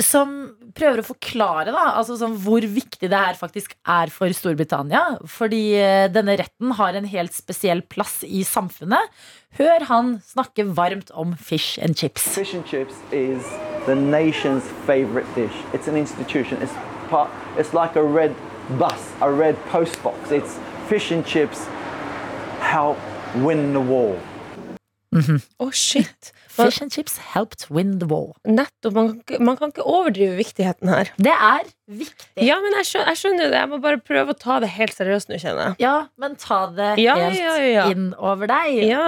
som 0.00 0.52
prøver 0.76 1.02
å 1.02 1.06
forklare 1.06 1.72
da, 1.74 1.92
altså 1.98 2.16
sånn, 2.20 2.36
hvor 2.40 2.64
viktig 2.64 3.10
det 3.10 3.18
her 3.18 3.38
faktisk 3.38 3.74
er 3.88 4.12
for 4.14 4.32
Storbritannia. 4.36 5.18
Fordi 5.28 5.74
eh, 5.78 6.06
denne 6.12 6.36
retten 6.40 6.74
har 6.78 6.96
en 6.96 7.08
helt 7.10 7.34
spesiell 7.36 7.82
plass 7.82 8.20
i 8.24 8.44
samfunnet. 8.46 9.12
Hør 9.58 9.84
han 9.90 10.14
snakke 10.24 10.64
varmt 10.76 11.12
om 11.12 11.36
fish 11.36 11.78
and 11.82 11.98
chips. 11.98 12.24
Fish 12.36 12.54
and 12.54 12.64
chips 12.64 12.94
is 13.12 13.44
the 13.86 13.94
nation's 13.94 14.64
favorite 14.86 15.28
dish. 15.34 15.54
It's 15.74 15.88
an 15.88 15.96
institution. 15.96 16.62
It's 16.62 16.72
part. 17.10 17.30
It's 17.58 17.74
like 17.74 17.96
a 17.96 18.02
red 18.02 18.34
bus, 18.78 19.12
a 19.20 19.30
red 19.30 19.56
postbox. 19.68 20.32
It's 20.32 20.58
fish 20.88 21.10
and 21.12 21.26
chips 21.26 21.66
help 22.60 22.96
win 23.34 23.72
the 23.72 23.80
war. 23.80 24.18
Å, 25.12 25.68
shit. 25.72 26.32
Fish 26.52 26.82
and 26.84 26.92
chips 26.92 27.16
helped 27.32 27.68
win 27.72 27.96
the 28.02 28.08
war. 28.10 28.34
nettopp. 28.44 28.92
Man, 28.96 29.22
man 29.40 29.56
kan 29.56 29.72
ikke 29.72 29.86
overdrive 29.88 30.36
viktigheten 30.36 30.90
her. 30.92 31.08
Det 31.16 31.32
er 31.32 31.64
viktig. 31.88 32.44
Ja, 32.44 32.58
men 32.60 32.76
jeg 32.80 32.88
skjønner, 32.90 33.08
jeg 33.12 33.20
skjønner 33.22 33.48
det. 33.52 33.58
Jeg 33.62 33.70
må 33.72 33.78
bare 33.84 34.00
prøve 34.04 34.34
å 34.34 34.38
ta 34.38 34.58
det 34.60 34.68
helt 34.74 34.92
seriøst 34.96 35.32
nå, 35.32 35.38
kjenner 35.40 35.72
jeg. 35.72 35.78
Ja, 35.86 35.94
men 36.20 36.36
ta 36.40 36.60
det 36.76 36.90
Ja, 37.00 37.16
helt 37.16 37.40
ja, 37.40 37.54
ja. 37.64 37.86
inn 37.92 38.10
over 38.18 38.50
deg. 38.52 38.82
Ja. 38.90 39.06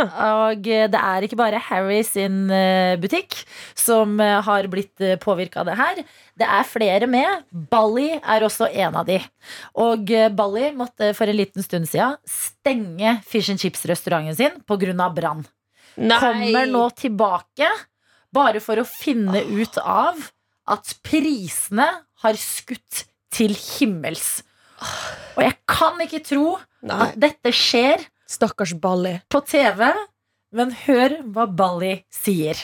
Og 0.49 0.65
eh, 0.71 0.87
det 0.89 1.01
er 1.13 1.29
ikke 1.29 1.41
bare 1.41 1.61
Harry 1.69 2.01
sin 2.09 2.47
eh, 2.55 2.97
butikk 3.01 3.37
som 3.77 4.17
eh, 4.23 4.41
har 4.49 4.71
blitt 4.73 5.05
påvirka 5.21 5.61
av 5.65 5.69
det 5.69 5.77
her. 5.81 6.03
Det 6.41 6.49
er 6.49 6.65
flere 6.67 7.07
med. 7.11 7.45
Bally 7.71 8.15
er 8.19 8.45
også 8.49 8.71
en 8.73 8.97
av 9.03 9.05
de. 9.07 9.21
Og 9.77 10.09
Bali 10.09 10.55
Bally 10.55 10.71
måtte 10.77 11.09
for 11.19 11.27
en 11.27 11.37
liten 11.39 11.65
stund 11.65 11.89
siden 11.91 12.15
stenge 12.29 13.17
fish 13.27 13.51
and 13.51 13.59
chips-restauranten 13.59 14.37
sin 14.39 14.61
pga. 14.69 15.09
brann. 15.15 15.45
Kommer 15.97 16.67
nå 16.71 16.87
tilbake 16.99 17.69
bare 18.35 18.63
for 18.63 18.81
å 18.83 18.87
finne 18.89 19.45
ut 19.47 19.79
av 19.79 20.19
at 20.71 20.97
prisene 21.07 21.87
har 22.25 22.41
skutt 22.41 23.05
til 23.35 23.55
himmels. 23.55 24.43
Og 25.37 25.45
jeg 25.45 25.57
kan 25.71 26.01
ikke 26.03 26.23
tro 26.25 26.57
Nei. 26.85 26.99
at 27.07 27.19
dette 27.21 27.53
skjer 27.55 28.03
Stakkars 28.31 28.75
Bali. 28.81 29.19
på 29.31 29.41
TV, 29.47 29.93
men 30.55 30.73
hør 30.87 31.21
hva 31.31 31.47
Bali 31.47 31.99
sier. 32.11 32.57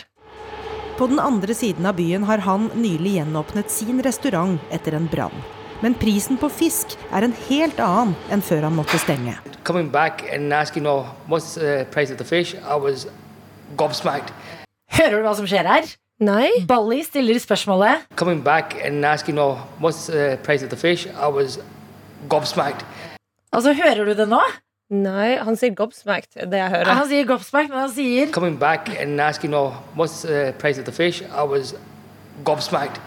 På 0.99 1.07
den 1.09 1.21
andre 1.21 1.55
siden 1.57 1.87
av 1.87 1.97
byen 1.97 2.27
har 2.29 2.43
han 2.45 2.69
nylig 2.75 3.19
gjenåpnet 3.19 3.71
sin 3.73 4.03
restaurant 4.05 4.61
etter 4.71 4.97
en 4.99 5.09
brann. 5.13 5.37
Men 5.81 5.95
prisen 5.97 6.37
på 6.37 6.51
fisk 6.53 6.97
er 7.09 7.25
en 7.25 7.37
helt 7.49 7.79
annen 7.81 8.13
enn 8.33 8.43
før 8.45 8.67
han 8.69 8.77
måtte 8.77 9.01
stenge. 9.01 9.39
coming 9.65 9.89
back 9.89 10.25
and 10.33 10.53
asking, 10.53 10.87
oh, 10.87 11.05
what's 11.29 11.55
the 11.55 11.87
price 11.91 12.11
of 12.11 12.19
the 12.19 12.25
fish? 12.25 12.55
I 12.55 12.77
was 12.77 13.07
gobsmacked. 13.77 14.33
Hører 14.99 15.21
du 15.21 15.27
hva 15.27 15.35
som 15.39 15.47
skjer 15.47 15.69
her? 15.69 15.91
Nei? 16.21 16.49
Bally 16.69 17.03
stiller 17.03 17.39
spørsmålet. 17.41 18.09
Coming 18.17 18.43
back 18.45 18.77
and 18.85 19.05
asking, 19.07 19.39
oh, 19.39 19.59
what's 19.81 20.07
the 20.07 20.39
price 20.45 20.63
of 20.63 20.71
the 20.71 20.77
fish? 20.77 21.07
I 21.07 21.29
was 21.29 21.59
gobsmacked. 22.29 22.85
Altså, 23.53 23.73
hører 23.73 24.05
du 24.05 24.15
det 24.15 24.29
nå? 24.29 24.41
Nei, 24.91 25.37
han 25.39 25.57
sier 25.57 25.75
gobsmacked, 25.79 26.35
det 26.51 26.59
jeg 26.59 26.71
hører. 26.73 26.91
Han 26.99 27.07
sier 27.09 27.27
gobsmacked, 27.27 27.71
men 27.71 27.79
han 27.79 27.93
sier 27.95 28.33
Coming 28.35 28.59
back 28.59 28.91
and 28.99 29.21
asking, 29.21 29.55
oh, 29.55 29.73
what's 29.97 30.23
the 30.27 30.53
price 30.59 30.79
of 30.79 30.85
the 30.85 30.93
fish? 30.93 31.23
I 31.23 31.47
was 31.47 31.75
gobsmacked. 32.45 32.99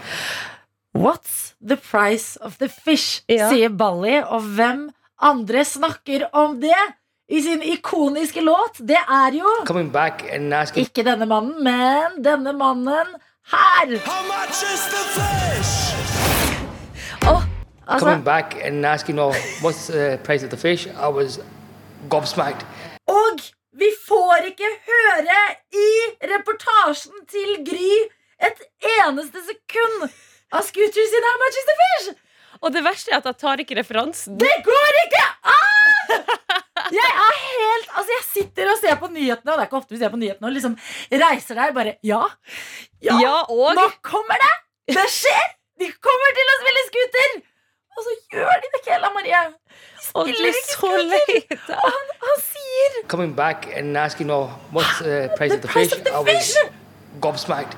What's 0.93 1.54
the 1.60 1.76
price 1.76 2.38
of 2.41 2.58
the 2.58 2.69
fish? 2.69 3.23
Ja. 3.30 3.49
sier 3.49 3.69
Bally. 3.69 4.21
Og 4.23 4.41
hvem 4.56 4.89
andre 5.21 5.65
snakker 5.65 6.30
om 6.34 6.60
det 6.62 6.78
i 7.34 7.41
sin 7.41 7.62
ikoniske 7.62 8.41
låt? 8.41 8.78
Det 8.78 9.00
er 9.10 9.32
jo 9.34 9.50
back 9.91 10.24
and 10.32 10.54
asking, 10.54 10.86
ikke 10.86 11.04
denne 11.04 11.26
mannen, 11.26 11.63
men 11.63 12.24
denne 12.24 12.54
mannen 12.54 13.08
her. 13.54 13.88
Altså, 17.88 18.06
coming 18.06 18.24
back 18.24 18.56
and 18.63 18.86
asking, 18.86 19.19
oh, 19.19 19.34
what's 19.62 19.88
the 19.88 20.19
price 20.24 20.43
of 20.43 20.50
the 20.50 20.58
fish? 20.58 20.88
I 20.88 21.08
was 21.08 21.39
gobsmacked. 22.10 22.65
Og 23.08 23.41
vi 23.74 23.89
får 24.08 24.36
ikke 24.52 24.69
høre 24.89 25.39
i 25.74 25.89
reportasjen 26.34 27.26
til 27.30 27.50
Gry 27.69 27.96
et 28.48 28.62
eneste 29.02 29.41
sekund 29.50 30.10
av 30.54 30.62
Scooter 30.62 31.10
sin 31.12 31.28
How 31.30 31.38
much 31.43 31.58
is 31.62 31.67
the 31.72 31.78
fish? 31.84 32.08
Og 32.62 32.74
det 32.74 32.84
verste 32.86 33.12
er 33.12 33.17
at 33.17 33.26
jeg 33.26 33.38
tar 33.41 33.60
ikke 33.65 33.80
referansen. 33.82 34.39
Det 34.39 34.56
går 34.63 35.02
ikke 35.06 35.26
an! 35.58 36.39
Jeg 36.91 37.12
er 37.28 37.36
helt 37.43 37.88
Altså, 37.98 38.12
jeg 38.17 38.24
sitter 38.34 38.72
og 38.72 38.78
ser 38.82 38.96
på 39.00 39.08
nyhetene, 39.13 39.52
og 39.52 39.58
det 39.58 39.63
er 39.63 39.69
ikke 39.69 39.78
ofte 39.80 39.96
vi 39.96 40.02
ser 40.02 40.12
på 40.13 40.19
nyhetene, 40.19 40.48
og 40.50 40.54
liksom 40.58 40.76
reiser 41.24 41.60
deg 41.62 41.74
bare 41.78 41.96
Ja, 42.04 42.22
ja, 43.04 43.17
Ja, 43.22 43.36
og 43.50 43.76
nå 43.78 43.88
kommer 44.04 44.39
det! 44.43 44.54
Det 44.98 45.08
skjer! 45.10 45.46
De 45.80 45.88
kommer 46.04 46.36
til 46.38 46.52
å 46.54 46.60
spille 46.62 46.86
scooter! 46.89 47.34
Og 47.93 48.06
så 48.08 48.13
gjør 48.34 48.54
de 48.63 48.69
det 48.74 48.80
ikke, 48.82 48.93
Ella 48.96 49.10
Marie. 49.13 49.41
Og 50.17 50.26
du 50.28 50.32
spiller 50.34 50.50
er 50.50 50.56
ikke 50.58 50.74
så 50.74 50.78
scooter. 50.78 51.76
Og 51.78 51.89
han, 51.93 52.13
han 52.24 52.39
sier 52.50 52.96
Coming 53.12 53.36
back 53.38 53.67
and 53.78 53.98
asking, 53.98 54.32
oh, 54.34 54.50
what's 54.74 54.98
the 55.06 55.30
price 55.38 55.54
The 55.54 55.60
of 55.60 55.65
the 55.67 55.74
price 55.76 55.93
fish? 55.93 56.00
of 56.02 56.26
the 56.26 56.32
fish! 56.32 56.54
gobsmacked. 57.22 57.78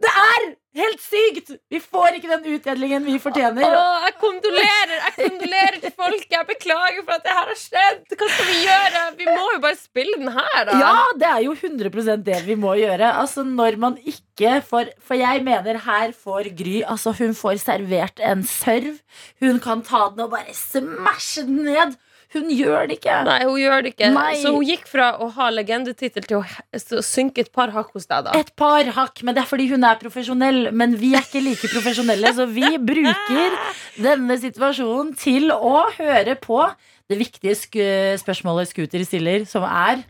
Det 0.00 0.10
er 0.12 0.44
helt 0.80 1.00
sykt! 1.04 1.50
Vi 1.72 1.80
får 1.80 2.18
ikke 2.20 2.28
den 2.36 2.54
utdelingen 2.54 3.04
vi 3.08 3.16
fortjener. 3.20 3.64
Åh, 3.64 4.04
jeg 4.06 4.14
kondolerer 4.20 4.94
Jeg 4.96 5.14
kondolerer 5.16 5.80
til 5.82 5.89
folk. 6.00 6.26
Jeg 6.32 6.48
beklager 6.48 7.04
for 7.06 7.16
at 7.18 7.26
det 7.26 7.36
her 7.36 7.50
har 7.52 7.60
skjedd. 7.60 8.02
Hva 8.16 8.28
skal 8.32 8.48
vi 8.48 8.58
gjøre? 8.64 9.04
Vi 9.20 9.28
må 9.28 9.46
jo 9.54 9.62
bare 9.64 9.78
spille 9.80 10.18
den 10.20 10.32
her, 10.34 10.58
da. 10.68 10.80
Ja, 10.82 10.94
det 11.22 11.30
er 11.30 11.46
jo 11.46 11.54
100 11.56 12.18
det 12.26 12.42
vi 12.48 12.58
må 12.58 12.74
gjøre. 12.80 13.12
Altså 13.22 13.44
når 13.46 13.78
man 13.80 13.98
ikke 14.00 14.60
får 14.64 14.94
For 15.04 15.18
jeg 15.20 15.42
mener 15.44 15.76
her 15.84 16.14
får 16.16 16.48
Gry 16.56 16.78
Altså 16.80 17.12
hun 17.18 17.34
får 17.36 17.60
servert 17.62 18.22
en 18.24 18.44
serv. 18.48 18.96
Hun 19.42 19.60
kan 19.60 19.82
ta 19.86 20.06
den 20.14 20.24
og 20.24 20.32
bare 20.32 20.54
smashe 20.56 21.44
den 21.48 21.64
ned. 21.68 21.98
Hun 22.30 22.50
gjør 22.54 22.86
det 22.86 23.00
ikke. 23.00 23.14
Nei, 23.26 23.38
hun 23.42 23.56
gjør 23.58 23.82
det 23.82 23.90
ikke. 23.94 24.10
Nei. 24.14 24.34
Så 24.38 24.52
hun 24.54 24.66
gikk 24.68 24.84
fra 24.86 25.08
å 25.18 25.26
ha 25.34 25.48
legendetittel 25.50 26.28
til 26.28 26.38
å 26.38 27.02
synke 27.02 27.42
et 27.42 27.50
par 27.54 27.72
hakk 27.74 27.90
hos 27.96 28.06
deg, 28.06 28.28
da. 28.28 28.36
Et 28.38 28.52
par 28.54 28.86
hakk, 29.00 29.24
men 29.26 29.34
det 29.34 29.42
er 29.42 29.50
fordi 29.50 29.66
hun 29.72 29.86
er 29.88 29.98
profesjonell. 29.98 30.70
Men 30.70 30.94
vi 31.00 31.16
er 31.18 31.26
ikke 31.26 31.42
like 31.42 31.72
profesjonelle, 31.72 32.30
så 32.36 32.46
vi 32.46 32.70
bruker 32.78 33.58
denne 33.98 34.38
situasjonen 34.38 35.10
til 35.18 35.50
å 35.50 35.88
høre 35.98 36.38
på 36.38 36.62
det 37.10 37.18
viktige 37.18 37.56
sk 37.58 37.82
spørsmålet 38.22 38.70
Scooter 38.70 39.02
stiller, 39.02 39.42
som 39.50 39.66
er 39.66 40.06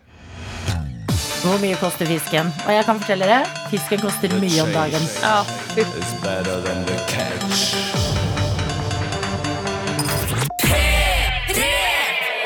hvor 1.41 1.57
mye 1.63 1.77
koster 1.81 2.05
fisken? 2.05 2.51
Og 2.67 2.73
jeg 2.75 2.85
kan 2.85 3.01
fortelle 3.01 3.25
dere, 3.25 3.49
fisken 3.73 4.03
koster 4.03 4.29
mye 4.37 4.61
om 4.61 4.75
dagen. 4.77 5.01
Ja, 5.25 5.41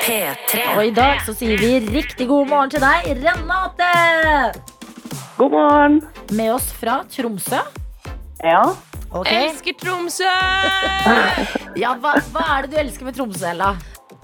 P3. 0.04 0.64
Og 0.76 0.82
i 0.84 0.90
dag 0.92 1.22
så 1.24 1.32
sier 1.32 1.56
vi 1.56 1.78
riktig 1.88 2.26
god 2.28 2.50
morgen 2.50 2.72
til 2.74 2.82
deg, 2.84 3.06
Renate! 3.22 3.92
God 5.38 5.54
morgen. 5.54 5.96
Med 6.36 6.50
oss 6.52 6.66
fra 6.76 6.98
Tromsø. 7.08 7.62
Ja. 8.44 8.60
Okay. 9.14 9.48
Elsker 9.48 9.78
Tromsø! 9.80 10.28
Ja, 11.80 11.96
hva, 11.98 12.12
hva 12.30 12.42
er 12.54 12.66
det 12.68 12.70
du 12.70 12.76
elsker 12.84 13.08
med 13.08 13.16
Tromsø, 13.16 13.48
Ella? 13.50 13.72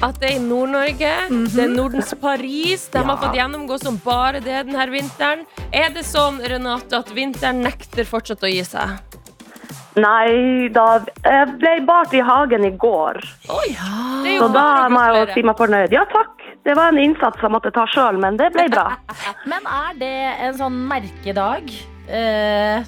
At 0.04 0.20
det 0.20 0.28
er 0.28 0.36
i 0.36 0.42
Nord-Norge. 0.44 1.14
Det 1.50 1.64
er 1.64 1.72
Nordens 1.72 2.12
Paris. 2.20 2.84
De 2.92 3.00
har 3.04 3.18
fått 3.20 3.40
gjennomgå 3.40 3.80
som 3.82 3.96
bare 4.04 4.38
det 4.44 4.60
denne 4.68 4.86
vinteren. 4.92 5.42
Er 5.74 5.90
det 5.96 6.04
sånn, 6.06 6.38
Renate, 6.44 7.00
at 7.00 7.10
vinteren 7.16 7.64
nekter 7.64 8.06
fortsatt 8.08 8.44
å 8.46 8.52
gi 8.52 8.62
seg? 8.68 9.00
Nei 9.98 10.68
da 10.70 11.00
Jeg 11.24 11.56
ble 11.58 11.72
bart 11.86 12.12
i 12.14 12.20
hagen 12.22 12.66
i 12.68 12.70
går, 12.78 13.18
Det 13.48 13.72
ja. 13.72 14.36
så 14.38 14.46
da 14.54 14.66
må 14.92 15.02
jeg 15.02 15.16
jo 15.16 15.34
si 15.34 15.42
meg 15.48 15.58
fornøyd. 15.58 15.94
Ja 15.94 16.04
takk. 16.12 16.36
Det 16.66 16.76
var 16.76 16.92
en 16.92 17.00
innsats 17.00 17.40
jeg 17.42 17.50
måtte 17.50 17.72
ta 17.74 17.86
sjøl, 17.90 18.20
men 18.20 18.36
det 18.38 18.50
ble 18.54 18.68
bra. 18.70 18.92
Men 19.50 19.64
er 19.64 19.94
det 19.98 20.14
en 20.46 20.58
sånn 20.58 20.76
merkedag? 20.90 21.72
Eh, 22.06 22.84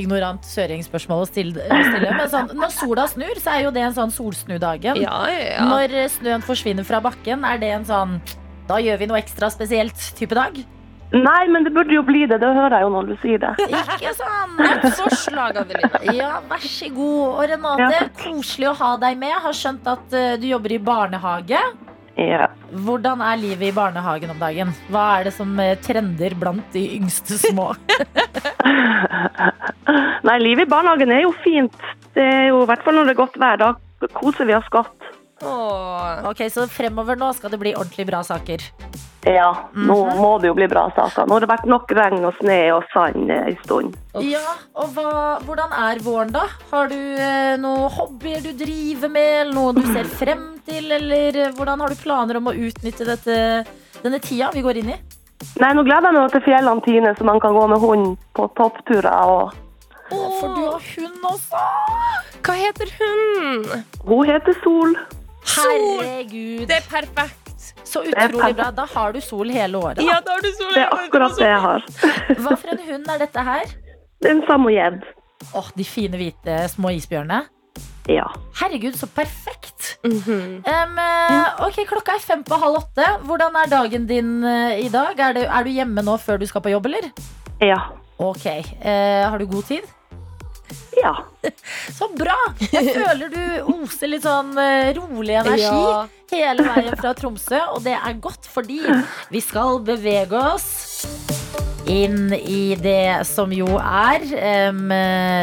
ignorant 0.00 0.44
søringspørsmål 0.46 1.22
å 1.22 1.28
stille, 1.28 1.66
stille. 1.68 2.10
Men 2.16 2.28
sånn, 2.32 2.50
når 2.58 2.74
sola 2.74 3.06
snur, 3.10 3.40
så 3.42 3.54
er 3.54 3.64
jo 3.68 3.72
det 3.74 3.84
en 3.86 3.96
sånn 3.96 4.12
solsnudagen. 4.14 4.98
Ja, 5.00 5.22
ja. 5.30 5.64
Når 5.70 5.96
snøen 6.16 6.44
forsvinner 6.44 6.86
fra 6.88 7.02
bakken, 7.04 7.46
er 7.46 7.62
det 7.62 7.72
en 7.78 7.88
sånn 7.88 8.20
Da 8.70 8.78
gjør 8.78 9.00
vi 9.00 9.08
noe 9.10 9.18
ekstra 9.18 9.48
spesielt 9.50 9.98
type 10.18 10.36
dag? 10.38 10.58
Nei, 11.12 11.48
men 11.50 11.64
det 11.66 11.72
burde 11.74 11.94
jo 11.96 12.02
bli 12.06 12.22
det. 12.30 12.38
Det 12.42 12.50
hører 12.54 12.76
jeg 12.78 12.86
jo 12.86 12.90
når 12.94 13.08
du 13.10 13.14
sier 13.22 13.40
det. 13.42 13.50
Ikke 13.66 14.12
sånn. 14.14 14.52
Et 14.62 14.84
forslag, 14.94 15.56
Adeline. 15.64 16.14
Ja, 16.14 16.36
vær 16.46 16.62
så 16.62 16.86
god. 16.94 17.24
Og 17.34 17.42
Renate, 17.50 17.88
Ja. 17.96 18.04
koselig 18.22 18.68
å 18.70 18.76
ha 18.78 18.92
deg 19.02 19.18
med. 19.18 19.34
Har 19.42 19.56
skjønt 19.56 19.88
at 19.90 20.14
eh, 20.14 20.36
du 20.38 20.46
jobber 20.52 20.76
i 20.76 20.78
barnehage. 20.78 21.58
Ja. 22.20 22.46
Hvordan 22.86 23.22
er 23.24 23.38
livet 23.40 23.70
i 23.70 23.74
barnehagen 23.74 24.30
om 24.30 24.38
dagen? 24.38 24.70
Hva 24.92 25.04
er 25.18 25.24
det 25.30 25.34
som 25.34 25.50
eh, 25.62 25.74
trender 25.82 26.34
blant 26.38 26.70
de 26.74 26.84
yngste 27.00 27.38
små? 27.42 27.72
Nei, 30.28 30.36
livet 30.42 30.66
i 30.66 30.70
barnehagen 30.70 31.12
er 31.14 31.24
jo 31.24 31.32
fint. 31.44 31.74
Det 32.14 32.24
er 32.26 32.48
jo 32.50 32.62
i 32.62 32.68
hvert 32.70 32.84
fall 32.86 32.98
når 32.98 33.08
det 33.10 33.14
er 33.16 33.20
godt 33.22 33.38
vær. 33.40 33.60
Da 33.62 34.10
koser 34.14 34.48
vi 34.48 34.56
oss 34.56 34.68
godt. 34.74 34.92
Ok, 35.42 36.42
Så 36.52 36.66
fremover 36.68 37.16
nå 37.18 37.32
skal 37.36 37.50
det 37.52 37.60
bli 37.60 37.74
ordentlig 37.74 38.06
bra 38.08 38.22
saker. 38.26 38.64
Ja, 39.28 39.50
nå 39.76 39.96
må 40.16 40.30
det 40.40 40.48
jo 40.48 40.54
bli 40.56 40.66
bra 40.70 40.86
saker. 40.96 41.26
Nå 41.28 41.36
har 41.36 41.44
det 41.44 41.50
vært 41.50 41.66
nok 41.68 41.90
regn 41.92 42.24
og 42.24 42.38
snø 42.38 42.56
og 42.78 42.86
sand 42.92 43.28
en 43.34 43.58
stund. 43.64 43.98
Ja, 44.24 44.40
og 44.80 44.94
hva, 44.96 45.10
Hvordan 45.44 45.74
er 45.76 46.00
våren, 46.04 46.32
da? 46.32 46.46
Har 46.70 46.88
du 46.88 46.96
eh, 46.96 47.56
noen 47.60 47.90
hobbyer 47.92 48.40
du 48.46 48.52
driver 48.56 49.12
med, 49.12 49.30
eller 49.42 49.56
noe 49.58 49.74
du 49.76 49.82
ser 49.92 50.08
frem 50.22 50.46
til? 50.64 50.88
Eller 50.96 51.36
eh, 51.36 51.52
hvordan 51.56 51.84
har 51.84 51.92
du 51.92 52.00
planer 52.00 52.40
om 52.40 52.48
å 52.48 52.56
utnytte 52.56 53.04
dette, 53.08 53.36
denne 54.00 54.22
tida 54.24 54.48
vi 54.56 54.64
går 54.64 54.80
inn 54.80 54.94
i? 54.96 54.98
Nei, 55.60 55.72
nå 55.76 55.84
gleder 55.84 56.08
jeg 56.08 56.16
meg 56.16 56.32
til 56.32 56.44
fjellene 56.44 56.84
Tine, 56.84 57.14
så 57.16 57.24
man 57.28 57.40
kan 57.40 57.56
gå 57.56 57.66
med 57.68 57.80
hund 57.80 58.16
på 58.36 58.48
toppturer. 58.56 59.12
og 59.12 59.52
For 60.10 60.56
du 60.56 60.64
har 60.64 60.80
hund 60.96 61.30
også! 61.34 61.64
Hva 62.40 62.56
heter 62.56 62.88
hun? 62.96 63.64
Hun 64.08 64.28
heter 64.32 64.56
Sol. 64.64 64.96
Herregud. 65.56 66.66
Det 66.68 66.76
er 66.76 66.88
perfekt. 66.90 67.36
Så 67.84 68.02
utrolig 68.06 68.56
bra. 68.56 68.70
Da 68.74 68.86
har 68.94 69.12
du 69.12 69.20
sol 69.20 69.50
hele 69.50 69.78
året. 69.78 70.02
Ja, 70.04 70.20
da 70.24 70.36
har 70.36 70.44
du 70.44 70.50
sol. 70.54 70.74
Det 70.74 70.82
er 70.84 70.92
akkurat 70.94 71.38
det 71.38 71.48
jeg 71.48 71.62
har. 71.64 71.86
Hva 72.42 72.56
for 72.56 72.74
en 72.74 72.84
hund 72.86 73.08
er 73.14 73.24
dette 73.24 73.46
her? 73.50 73.72
Det 74.20 74.30
er 74.30 74.36
en 74.36 74.44
samoyed. 74.48 75.00
Åh, 75.56 75.70
De 75.76 75.84
fine, 75.84 76.20
hvite 76.20 76.60
små 76.74 76.92
isbjørnene. 76.98 77.44
Ja. 78.10 78.26
Herregud, 78.60 78.96
så 78.98 79.06
perfekt. 79.06 79.98
Mm 80.04 80.18
-hmm. 80.18 80.48
um, 80.70 80.98
ok, 81.66 81.86
Klokka 81.88 82.12
er 82.12 82.20
fem 82.20 82.44
på 82.44 82.54
halv 82.54 82.76
åtte. 82.76 83.06
Hvordan 83.24 83.56
er 83.56 83.70
dagen 83.70 84.06
din 84.06 84.44
eh, 84.44 84.84
i 84.86 84.88
dag? 84.88 85.18
Er 85.18 85.32
du, 85.32 85.40
er 85.40 85.62
du 85.62 85.70
hjemme 85.70 86.02
nå 86.02 86.16
før 86.16 86.36
du 86.36 86.46
skal 86.46 86.60
på 86.60 86.68
jobb, 86.68 86.86
eller? 86.86 87.10
Ja. 87.60 87.78
Ok. 88.18 88.46
uh, 88.46 89.30
har 89.30 89.38
du 89.38 89.46
god 89.46 89.62
tid? 89.62 89.82
Ja. 91.00 91.14
Så 91.94 92.10
bra! 92.18 92.36
Jeg 92.72 92.92
føler 92.92 93.30
du 93.32 93.42
oser 93.72 94.10
litt 94.12 94.26
sånn 94.26 94.50
eh, 94.60 94.90
rolig 94.98 95.36
energi 95.40 95.64
Ja. 95.64 96.02
hele 96.32 96.66
veien 96.66 96.96
fra 97.00 97.14
Tromsø, 97.16 97.60
og 97.74 97.82
det 97.86 97.94
er 97.96 98.18
godt 98.20 98.46
fordi 98.50 98.82
vi 99.32 99.40
skal 99.44 99.80
bevege 99.86 100.36
oss 100.52 100.68
inn 101.90 102.34
i 102.36 102.76
det 102.78 103.24
som 103.26 103.50
jo 103.54 103.66
er 103.80 104.22
um, 104.68 104.92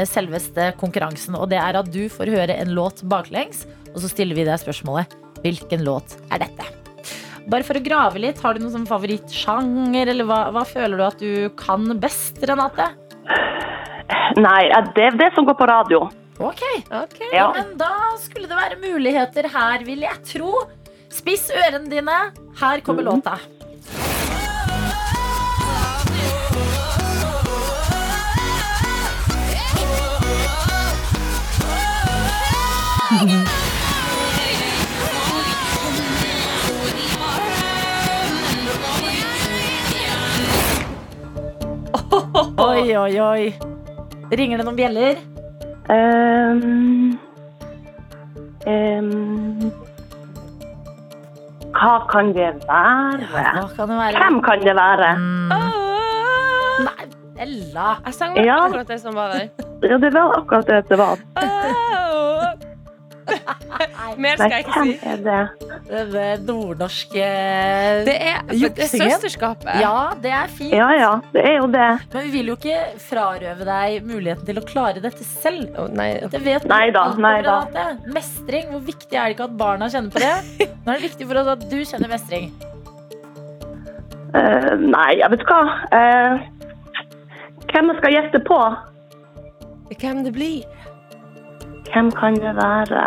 selveste 0.08 0.70
konkurransen. 0.80 1.36
Og 1.36 1.50
det 1.52 1.58
er 1.60 1.80
at 1.82 1.90
du 1.92 2.06
får 2.14 2.30
høre 2.32 2.56
en 2.62 2.72
låt 2.78 3.02
baklengs, 3.10 3.66
og 3.96 4.00
så 4.04 4.12
stiller 4.14 4.38
vi 4.38 4.46
deg 4.48 4.62
spørsmålet 4.62 5.18
hvilken 5.44 5.84
låt 5.86 6.16
er 6.32 6.46
dette? 6.46 6.70
Bare 7.48 7.64
for 7.68 7.80
å 7.80 7.84
grave 7.84 8.20
litt, 8.22 8.40
har 8.44 8.56
du 8.56 8.64
noen 8.64 8.74
sånn 8.78 8.88
favorittsjanger, 8.90 10.10
eller 10.14 10.28
hva, 10.28 10.40
hva 10.56 10.64
føler 10.68 11.00
du 11.00 11.04
at 11.08 11.22
du 11.22 11.34
kan 11.60 11.86
best, 12.04 12.40
Renate? 12.48 12.90
Nei, 14.38 14.64
det 14.96 15.04
er 15.10 15.18
det 15.20 15.32
som 15.36 15.46
går 15.48 15.58
på 15.60 15.68
radio. 15.70 16.08
Ok, 16.40 16.62
Ja. 17.34 17.52
men 17.56 17.78
da 17.80 17.90
skulle 18.22 18.48
det 18.48 18.58
være 18.58 18.78
muligheter 18.82 19.48
her, 19.50 19.84
vil 19.84 20.06
jeg 20.06 20.24
tro. 20.34 20.52
Spiss 21.10 21.50
ørene 21.50 21.90
dine. 21.90 22.18
Her 22.60 22.80
kommer 22.86 23.04
låta. 23.04 23.40
Oi, 42.58 42.96
oi, 42.98 43.20
oi. 43.20 43.54
Ringer 44.32 44.60
det 44.60 44.66
noen 44.68 44.76
bjeller? 44.78 45.20
Um, 45.88 47.14
um, 48.68 49.72
hva 51.78 51.94
kan 52.12 52.34
det 52.36 52.50
være? 52.68 53.30
Hva 53.32 53.64
kan 53.78 53.94
det 53.94 54.00
være? 54.02 54.18
Hvem 54.20 54.42
kan 54.44 54.66
det 54.66 54.76
være? 54.76 55.12
Nei, 56.84 57.08
Ella. 57.46 57.88
Jeg 58.06 58.14
sang 58.18 58.36
Ja. 58.44 58.58
akkurat 58.66 58.88
det 58.92 59.00
som 59.02 59.16
var 59.16 59.32
der. 59.32 59.48
Ja, 59.88 59.98
det 59.98 60.12
var 60.14 60.36
akkurat 60.42 60.68
det 60.68 60.84
det 60.90 60.98
var. 61.00 61.18
Mer 64.18 64.38
skal 64.40 64.54
jeg 64.54 64.66
ikke 64.66 64.80
hvem 64.82 64.90
si. 64.92 65.08
er 65.08 65.20
det? 65.24 65.40
Det 66.12 66.26
nordnorske 66.48 67.28
Det 68.08 68.16
er, 68.16 68.40
er 68.44 68.56
Juksingen? 68.60 69.12
søsterskapet. 69.14 69.70
Ja, 69.82 70.10
det 70.24 70.32
er 70.36 70.52
fint. 70.52 70.74
Ja, 70.76 70.88
ja, 70.98 71.12
det 71.34 71.44
er 71.48 71.56
jo 71.62 71.68
det. 71.72 71.88
Men 72.14 72.26
vi 72.28 72.32
vil 72.34 72.52
jo 72.52 72.58
ikke 72.58 72.80
frarøve 73.08 73.68
deg 73.68 74.08
muligheten 74.08 74.48
til 74.50 74.60
å 74.60 74.66
klare 74.68 75.04
dette 75.04 75.24
selv. 75.28 75.78
Nei. 75.96 76.10
Det 76.32 76.42
vet 76.44 76.68
Nei 76.68 76.88
da, 76.96 77.06
nei 77.22 77.38
da. 77.46 77.60
Mestring, 78.16 78.68
hvor 78.74 78.84
viktig 78.88 79.16
er 79.16 79.30
det 79.30 79.38
ikke 79.38 79.48
at 79.50 79.58
barna 79.60 79.90
kjenner 79.94 80.12
på 80.14 80.24
det? 80.24 80.36
Nå 80.84 80.92
er 80.92 81.00
det 81.00 81.06
viktig 81.08 81.30
for 81.30 81.42
oss 81.44 81.54
at 81.56 81.66
du 81.72 81.78
kjenner 81.84 82.12
mestring. 82.12 82.52
Uh, 84.36 84.74
nei, 84.84 85.10
jeg 85.22 85.32
vet 85.34 85.44
hva. 85.48 85.62
Uh, 85.96 86.34
hvem 87.72 87.92
jeg 87.94 88.00
skal 88.02 88.16
gjette 88.18 88.42
på? 88.48 88.60
Hvem 89.98 90.24
det 90.28 90.34
blir? 90.36 90.66
Hvem 91.94 92.12
kan 92.12 92.36
det 92.42 92.54
være? 92.58 93.04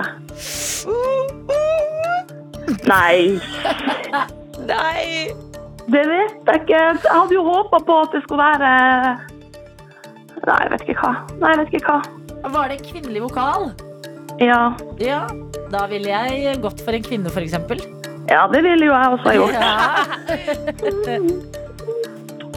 Nei, 2.88 3.38
Nei! 4.66 5.04
det 5.90 6.02
vet 6.06 6.46
jeg 6.46 6.60
ikke. 6.62 6.78
Jeg 6.78 6.98
hadde 7.10 7.34
jo 7.34 7.42
håpa 7.46 7.80
på 7.86 7.96
at 8.04 8.12
det 8.14 8.22
skulle 8.24 8.44
være 8.44 8.70
Nei, 10.40 10.58
jeg 10.64 10.70
vet 10.72 10.84
ikke 10.88 11.00
hva. 11.04 11.12
Nei, 11.42 11.50
jeg 11.52 11.58
vet 11.60 11.72
ikke 11.76 11.90
hva. 11.90 12.00
Var 12.54 12.70
det 12.72 12.78
kvinnelig 12.86 13.22
vokal? 13.26 13.62
Ja, 14.40 14.60
Ja, 15.02 15.20
da 15.70 15.84
ville 15.90 16.08
jeg 16.14 16.56
gått 16.64 16.80
for 16.86 16.96
en 16.96 17.04
kvinne, 17.04 17.28
eksempel. 17.42 17.78
ja 18.30 18.46
det 18.52 18.62
ville 18.64 18.86
jo 18.88 18.92
jeg 18.94 19.06
også 19.16 19.26
ha 19.28 19.34
gjort. 19.36 19.54
Ja, 19.54 19.60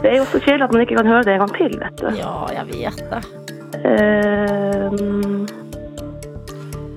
Det 0.04 0.10
er 0.12 0.16
jo 0.18 0.24
så 0.28 0.38
kjedelig 0.44 0.64
at 0.68 0.72
man 0.72 0.82
ikke 0.84 0.96
kan 1.00 1.06
høre 1.08 1.24
det 1.24 1.32
en 1.34 1.42
gang 1.44 1.54
til, 1.58 1.72
vet 1.80 1.96
du. 2.00 2.08
ja 2.18 2.32
jeg 2.52 2.64
vet 2.72 2.98
det. 3.12 3.22
Ehm, 3.88 5.46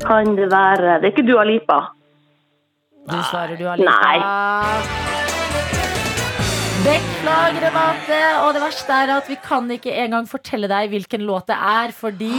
kan 0.08 0.36
det 0.38 0.48
være 0.52 0.98
Det 1.02 1.10
er 1.10 1.14
ikke 1.14 1.28
Dua 1.28 1.44
Lipa. 1.48 1.80
Du 3.08 3.16
svarer 3.30 3.56
du 3.60 3.64
Nei. 3.84 4.18
Beklager, 6.88 7.62
Renate. 7.68 8.20
Og 8.46 8.54
det 8.56 8.62
verste 8.64 8.96
er 9.04 9.12
at 9.18 9.30
vi 9.32 9.38
kan 9.44 9.68
ikke 9.74 9.94
engang 10.06 10.28
fortelle 10.30 10.70
deg 10.72 10.92
hvilken 10.94 11.24
låt 11.28 11.48
det 11.52 11.58
er, 11.58 11.92
fordi 11.96 12.32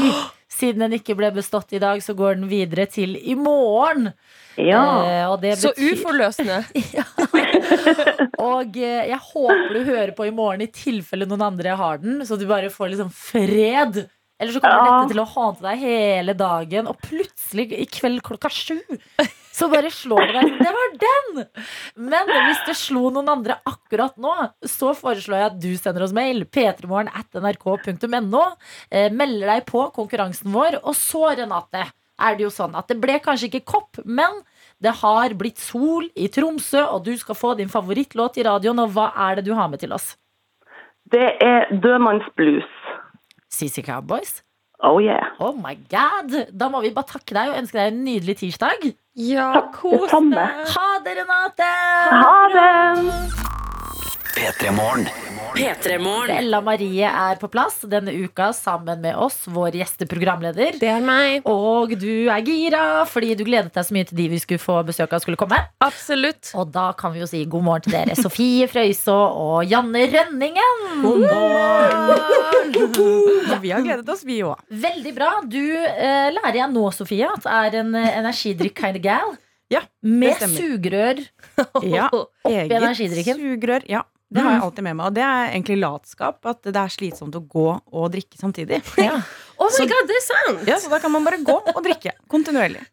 siden 0.58 0.84
den 0.86 0.96
ikke 0.98 1.16
ble 1.18 1.28
bestått 1.36 1.72
i 1.76 1.80
dag, 1.82 2.00
så 2.04 2.14
går 2.16 2.38
den 2.38 2.48
videre 2.50 2.86
til 2.90 3.16
i 3.20 3.34
morgen. 3.36 4.10
Ja. 4.58 4.82
Eh, 5.04 5.24
og 5.30 5.40
det 5.44 5.56
Så 5.60 5.72
betyr- 5.76 5.98
uforløsende. 6.00 6.62
Og 8.48 8.76
eh, 8.78 9.08
jeg 9.10 9.18
håper 9.22 9.74
du 9.74 9.80
hører 9.86 10.12
på 10.16 10.26
i 10.28 10.32
morgen 10.34 10.64
i 10.64 10.70
tilfelle 10.72 11.26
noen 11.28 11.44
andre 11.50 11.76
har 11.78 12.00
den, 12.02 12.20
så 12.26 12.38
du 12.40 12.46
bare 12.48 12.70
får 12.72 12.92
liksom 12.94 13.10
fred. 13.14 14.04
Eller 14.38 14.54
så 14.54 14.60
kommer 14.62 14.86
Ja. 14.86 15.00
dette 15.02 15.14
til 15.14 15.22
å 15.22 15.28
hante 15.34 15.64
deg 15.66 15.78
hele 15.82 16.34
dagen, 16.38 16.86
og 16.86 17.00
plutselig 17.02 17.72
i 17.74 17.86
kveld 17.90 18.22
klokka 18.22 18.50
sju 18.54 18.78
så 19.58 19.66
bare 19.72 19.90
slår 19.90 20.28
det 20.28 20.34
deg. 20.38 20.52
Det 20.62 20.72
var 20.76 20.92
den! 21.02 21.46
Men 21.96 22.30
hvis 22.30 22.60
det 22.68 22.76
slo 22.78 23.08
noen 23.10 23.28
andre 23.32 23.56
akkurat 23.66 24.14
nå, 24.16 24.34
så 24.62 24.92
foreslår 24.94 25.40
jeg 25.40 25.48
at 25.48 25.58
du 25.64 25.72
sender 25.80 26.04
oss 26.06 26.14
mail. 26.14 26.44
p3morgen 26.46 27.10
at 27.10 27.34
nrk.no. 27.34 28.44
Eh, 28.90 29.10
melder 29.10 29.50
deg 29.56 29.66
på 29.66 29.82
konkurransen 29.96 30.54
vår. 30.54 30.78
Og 30.84 30.94
så, 30.94 31.24
Renate, 31.34 31.88
er 32.18 32.38
det 32.38 32.46
jo 32.46 32.52
sånn 32.54 32.78
at 32.78 32.86
det 32.90 33.00
ble 33.02 33.18
kanskje 33.24 33.50
ikke 33.50 33.64
kopp, 33.74 33.98
men 34.06 34.40
det 34.82 34.94
har 35.02 35.34
blitt 35.34 35.58
sol 35.58 36.06
i 36.14 36.30
Tromsø, 36.30 36.84
og 36.94 37.02
du 37.10 37.16
skal 37.18 37.34
få 37.38 37.56
din 37.58 37.70
favorittlåt 37.72 38.38
i 38.38 38.46
radioen. 38.46 38.78
Og 38.86 38.94
hva 38.94 39.10
er 39.28 39.40
det 39.40 39.48
du 39.50 39.54
har 39.58 39.66
med 39.70 39.82
til 39.82 39.94
oss? 39.98 40.12
Det 41.10 41.34
er 41.42 41.66
Dødmannsblues. 41.72 42.77
CC 43.50 43.82
Cowboys? 43.82 44.42
Oh 44.80 45.00
yeah. 45.02 45.34
Oh 45.40 45.52
my 45.58 45.74
god! 45.90 46.34
Da 46.54 46.68
må 46.70 46.80
vi 46.84 46.92
bare 46.94 47.08
takke 47.10 47.34
deg 47.34 47.50
og 47.50 47.58
ønske 47.58 47.80
deg 47.80 47.92
en 47.92 48.04
nydelig 48.06 48.36
tirsdag. 48.44 48.84
Ja, 49.18 49.50
kos 49.74 50.12
deg. 50.12 50.60
Ha 50.76 50.88
det, 51.02 51.16
Renate! 51.18 51.72
Ha 52.14 52.36
det! 52.54 53.57
P3 54.38 54.70
Morgen. 54.70 55.08
P3morgen. 55.56 56.30
Ella 56.38 56.60
Marie 56.62 57.08
er 57.10 57.38
på 57.40 57.48
plass 57.50 57.80
denne 57.90 58.12
uka 58.14 58.52
sammen 58.54 59.00
med 59.02 59.16
oss, 59.18 59.40
vår 59.50 59.74
gjesteprogramleder. 59.80 60.76
Det 60.78 60.86
er 60.92 61.00
meg. 61.02 61.40
Og 61.50 61.96
du 61.98 62.28
er 62.30 62.44
gira 62.46 62.82
fordi 63.10 63.32
du 63.34 63.42
gledet 63.48 63.74
deg 63.74 63.86
så 63.88 63.96
mye 63.96 64.06
til 64.06 64.20
de 64.20 64.26
vi 64.30 64.38
skulle 64.38 64.62
få 64.62 64.76
besøk 64.86 65.16
av 65.16 65.24
skulle 65.24 65.40
komme. 65.40 65.58
Absolutt. 65.82 66.52
Og 66.54 66.70
da 66.70 66.92
kan 67.00 67.10
vi 67.16 67.24
jo 67.24 67.26
si 67.30 67.40
god 67.50 67.66
morgen 67.66 67.82
til 67.88 67.96
dere, 67.96 68.14
Sofie 68.22 68.68
Frøysaa 68.70 69.26
og 69.42 69.66
Janne 69.66 70.04
Rønningen. 70.12 70.86
God 71.02 71.26
morgen! 71.26 71.98
Vi 73.64 73.74
har 73.74 73.82
gledet 73.82 74.14
oss, 74.14 74.22
vi 74.28 74.38
òg. 74.46 74.62
Veldig 74.70 75.16
bra. 75.18 75.32
Du 75.50 75.58
eh, 75.58 76.28
lærer 76.36 76.60
jeg 76.62 76.70
nå, 76.76 76.86
Sofie, 76.94 77.26
at 77.34 77.50
er 77.58 77.80
en 77.82 77.90
eh, 77.98 78.12
energidrikk 78.20 78.78
kind 78.84 79.02
of 79.02 79.06
gal. 79.08 79.34
Ja, 79.68 79.82
Med 80.00 80.38
sugerør 80.48 81.18
Ja, 81.84 82.06
oppi 82.08 82.54
energidrikken. 82.72 83.36
sugerør. 83.42 83.82
Ja, 83.90 84.06
det 84.30 84.42
har 84.42 84.50
jeg 84.52 84.60
Mm. 84.60 84.64
alltid 84.68 84.84
med 84.84 84.96
meg. 84.96 85.06
Og 85.06 85.14
det 85.14 85.22
er 85.24 85.50
egentlig 85.54 85.78
latskap. 85.80 86.38
At 86.46 86.62
det 86.62 86.76
er 86.76 86.88
slitsomt 86.92 87.34
å 87.34 87.40
gå 87.48 87.80
og 87.92 88.12
drikke 88.12 88.36
samtidig. 88.38 88.82
Ja. 88.98 89.22
Oh 89.58 89.66
my 89.66 89.74
Så- 89.74 89.88
god, 89.90 90.06
det 90.06 90.14
er 90.14 90.22
sant! 90.22 90.66
Ja, 90.68 90.76
Så 90.78 90.88
da 90.90 90.98
kan 91.02 91.10
man 91.10 91.24
bare 91.24 91.38
gå 91.42 91.56
og 91.74 91.82
drikke 91.82 92.12
kontinuerlig. 92.30 92.84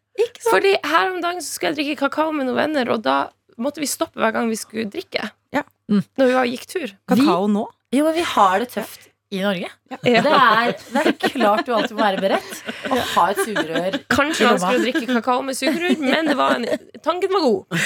Fordi 0.50 0.72
her 0.82 1.12
om 1.12 1.20
dagen 1.20 1.38
så 1.44 1.52
skulle 1.54 1.74
jeg 1.74 1.78
drikke 1.96 2.08
kakao 2.08 2.32
med 2.32 2.46
noen 2.48 2.56
venner, 2.56 2.90
og 2.90 3.02
da 3.02 3.28
måtte 3.58 3.78
vi 3.78 3.86
stoppe 3.86 4.18
hver 4.18 4.32
gang 4.32 4.48
vi 4.50 4.56
skulle 4.56 4.90
drikke. 4.90 5.30
Ja. 5.54 5.62
Mm. 5.90 6.02
Når 6.18 6.26
vi 6.42 6.56
gikk 6.56 6.66
tur. 6.66 6.92
Kakao 7.06 7.46
nå? 7.46 7.66
Jo, 7.94 8.10
vi 8.12 8.22
har 8.22 8.58
det 8.58 8.70
tøft 8.74 9.06
i 9.34 9.40
Norge. 9.42 9.68
Ja. 9.90 9.96
Det, 10.02 10.30
er, 10.30 10.72
det 10.94 11.00
er 11.02 11.12
klart 11.30 11.66
du 11.66 11.72
alltid 11.74 11.94
må 11.94 12.02
være 12.02 12.18
beredt 12.22 12.90
og 12.90 12.96
ha 13.12 13.24
et 13.30 13.38
sugerør 13.46 13.96
Kanskje 14.16 14.46
han 14.48 14.56
vanskelig 14.58 14.78
å 14.78 14.82
drikke 14.84 15.06
kakao 15.16 15.42
med 15.46 15.58
sugerør, 15.58 15.94
men 16.02 16.30
det 16.30 16.36
var 16.38 16.56
en, 16.58 16.66
tanken 17.06 17.30
var 17.34 17.44
god. 17.44 17.76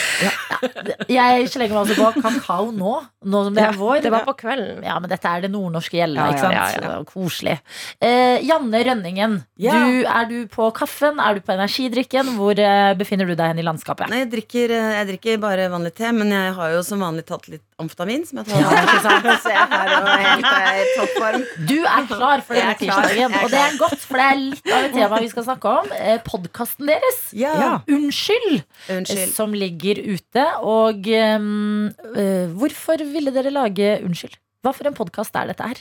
Jeg 1.11 1.49
slenger 1.53 1.75
meg 1.75 1.81
altså 1.83 1.97
på 1.99 2.23
kakao 2.25 2.71
nå, 2.77 2.93
nå 3.25 3.43
som 3.47 3.57
det 3.57 3.65
er 3.67 3.77
vår. 3.79 4.01
Det 4.05 4.13
var 4.15 4.25
på 4.29 4.35
kvelden. 4.41 4.83
Ja, 4.87 4.97
men 5.03 5.13
dette 5.13 5.29
er 5.33 5.45
det 5.45 5.51
nordnorske 5.53 5.99
gjelda, 6.01 6.21
Ja, 6.21 6.27
ja, 6.27 6.35
ikke 6.35 6.45
sant? 6.45 6.85
ja, 6.85 6.93
ja. 6.95 7.05
Koselig. 7.09 7.57
Eh, 8.01 8.37
Janne 8.49 8.83
Rønningen, 8.91 9.39
Ja. 9.61 9.77
du, 9.85 10.01
er 10.09 10.29
du 10.31 10.37
på 10.53 10.69
kaffen? 10.77 11.21
Er 11.21 11.37
du 11.37 11.45
på 11.45 11.55
energidrikken? 11.57 12.35
Hvor 12.39 12.59
eh, 12.61 12.93
befinner 13.01 13.29
du 13.29 13.35
deg 13.37 13.53
hen 13.55 13.63
i 13.63 13.67
landskapet? 13.67 14.09
Nei, 14.13 14.23
jeg 14.25 14.33
drikker, 14.37 14.77
eh, 14.77 14.93
jeg 15.01 15.11
drikker 15.15 15.41
bare 15.43 15.69
vanlig 15.73 15.95
te, 16.01 16.13
men 16.17 16.33
jeg 16.37 16.55
har 16.61 16.77
jo 16.77 16.85
som 16.87 17.05
vanlig 17.05 17.27
tatt 17.29 17.49
litt 17.53 17.65
amfetamin. 17.83 18.25
Som 18.29 18.41
jeg 18.41 18.51
tar 18.51 18.61
Ja? 18.61 19.37
Så 19.41 19.53
jeg 19.53 19.67
jo 19.91 20.15
helt 20.25 20.49
eh, 20.51 20.81
i 20.81 20.89
toppform. 20.97 21.47
Du 21.71 21.77
er 21.81 22.09
klar 22.11 22.45
for 22.47 22.59
denne 22.59 22.75
tirsdagen, 22.81 23.37
og 23.41 23.53
det 23.53 23.61
er 23.61 23.79
godt, 23.81 24.03
for 24.05 24.21
det 24.21 24.27
er 24.27 24.43
litt 24.43 24.73
av 24.73 24.89
et 24.89 24.97
tema 24.97 25.21
vi 25.25 25.31
skal 25.33 25.47
snakke 25.49 25.77
om. 25.83 25.95
Eh, 25.97 26.19
Podkasten 26.27 26.91
deres. 26.91 27.23
Ja. 27.37 27.55
Ja. 27.61 27.71
Unnskyld, 27.91 28.61
Unnskyld. 28.89 29.33
som 29.37 29.57
ligger 29.57 30.03
ute. 30.11 30.47
Og 30.67 31.09
ehm, 31.15 31.89
eh, 32.15 32.51
hvorfor 32.61 33.03
ville 33.15 33.35
dere 33.35 33.55
lage 33.55 33.97
Unnskyld? 34.05 34.39
Hva 34.61 34.75
for 34.77 34.91
en 34.91 34.97
podkast 34.97 35.37
er 35.41 35.49
dette 35.53 35.73
her? 35.73 35.81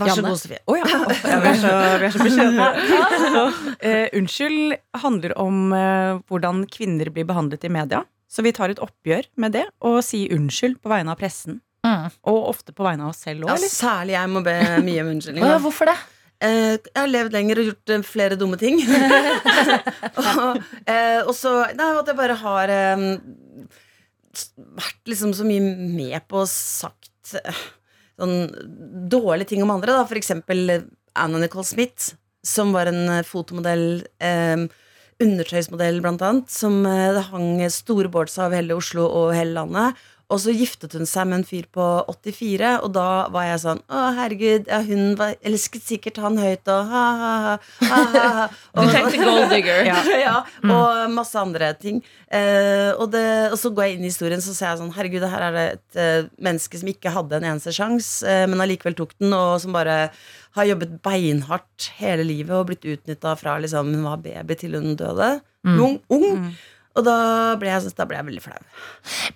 Vær 0.00 0.16
så 0.16 0.24
god, 0.24 0.38
Sofie. 0.40 0.58
Å 0.66 0.76
ja. 0.78 0.86
ja. 1.32 1.38
Vi 1.42 1.50
er 1.50 1.58
så, 1.60 1.72
vi 2.00 2.08
er 2.08 2.14
så 2.14 2.26
beskjedne. 2.26 2.70
Uh, 3.82 4.06
unnskyld 4.14 4.76
handler 5.02 5.32
om 5.42 5.72
uh, 5.74 6.20
hvordan 6.30 6.62
kvinner 6.70 7.08
blir 7.10 7.26
behandlet 7.26 7.64
i 7.66 7.70
media. 7.72 8.02
Så 8.32 8.44
vi 8.44 8.54
tar 8.56 8.72
et 8.72 8.80
oppgjør 8.80 9.28
med 9.42 9.52
det 9.58 9.66
og 9.84 10.00
sier 10.06 10.32
unnskyld 10.36 10.78
på 10.80 10.92
vegne 10.92 11.12
av 11.12 11.20
pressen. 11.20 11.60
Mm. 11.84 12.08
Og 12.30 12.48
ofte 12.52 12.72
på 12.72 12.84
vegne 12.86 13.04
av 13.04 13.12
oss 13.12 13.24
selv 13.26 13.48
Ja, 13.48 13.56
særlig 13.58 14.14
jeg 14.14 14.30
må 14.32 14.42
be 14.46 14.56
mye 14.86 15.04
om 15.04 15.12
unnskyldning. 15.16 15.44
Ja, 15.44 15.58
hvorfor 15.60 15.90
det? 15.90 15.98
Eh, 16.42 16.74
jeg 16.78 16.98
har 16.98 17.10
levd 17.10 17.36
lenger 17.36 17.60
og 17.60 17.68
gjort 17.70 17.92
eh, 17.94 18.06
flere 18.06 18.38
dumme 18.38 18.58
ting. 18.58 18.80
og, 20.22 20.62
eh, 20.86 21.20
og 21.20 21.34
så 21.38 21.54
Nei, 21.78 21.90
at 22.00 22.08
jeg 22.10 22.18
bare 22.18 22.38
har 22.40 22.72
eh, 22.72 23.04
vært 24.80 25.12
liksom 25.12 25.34
så 25.36 25.46
mye 25.46 25.62
med 25.92 26.18
på 26.30 26.42
og 26.42 26.50
sagt 26.50 27.36
eh, 27.38 27.62
sånn 28.18 28.48
dårlige 29.12 29.52
ting 29.52 29.62
om 29.66 29.74
andre. 29.74 29.94
Da. 29.94 30.06
For 30.08 30.18
eksempel 30.18 30.80
Anna 31.18 31.42
Nicole 31.42 31.66
Smith, 31.68 32.14
som 32.46 32.72
var 32.74 32.90
en 32.90 33.04
eh, 33.18 33.26
fotomodell. 33.26 34.02
Eh, 34.22 34.66
undertøysmodell, 35.22 36.00
blant 36.04 36.22
annet, 36.26 36.50
som 36.52 36.82
eh, 36.88 37.12
det 37.16 37.26
hang 37.30 37.62
store 37.72 38.10
boards 38.12 38.38
av 38.42 38.54
hele 38.56 38.76
Oslo 38.78 39.06
og 39.06 39.32
hele 39.36 39.56
landet. 39.56 40.00
Og 40.32 40.40
så 40.40 40.52
giftet 40.56 40.94
hun 40.96 41.04
seg 41.08 41.28
med 41.28 41.40
en 41.40 41.44
fyr 41.46 41.66
på 41.72 41.84
84, 42.08 42.70
og 42.86 42.92
da 42.94 43.06
var 43.32 43.48
jeg 43.50 43.60
sånn 43.66 43.82
Å, 43.92 44.02
herregud, 44.16 44.70
ja, 44.70 44.80
hun 44.86 45.12
var, 45.18 45.34
elsket 45.44 45.84
sikkert 45.84 46.20
han 46.22 46.38
høyt, 46.40 46.64
og 46.72 46.92
ha, 46.92 47.02
ha, 47.20 47.32
ha, 47.44 47.52
ha, 47.90 48.00
ha, 48.14 48.32
ha. 48.38 48.46
Du 48.72 48.88
tenkte 48.88 49.20
gold 49.20 49.52
digger. 49.52 49.84
Ja, 49.92 50.00
ja 50.16 50.34
og 50.62 51.12
masse 51.12 51.36
andre 51.38 51.72
ting. 51.76 52.00
Eh, 52.32 52.90
og, 52.96 53.10
det, 53.12 53.24
og 53.52 53.58
så 53.60 53.72
går 53.74 53.88
jeg 53.88 53.96
inn 53.98 54.06
i 54.06 54.08
historien 54.08 54.40
Så 54.40 54.54
ser 54.56 54.70
jeg 54.70 54.78
sånn 54.80 54.92
Herregud, 54.94 55.26
her 55.28 55.42
er 55.50 55.56
det 55.56 55.64
et 55.74 55.98
eh, 56.00 56.28
menneske 56.40 56.80
som 56.80 56.88
ikke 56.88 57.12
hadde 57.12 57.36
en 57.36 57.48
eneste 57.50 57.74
sjanse, 57.76 58.22
eh, 58.24 58.46
men 58.48 58.62
allikevel 58.64 58.96
tok 58.96 59.12
den, 59.20 59.34
og 59.36 59.58
som 59.62 59.76
bare 59.76 59.96
har 60.56 60.68
jobbet 60.68 60.98
beinhardt 61.04 61.90
hele 61.98 62.24
livet 62.28 62.56
og 62.56 62.68
blitt 62.70 62.84
utnytta 62.88 63.34
fra 63.40 63.58
liksom, 63.60 63.92
hun 63.92 64.04
var 64.08 64.20
baby 64.24 64.56
til 64.60 64.76
hun 64.76 64.96
døde. 65.00 65.34
Ung. 65.64 66.00
ung. 66.12 66.48
Og 66.98 67.04
da 67.06 67.14
ble, 67.56 67.70
jeg, 67.72 67.92
da 67.96 68.04
ble 68.04 68.18
jeg 68.18 68.26
veldig 68.26 68.42
flau. 68.44 68.58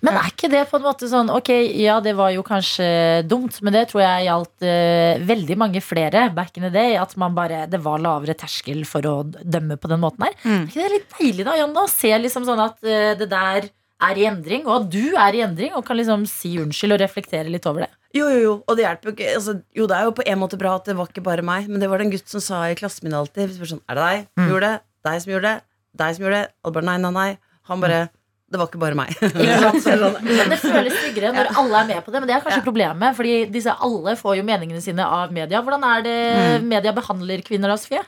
Men 0.05 0.19
er 0.19 0.27
ikke 0.29 0.49
det 0.51 0.59
på 0.69 0.77
en 0.77 0.83
måte 0.85 1.07
sånn 1.09 1.31
Ok, 1.33 1.49
ja, 1.81 1.95
det 2.05 2.13
var 2.17 2.29
jo 2.35 2.43
kanskje 2.45 2.85
dumt, 3.25 3.57
men 3.65 3.73
det 3.73 3.87
tror 3.89 4.03
jeg 4.03 4.27
gjaldt 4.27 4.65
uh, 4.67 5.23
veldig 5.25 5.57
mange 5.57 5.81
flere 5.81 6.27
back 6.37 6.57
in 6.59 6.67
the 6.67 6.73
day. 6.73 6.93
At 7.01 7.15
man 7.17 7.33
bare, 7.37 7.63
det 7.71 7.79
var 7.81 7.97
lavere 8.03 8.35
terskel 8.37 8.83
for 8.85 9.01
å 9.09 9.15
dømme 9.25 9.79
på 9.81 9.89
den 9.89 10.03
måten 10.03 10.27
her. 10.27 10.37
Er 10.45 10.67
ikke 10.67 10.83
det 10.85 10.93
litt 10.93 11.17
deilig, 11.17 11.47
da, 11.49 11.57
Janne, 11.57 11.83
å 11.87 11.89
se 11.89 12.13
liksom 12.21 12.45
sånn 12.45 12.61
at 12.67 12.77
uh, 12.85 13.13
det 13.17 13.29
der 13.33 13.69
er 14.07 14.19
i 14.21 14.27
endring, 14.29 14.67
og 14.69 14.75
at 14.83 14.91
du 14.93 15.15
er 15.17 15.33
i 15.33 15.39
endring, 15.41 15.71
og 15.73 15.81
kan 15.87 15.97
liksom 15.97 16.27
si 16.29 16.51
unnskyld 16.61 16.93
og 16.93 16.99
reflektere 17.01 17.49
litt 17.49 17.65
over 17.65 17.87
det? 17.87 17.89
Jo, 18.13 18.27
jo, 18.29 18.37
jo, 18.43 18.51
og 18.69 18.77
det 18.77 18.83
hjelper 18.85 19.09
jo 19.09 19.13
ikke 19.17 19.31
altså, 19.35 19.53
Jo, 19.75 19.87
det 19.89 19.95
er 19.97 20.05
jo 20.07 20.13
på 20.15 20.23
en 20.29 20.39
måte 20.39 20.57
bra 20.61 20.75
at 20.77 20.85
det 20.87 20.93
var 20.97 21.09
ikke 21.09 21.23
bare 21.25 21.41
meg, 21.45 21.65
men 21.69 21.81
det 21.81 21.89
var 21.89 21.97
det 21.99 22.05
en 22.07 22.13
gutt 22.13 22.29
som 22.29 22.41
sa 22.45 22.61
i 22.69 22.77
klassen 22.77 23.09
min 23.09 23.17
alltid. 23.17 23.57
Sånn, 23.57 23.81
Er 23.89 23.97
det 23.97 24.05
deg 24.05 24.21
som 24.29 24.45
Mm. 24.45 24.51
gjorde 24.53 24.69
det? 24.69 24.79
Deg 25.09 25.21
som 25.25 25.33
gjorde 25.33 25.49
det? 25.49 25.61
Deg 25.97 26.15
som 26.15 26.23
gjorde 26.27 26.39
det? 26.43 26.51
Albert, 26.69 26.85
nei, 26.87 26.97
nei, 27.01 27.11
nei. 27.17 27.31
Han 27.67 27.83
bare 27.83 28.07
Det 28.47 28.59
var 28.61 28.69
ikke 28.69 28.79
bare 28.79 28.95
meg. 28.95 29.09
Ikke 29.21 30.45
det 30.47 30.59
føles 30.61 30.93
tryggere 31.01 31.33
når 31.35 31.49
alle 31.59 31.81
er 31.81 31.87
med 31.89 32.05
på 32.05 32.13
det. 32.13 32.21
Men 32.23 32.29
det 32.29 32.35
er 32.37 32.43
kanskje 32.45 32.63
problemet, 32.63 33.15
fordi 33.17 33.33
disse 33.51 33.73
alle 33.83 34.13
får 34.19 34.37
jo 34.39 34.45
meningene 34.47 34.79
sine 34.83 35.03
av 35.03 35.33
media. 35.35 35.59
Hvordan 35.65 35.83
er 35.83 36.05
det 36.05 36.17
media 36.63 36.93
behandler 36.95 37.43
kvinner, 37.43 37.73
da, 37.73 37.75
Sofie? 37.81 38.03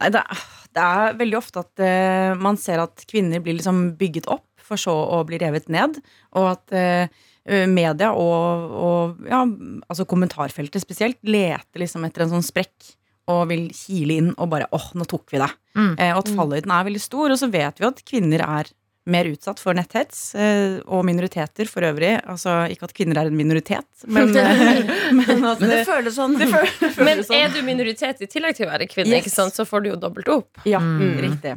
Nei, 0.00 0.12
det, 0.14 0.22
er- 0.22 0.44
det 0.78 0.84
er 0.86 1.18
veldig 1.18 1.38
ofte 1.40 1.64
at 1.64 1.82
uh, 1.82 2.38
man 2.38 2.56
ser 2.62 2.78
at 2.84 3.02
kvinner 3.10 3.42
blir 3.42 3.58
liksom 3.58 3.96
bygget 3.98 4.30
opp, 4.30 4.46
for 4.62 4.78
så 4.78 4.94
å 4.94 5.24
bli 5.26 5.40
revet 5.42 5.66
ned. 5.74 5.98
Og 6.38 6.46
at 6.52 6.76
uh, 6.78 7.26
media 7.66 8.12
og, 8.14 8.70
og 8.78 9.26
ja, 9.26 9.42
altså 9.90 10.06
kommentarfeltet 10.06 10.84
spesielt 10.84 11.18
leter 11.26 11.82
liksom 11.82 12.04
etter 12.06 12.28
en 12.28 12.36
sånn 12.36 12.46
sprekk. 12.46 12.92
Og 13.30 13.44
vil 13.50 13.66
kile 13.74 14.16
inn 14.22 14.30
og 14.38 14.48
bare 14.50 14.66
åh, 14.74 14.86
nå 14.98 15.04
tok 15.10 15.28
vi 15.34 15.38
det. 15.42 15.50
Mm. 15.78 15.90
Eh, 16.02 16.12
og 16.16 16.22
at 16.24 16.30
fallhøyden 16.34 16.72
er 16.74 16.86
veldig 16.88 17.02
stor. 17.02 17.30
Og 17.30 17.38
så 17.38 17.46
vet 17.52 17.78
vi 17.78 17.86
at 17.86 18.00
kvinner 18.06 18.42
er 18.42 18.70
mer 19.10 19.28
utsatt 19.30 19.58
for 19.62 19.74
netthets, 19.76 20.20
eh, 20.38 20.78
og 20.86 21.04
minoriteter 21.08 21.68
for 21.70 21.84
øvrig. 21.88 22.12
Altså 22.30 22.54
ikke 22.72 22.86
at 22.88 22.94
kvinner 22.96 23.18
er 23.20 23.30
en 23.30 23.36
minoritet, 23.36 23.86
men, 24.06 24.30
eh, 24.36 24.82
men 25.16 25.44
at 25.50 25.60
Men 25.60 25.70
det 25.74 25.80
føles 25.88 26.16
sånn. 26.16 26.36
det 26.40 26.48
føles, 26.52 26.76
det 26.80 26.90
føles 26.94 27.04
Men 27.10 27.22
sånn. 27.26 27.36
er 27.42 27.54
du 27.54 27.60
minoritet 27.66 28.22
i 28.24 28.28
tillegg 28.30 28.56
til 28.58 28.68
å 28.68 28.72
være 28.72 28.88
kvinne, 28.90 29.10
Yes. 29.16 29.26
ikke 29.26 29.34
sant, 29.34 29.56
så 29.58 29.66
får 29.68 29.82
du 29.84 29.90
jo 29.92 29.96
dobbelt 30.06 30.28
opp. 30.32 30.62
Ja, 30.68 30.78
Mm. 30.80 31.18
riktig. 31.26 31.56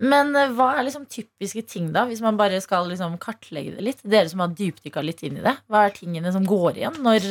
Men 0.00 0.34
eh, 0.36 0.50
hva 0.56 0.72
er 0.78 0.84
liksom 0.88 1.06
typiske 1.10 1.64
ting, 1.68 1.90
da? 1.94 2.06
Hvis 2.10 2.20
man 2.24 2.36
bare 2.40 2.60
skal 2.64 2.88
liksom 2.90 3.18
kartlegge 3.22 3.76
det 3.76 3.84
litt. 3.86 4.00
Dere 4.04 4.28
som 4.28 4.40
har 4.44 4.48
dypdykka 4.48 5.02
litt 5.04 5.22
inn 5.26 5.38
i 5.38 5.44
det. 5.44 5.56
Hva 5.70 5.86
er 5.88 5.94
tingene 5.96 6.32
som 6.34 6.44
går 6.46 6.76
igjen 6.80 6.98
når 7.04 7.28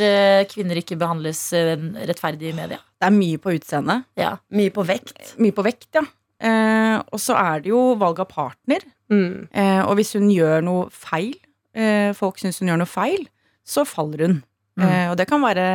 kvinner 0.52 0.80
ikke 0.82 0.98
behandles 1.00 1.42
eh, 1.58 1.76
rettferdig 2.10 2.52
i 2.52 2.56
media? 2.58 2.80
Det 3.00 3.08
er 3.08 3.14
mye 3.16 3.38
på 3.40 3.54
utseendet. 3.56 4.04
Ja. 4.20 4.34
Mye 4.52 4.72
på 4.76 4.84
vekt. 4.88 5.36
Mye 5.40 5.56
på 5.56 5.64
vekt, 5.64 5.88
ja. 5.96 6.02
Eh, 6.40 6.98
og 7.12 7.20
så 7.20 7.36
er 7.36 7.64
det 7.64 7.72
jo 7.74 7.96
valg 8.00 8.20
av 8.24 8.30
partner. 8.32 8.86
Mm. 9.12 9.48
Eh, 9.52 9.82
og 9.86 9.96
hvis 10.00 10.14
hun 10.16 10.30
gjør 10.32 10.64
noe 10.64 10.88
feil, 10.94 11.34
eh, 11.76 12.12
folk 12.18 12.40
syns 12.40 12.60
hun 12.62 12.70
gjør 12.72 12.82
noe 12.84 12.90
feil, 12.90 13.26
så 13.68 13.84
faller 13.88 14.26
hun. 14.28 14.38
Mm. 14.80 14.86
Eh, 14.88 15.08
og 15.12 15.18
det 15.20 15.28
kan 15.30 15.42
være 15.44 15.66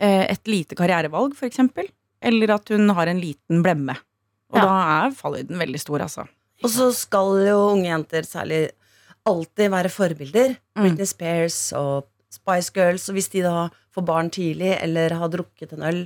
eh, 0.00 0.24
et 0.32 0.50
lite 0.50 0.74
karrierevalg, 0.78 1.36
for 1.38 1.46
eksempel. 1.48 1.86
Eller 2.22 2.50
at 2.56 2.68
hun 2.74 2.88
har 2.90 3.06
en 3.10 3.20
liten 3.22 3.62
blemme. 3.62 3.94
Og 4.50 4.58
Ja. 4.58 4.64
da 4.64 5.06
er 5.06 5.14
fallhøyden 5.14 5.58
veldig 5.60 5.78
stor, 5.80 6.00
altså. 6.00 6.26
Og 6.64 6.70
så 6.70 6.88
skal 6.96 7.46
jo 7.46 7.58
unge 7.76 7.86
jenter 7.86 8.22
særlig 8.26 8.70
alltid 9.28 9.70
være 9.70 9.90
forbilder. 9.92 10.56
Mm. 10.74 10.82
Britney 10.82 11.06
Spears 11.06 11.72
og 11.78 12.06
Spice 12.32 12.72
Girls. 12.74 13.08
Og 13.08 13.14
hvis 13.14 13.28
de 13.30 13.42
da 13.42 13.68
får 13.94 14.04
barn 14.08 14.30
tidlig 14.30 14.72
eller 14.82 15.14
har 15.14 15.28
drukket 15.28 15.72
en 15.76 15.82
øl, 15.86 16.00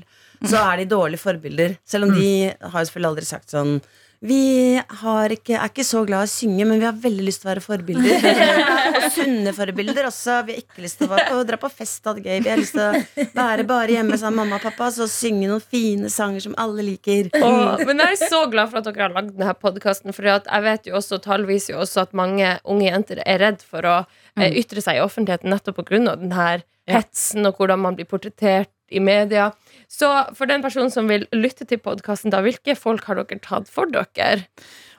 så 0.48 0.62
er 0.62 0.82
de 0.82 0.90
dårlige 0.90 1.22
forbilder. 1.22 1.76
Selv 1.86 2.08
om 2.08 2.14
de 2.16 2.30
har 2.50 2.78
jo 2.78 2.88
selvfølgelig 2.88 3.12
aldri 3.12 3.28
sagt 3.28 3.54
sånn 3.54 3.76
vi 4.22 4.78
har 5.02 5.32
ikke, 5.34 5.56
er 5.56 5.70
ikke 5.72 5.82
så 5.82 6.04
glad 6.06 6.22
i 6.22 6.28
å 6.28 6.30
synge, 6.30 6.62
men 6.68 6.78
vi 6.78 6.86
har 6.86 6.94
veldig 6.94 7.24
lyst 7.26 7.42
til 7.42 7.48
å 7.48 7.50
være 7.50 7.62
forbilder. 7.64 8.26
og 9.00 9.06
sunne 9.10 9.50
forbilder 9.56 10.06
også. 10.06 10.36
Vi 10.46 10.54
har 10.54 10.60
ikke 10.62 10.84
lyst 10.84 11.00
til 11.00 11.10
å, 11.10 11.18
å 11.34 11.40
dra 11.48 11.58
på 11.58 11.70
fest 11.72 12.06
og 12.06 12.12
ha 12.12 12.20
det 12.20 12.28
gøy. 12.28 12.44
Vi 12.44 12.52
har 12.52 12.60
lyst 12.60 12.76
til 12.76 12.84
å 12.84 13.26
være 13.34 13.66
bare 13.66 13.96
hjemme 13.96 14.18
sammen 14.20 14.44
med 14.44 14.52
mamma 14.52 14.60
og 14.60 14.66
pappa 14.68 14.92
og 14.92 15.10
synge 15.10 15.48
noen 15.50 15.64
fine 15.74 16.10
sanger 16.12 16.44
som 16.46 16.54
alle 16.62 16.86
liker. 16.86 17.32
Åh, 17.34 17.82
men 17.82 18.04
jeg 18.04 18.14
er 18.20 18.30
så 18.30 18.44
glad 18.52 18.70
for 18.70 18.78
at 18.78 18.86
dere 18.86 19.08
har 19.08 19.16
lagd 19.16 19.34
denne 19.34 19.56
podkasten. 19.58 20.14
For 20.14 20.30
jeg 20.30 20.66
vet 20.68 20.86
jo 20.86 21.00
også, 21.00 21.18
tall 21.26 21.48
viser 21.50 21.74
jo 21.74 21.82
også 21.82 22.04
at 22.06 22.14
mange 22.14 22.54
unge 22.62 22.86
jenter 22.86 23.24
er 23.26 23.42
redd 23.42 23.66
for 23.66 23.90
å 23.90 23.96
eh, 24.38 24.54
ytre 24.62 24.86
seg 24.86 25.00
i 25.00 25.02
offentligheten 25.02 25.50
nettopp 25.50 25.82
pga. 25.82 26.14
denne 26.14 26.52
hetsen 26.90 27.46
og 27.46 27.58
hvordan 27.58 27.82
man 27.82 27.98
blir 27.98 28.06
portrettert 28.06 28.70
i 28.92 29.02
media. 29.02 29.50
Så 29.92 30.08
for 30.38 30.48
den 30.48 30.62
personen 30.64 30.88
som 30.92 31.08
vil 31.10 31.26
lytte 31.36 31.66
til 31.68 31.80
podkasten, 31.84 32.32
da, 32.32 32.38
hvilke 32.44 32.72
folk 32.78 33.04
har 33.10 33.18
dere 33.20 33.40
tatt 33.44 33.68
for 33.68 33.90
dere? 33.92 34.46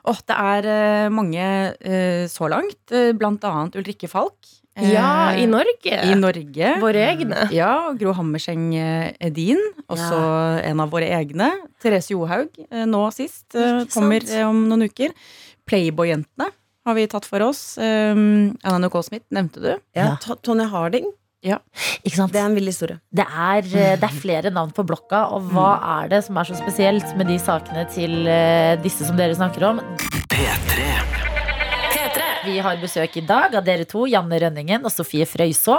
Åh, 0.06 0.18
det 0.28 0.36
er 0.36 0.68
eh, 0.70 1.08
mange 1.10 1.46
eh, 1.80 2.26
så 2.30 2.46
langt. 2.52 2.78
eh, 2.94 3.10
blant 3.16 3.42
annet 3.48 3.74
Ulrikke 3.80 4.06
Falk. 4.12 4.36
Ja, 4.74 5.30
i 5.38 5.44
Norge. 5.46 5.96
I 6.02 6.14
Norge. 6.18 6.70
Våre 6.82 7.02
egne. 7.12 7.44
Ja, 7.54 7.92
Gro 7.94 8.10
Hammerseng 8.18 8.72
Edin. 9.22 9.60
Også 9.86 10.18
en 10.66 10.82
av 10.82 10.90
våre 10.90 11.06
egne. 11.14 11.46
Therese 11.82 12.10
Johaug, 12.10 12.58
nå 12.90 13.02
sist. 13.14 13.54
Kommer 13.94 14.26
om 14.48 14.64
noen 14.70 14.88
uker. 14.90 15.14
Playboy-jentene. 15.70 16.50
har 16.84 16.94
vi 16.98 17.06
tatt 17.08 17.24
for 17.24 17.40
oss. 17.46 17.78
Um, 17.78 18.56
Anna 18.66 18.82
Nicole 18.82 19.06
Smith 19.06 19.24
nevnte 19.32 19.62
du. 19.62 19.70
Ja, 19.96 20.16
To- 20.20 20.36
Tonje 20.42 20.66
Harding. 20.68 21.06
Ja. 21.44 21.58
Ikke 22.02 22.16
sant? 22.16 22.32
Det 22.32 22.40
er 22.40 22.48
en 22.48 22.56
vill 22.56 22.70
historie. 22.70 22.98
Det 23.12 23.26
er, 23.26 23.66
eh, 23.68 23.96
det 24.00 24.08
er 24.08 24.20
flere 24.22 24.52
navn 24.54 24.72
på 24.72 24.86
blokka, 24.88 25.26
og 25.36 25.50
hva 25.52 25.74
er 26.00 26.08
det 26.14 26.24
som 26.24 26.40
er 26.40 26.48
så 26.48 26.56
spesielt 26.56 27.16
med 27.18 27.28
de 27.28 27.38
sakene 27.38 27.84
til 27.92 28.24
eh, 28.26 28.80
disse 28.80 29.04
som 29.04 29.20
dere 29.20 29.36
snakker 29.36 29.68
om? 29.74 29.84
Vi 32.44 32.58
har 32.60 32.76
besøk 32.76 33.14
i 33.16 33.22
dag 33.24 33.54
av 33.56 33.64
dere 33.64 33.86
to, 33.88 34.02
Janne 34.04 34.36
Rønningen 34.40 34.84
og 34.84 34.92
Sofie 34.92 35.24
Frøyså. 35.24 35.78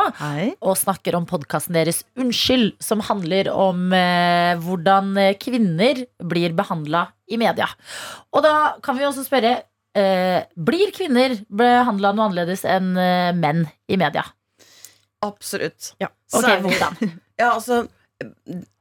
Og 0.65 0.77
snakker 0.79 1.17
om 1.17 1.27
podkasten 1.29 1.77
deres 1.77 2.01
Unnskyld, 2.17 2.71
som 2.81 3.03
handler 3.05 3.51
om 3.53 3.93
eh, 3.93 4.55
hvordan 4.63 5.11
eh, 5.21 5.35
kvinner 5.37 6.01
blir 6.25 6.55
behandla 6.57 7.05
i 7.29 7.37
media. 7.41 7.67
Og 8.33 8.41
da 8.45 8.55
kan 8.85 8.97
vi 8.97 9.05
også 9.05 9.27
spørre 9.27 9.59
eh, 9.97 10.41
Blir 10.57 10.93
kvinner 10.95 11.37
behandla 11.49 12.15
noe 12.15 12.31
annerledes 12.31 12.65
enn 12.65 12.95
eh, 12.97 13.29
menn 13.37 13.67
i 13.85 14.01
media? 14.01 14.25
Absolutt. 15.23 15.93
Ja. 16.01 16.09
Okay, 16.33 16.59
hvordan? 16.61 17.15
Ja, 17.39 17.53
altså 17.53 17.85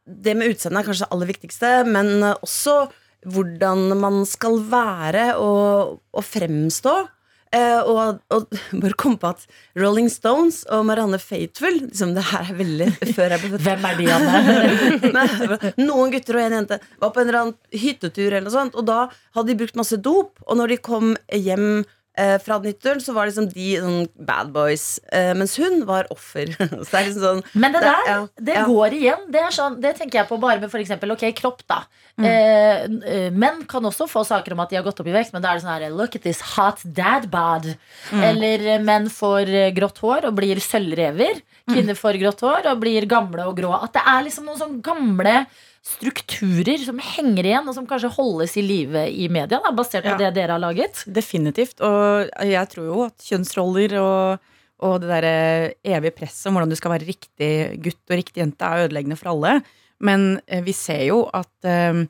Det 0.04 0.34
med 0.36 0.52
utseendet 0.52 0.82
er 0.82 0.86
kanskje 0.86 1.06
det 1.06 1.14
aller 1.14 1.30
viktigste, 1.30 1.70
men 1.88 2.22
også 2.34 2.84
hvordan 3.24 3.94
man 3.96 4.24
skal 4.28 4.58
være 4.68 5.34
og, 5.40 6.00
og 6.12 6.24
fremstå. 6.28 6.94
Eh, 7.54 7.80
og, 7.86 8.18
og 8.34 8.48
bare 8.82 8.96
kom 8.98 9.14
på 9.20 9.30
at 9.30 9.44
Rolling 9.78 10.08
Stones 10.10 10.62
og 10.74 10.86
Marianne 10.88 11.20
Faithfull 11.22 11.84
liksom, 11.84 12.14
Det 12.16 12.24
her 12.32 12.48
er 12.50 12.56
veldig 12.58 12.88
før 13.16 13.34
jeg 13.34 13.42
ble 13.44 13.50
født. 13.52 13.66
Hvem 13.68 13.88
er 13.90 14.00
de, 14.00 14.08
Anne? 14.16 15.74
Noen 15.88 16.14
gutter 16.14 16.40
og 16.40 16.46
en 16.46 16.56
jente 16.58 16.80
var 17.02 17.12
på 17.14 17.22
en 17.22 17.28
eller 17.28 17.40
annen 17.42 17.82
hyttetur, 17.84 18.30
eller 18.30 18.48
noe 18.48 18.56
sånt, 18.56 18.78
og 18.78 18.88
da 18.88 19.04
hadde 19.36 19.52
de 19.52 19.58
brukt 19.62 19.78
masse 19.78 20.00
dop. 20.02 20.34
Og 20.48 20.58
når 20.58 20.74
de 20.74 20.80
kom 20.90 21.14
hjem 21.30 21.84
eh, 22.18 22.36
fra 22.42 22.58
den 22.62 23.00
så 23.02 23.14
var 23.14 23.28
liksom 23.28 23.48
de 23.52 23.68
sånn 23.80 24.06
bad 24.26 24.52
boys, 24.54 25.00
eh, 25.12 25.32
mens 25.36 25.56
hun 25.60 25.82
var 25.88 26.08
offer. 26.14 26.52
så 26.58 26.88
det 26.88 27.00
er 27.00 27.08
liksom 27.08 27.24
sånn 27.24 27.42
Men 27.52 27.74
det 27.74 27.82
der, 27.84 28.08
ja, 28.08 28.18
det 28.36 28.56
ja. 28.58 28.64
går 28.70 28.96
igjen. 28.98 29.26
Det, 29.34 29.44
sånn, 29.56 29.78
det 29.82 29.94
tenker 29.98 30.22
jeg 30.22 30.30
på 30.30 30.38
bare 30.42 30.62
med 30.62 30.74
eksempel, 30.84 31.14
ok, 31.14 31.26
kropp, 31.38 31.64
da. 31.70 31.82
Mm. 32.14 32.26
Eh, 32.30 32.84
eh, 33.10 33.28
menn 33.34 33.64
kan 33.70 33.84
også 33.88 34.06
få 34.06 34.22
saker 34.26 34.54
om 34.54 34.62
at 34.62 34.70
de 34.70 34.78
har 34.78 34.86
gått 34.86 35.00
opp 35.02 35.10
i 35.10 35.16
vekt, 35.16 35.34
men 35.34 35.42
da 35.42 35.50
er 35.50 35.58
det 35.58 35.64
sånn 35.64 35.74
her 35.74 35.94
Look 35.94 36.14
at 36.14 36.26
this 36.26 36.42
hot 36.54 36.82
dad 36.84 37.28
bod. 37.32 37.72
Mm. 38.12 38.24
Eller 38.30 38.66
eh, 38.74 38.82
menn 38.82 39.10
får 39.12 39.50
eh, 39.50 39.72
grått 39.74 39.98
hår 40.04 40.30
og 40.30 40.38
blir 40.38 40.62
sølvrever. 40.62 41.42
Mm. 41.64 41.74
Kvinner 41.74 41.98
får 41.98 42.20
grått 42.22 42.44
hår 42.46 42.70
og 42.70 42.82
blir 42.84 43.08
gamle 43.10 43.48
og 43.50 43.58
grå. 43.58 43.72
At 43.80 43.96
det 43.96 44.04
er 44.14 44.26
liksom 44.28 44.46
noen 44.46 44.60
sånn 44.60 44.82
gamle 44.84 45.44
strukturer 45.84 46.80
som 46.80 46.98
henger 47.02 47.44
igjen, 47.44 47.68
og 47.68 47.76
som 47.76 47.86
kanskje 47.88 48.10
holdes 48.16 48.56
i 48.56 48.64
live 48.64 49.02
i 49.12 49.28
media, 49.28 49.60
da, 49.60 49.72
basert 49.76 50.06
på 50.06 50.14
Ja. 50.14 50.18
det 50.24 50.34
dere 50.38 50.56
har 50.56 50.62
laget. 50.62 51.04
Definitivt. 51.06 51.80
Og 51.84 52.28
jeg 52.40 52.68
tror 52.72 52.86
jo 52.88 53.02
at 53.04 53.18
kjønnsroller 53.20 53.96
og, 54.00 54.38
og 54.80 55.00
det 55.02 55.10
derre 55.12 55.74
evige 55.84 56.16
presset 56.16 56.48
om 56.48 56.56
hvordan 56.56 56.72
du 56.72 56.76
skal 56.80 56.94
være 56.96 57.08
riktig 57.08 57.50
gutt 57.84 58.00
og 58.10 58.16
riktig 58.16 58.40
jente, 58.42 58.64
er 58.64 58.88
ødeleggende 58.88 59.18
for 59.20 59.34
alle. 59.34 59.58
Men 60.00 60.40
eh, 60.48 60.62
vi 60.64 60.72
ser 60.72 61.04
jo 61.06 61.28
at 61.32 61.68
eh, 61.68 62.04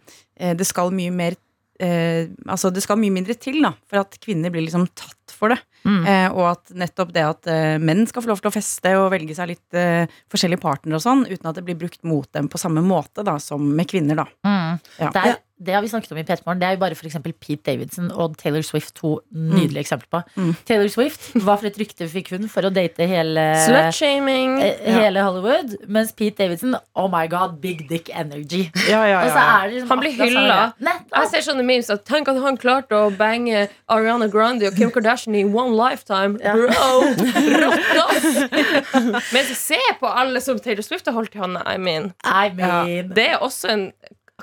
det 0.55 0.67
skal 0.67 0.95
mye 0.95 1.11
mer 1.15 1.35
eh, 1.83 2.31
Altså 2.47 2.71
det 2.75 2.85
skal 2.85 3.01
mye 3.01 3.15
mindre 3.15 3.37
til 3.39 3.61
da, 3.65 3.75
for 3.91 4.03
at 4.05 4.19
kvinner 4.23 4.53
blir 4.53 4.67
liksom 4.67 4.87
tatt 4.95 5.35
for 5.35 5.55
det. 5.55 5.61
Mm. 5.85 6.05
Eh, 6.09 6.27
og 6.33 6.47
at 6.49 6.75
nettopp 6.81 7.11
det 7.13 7.25
at 7.27 7.49
eh, 7.51 7.77
menn 7.83 8.07
skal 8.09 8.25
få 8.25 8.31
lov 8.33 8.41
til 8.41 8.49
å 8.49 8.55
feste 8.55 8.95
og 8.97 9.11
velge 9.13 9.37
seg 9.37 9.51
litt 9.53 9.77
eh, 9.77 10.11
forskjellige 10.33 10.63
partnere 10.63 11.01
og 11.01 11.05
sånn, 11.05 11.27
uten 11.29 11.51
at 11.51 11.59
det 11.59 11.65
blir 11.67 11.79
brukt 11.81 12.01
mot 12.09 12.29
dem 12.37 12.49
på 12.53 12.61
samme 12.61 12.85
måte 12.85 13.25
da, 13.27 13.37
som 13.43 13.65
med 13.77 13.89
kvinner, 13.91 14.23
da. 14.23 14.29
Mm. 14.47 14.81
Ja. 15.01 15.11
Det, 15.11 15.25
er, 15.25 15.37
det 15.67 15.75
har 15.77 15.83
vi 15.85 15.91
snakket 15.93 16.13
om 16.13 16.21
i 16.21 16.25
P3 16.27 16.43
Morgen. 16.47 16.61
Det 16.61 16.69
er 16.69 16.77
jo 16.77 16.83
bare 16.83 16.99
for 16.99 17.09
eksempel 17.09 17.35
Pete 17.35 17.63
Davidson 17.71 18.11
og 18.13 18.37
Taylor 18.41 18.65
Swift 18.67 18.95
to 18.99 19.17
nydelige 19.33 19.85
eksempler 19.85 20.11
på. 20.13 20.23
Mm. 20.37 20.53
Taylor 20.69 20.91
Swift, 20.93 21.31
hva 21.41 21.57
for 21.61 21.69
et 21.71 21.79
rykte 21.81 22.09
fikk 22.11 22.33
hun 22.35 22.49
for 22.53 22.69
å 22.69 22.73
date 22.75 23.07
hele 23.09 23.45
Slutshaming. 23.65 24.59
Hele 24.63 25.15
Hele 25.15 25.25
Hollywood. 25.25 25.77
Mens 25.89 26.13
Pete 26.17 26.43
Davidson, 26.43 26.77
oh 26.95 27.09
my 27.13 27.27
god, 27.31 27.59
big 27.63 27.87
dick 27.89 28.11
energy. 28.15 28.65
Ja, 28.89 29.05
ja, 29.09 29.23
Og 29.25 29.31
så 29.31 29.43
er 29.45 29.69
det 29.69 29.75
liksom 29.77 29.93
Han 29.93 30.03
blir 30.03 30.17
hylla. 30.19 30.59
Jeg 30.81 31.31
ser 31.33 31.47
sånne 31.49 31.67
memes 31.67 31.91
at 31.93 32.05
Tenk 32.09 32.29
at 32.31 32.41
han 32.43 32.59
klarte 32.61 32.99
å 32.99 33.11
bange 33.15 33.67
Ariana 33.91 34.29
Grande 34.33 34.69
og 34.69 34.77
Kim 34.79 34.93
Kardashian 34.95 35.37
i 35.39 35.45
one 35.45 35.77
lifetime. 35.79 36.39
Bro! 36.39 36.91
Rått, 37.65 37.95
ass! 38.05 39.33
Men 39.33 39.55
se 39.55 39.81
på 40.01 40.11
alle 40.11 40.43
som 40.45 40.59
Taylor 40.61 40.85
Swift 40.87 41.09
har 41.09 41.17
holdt 41.17 41.35
i 41.37 41.43
hånda. 41.43 41.65
I 41.67 41.79
mean, 41.79 42.13
I 42.25 42.51
mean 42.55 43.15
det 43.15 43.31
er 43.35 43.43
også 43.45 43.73
en 43.73 43.89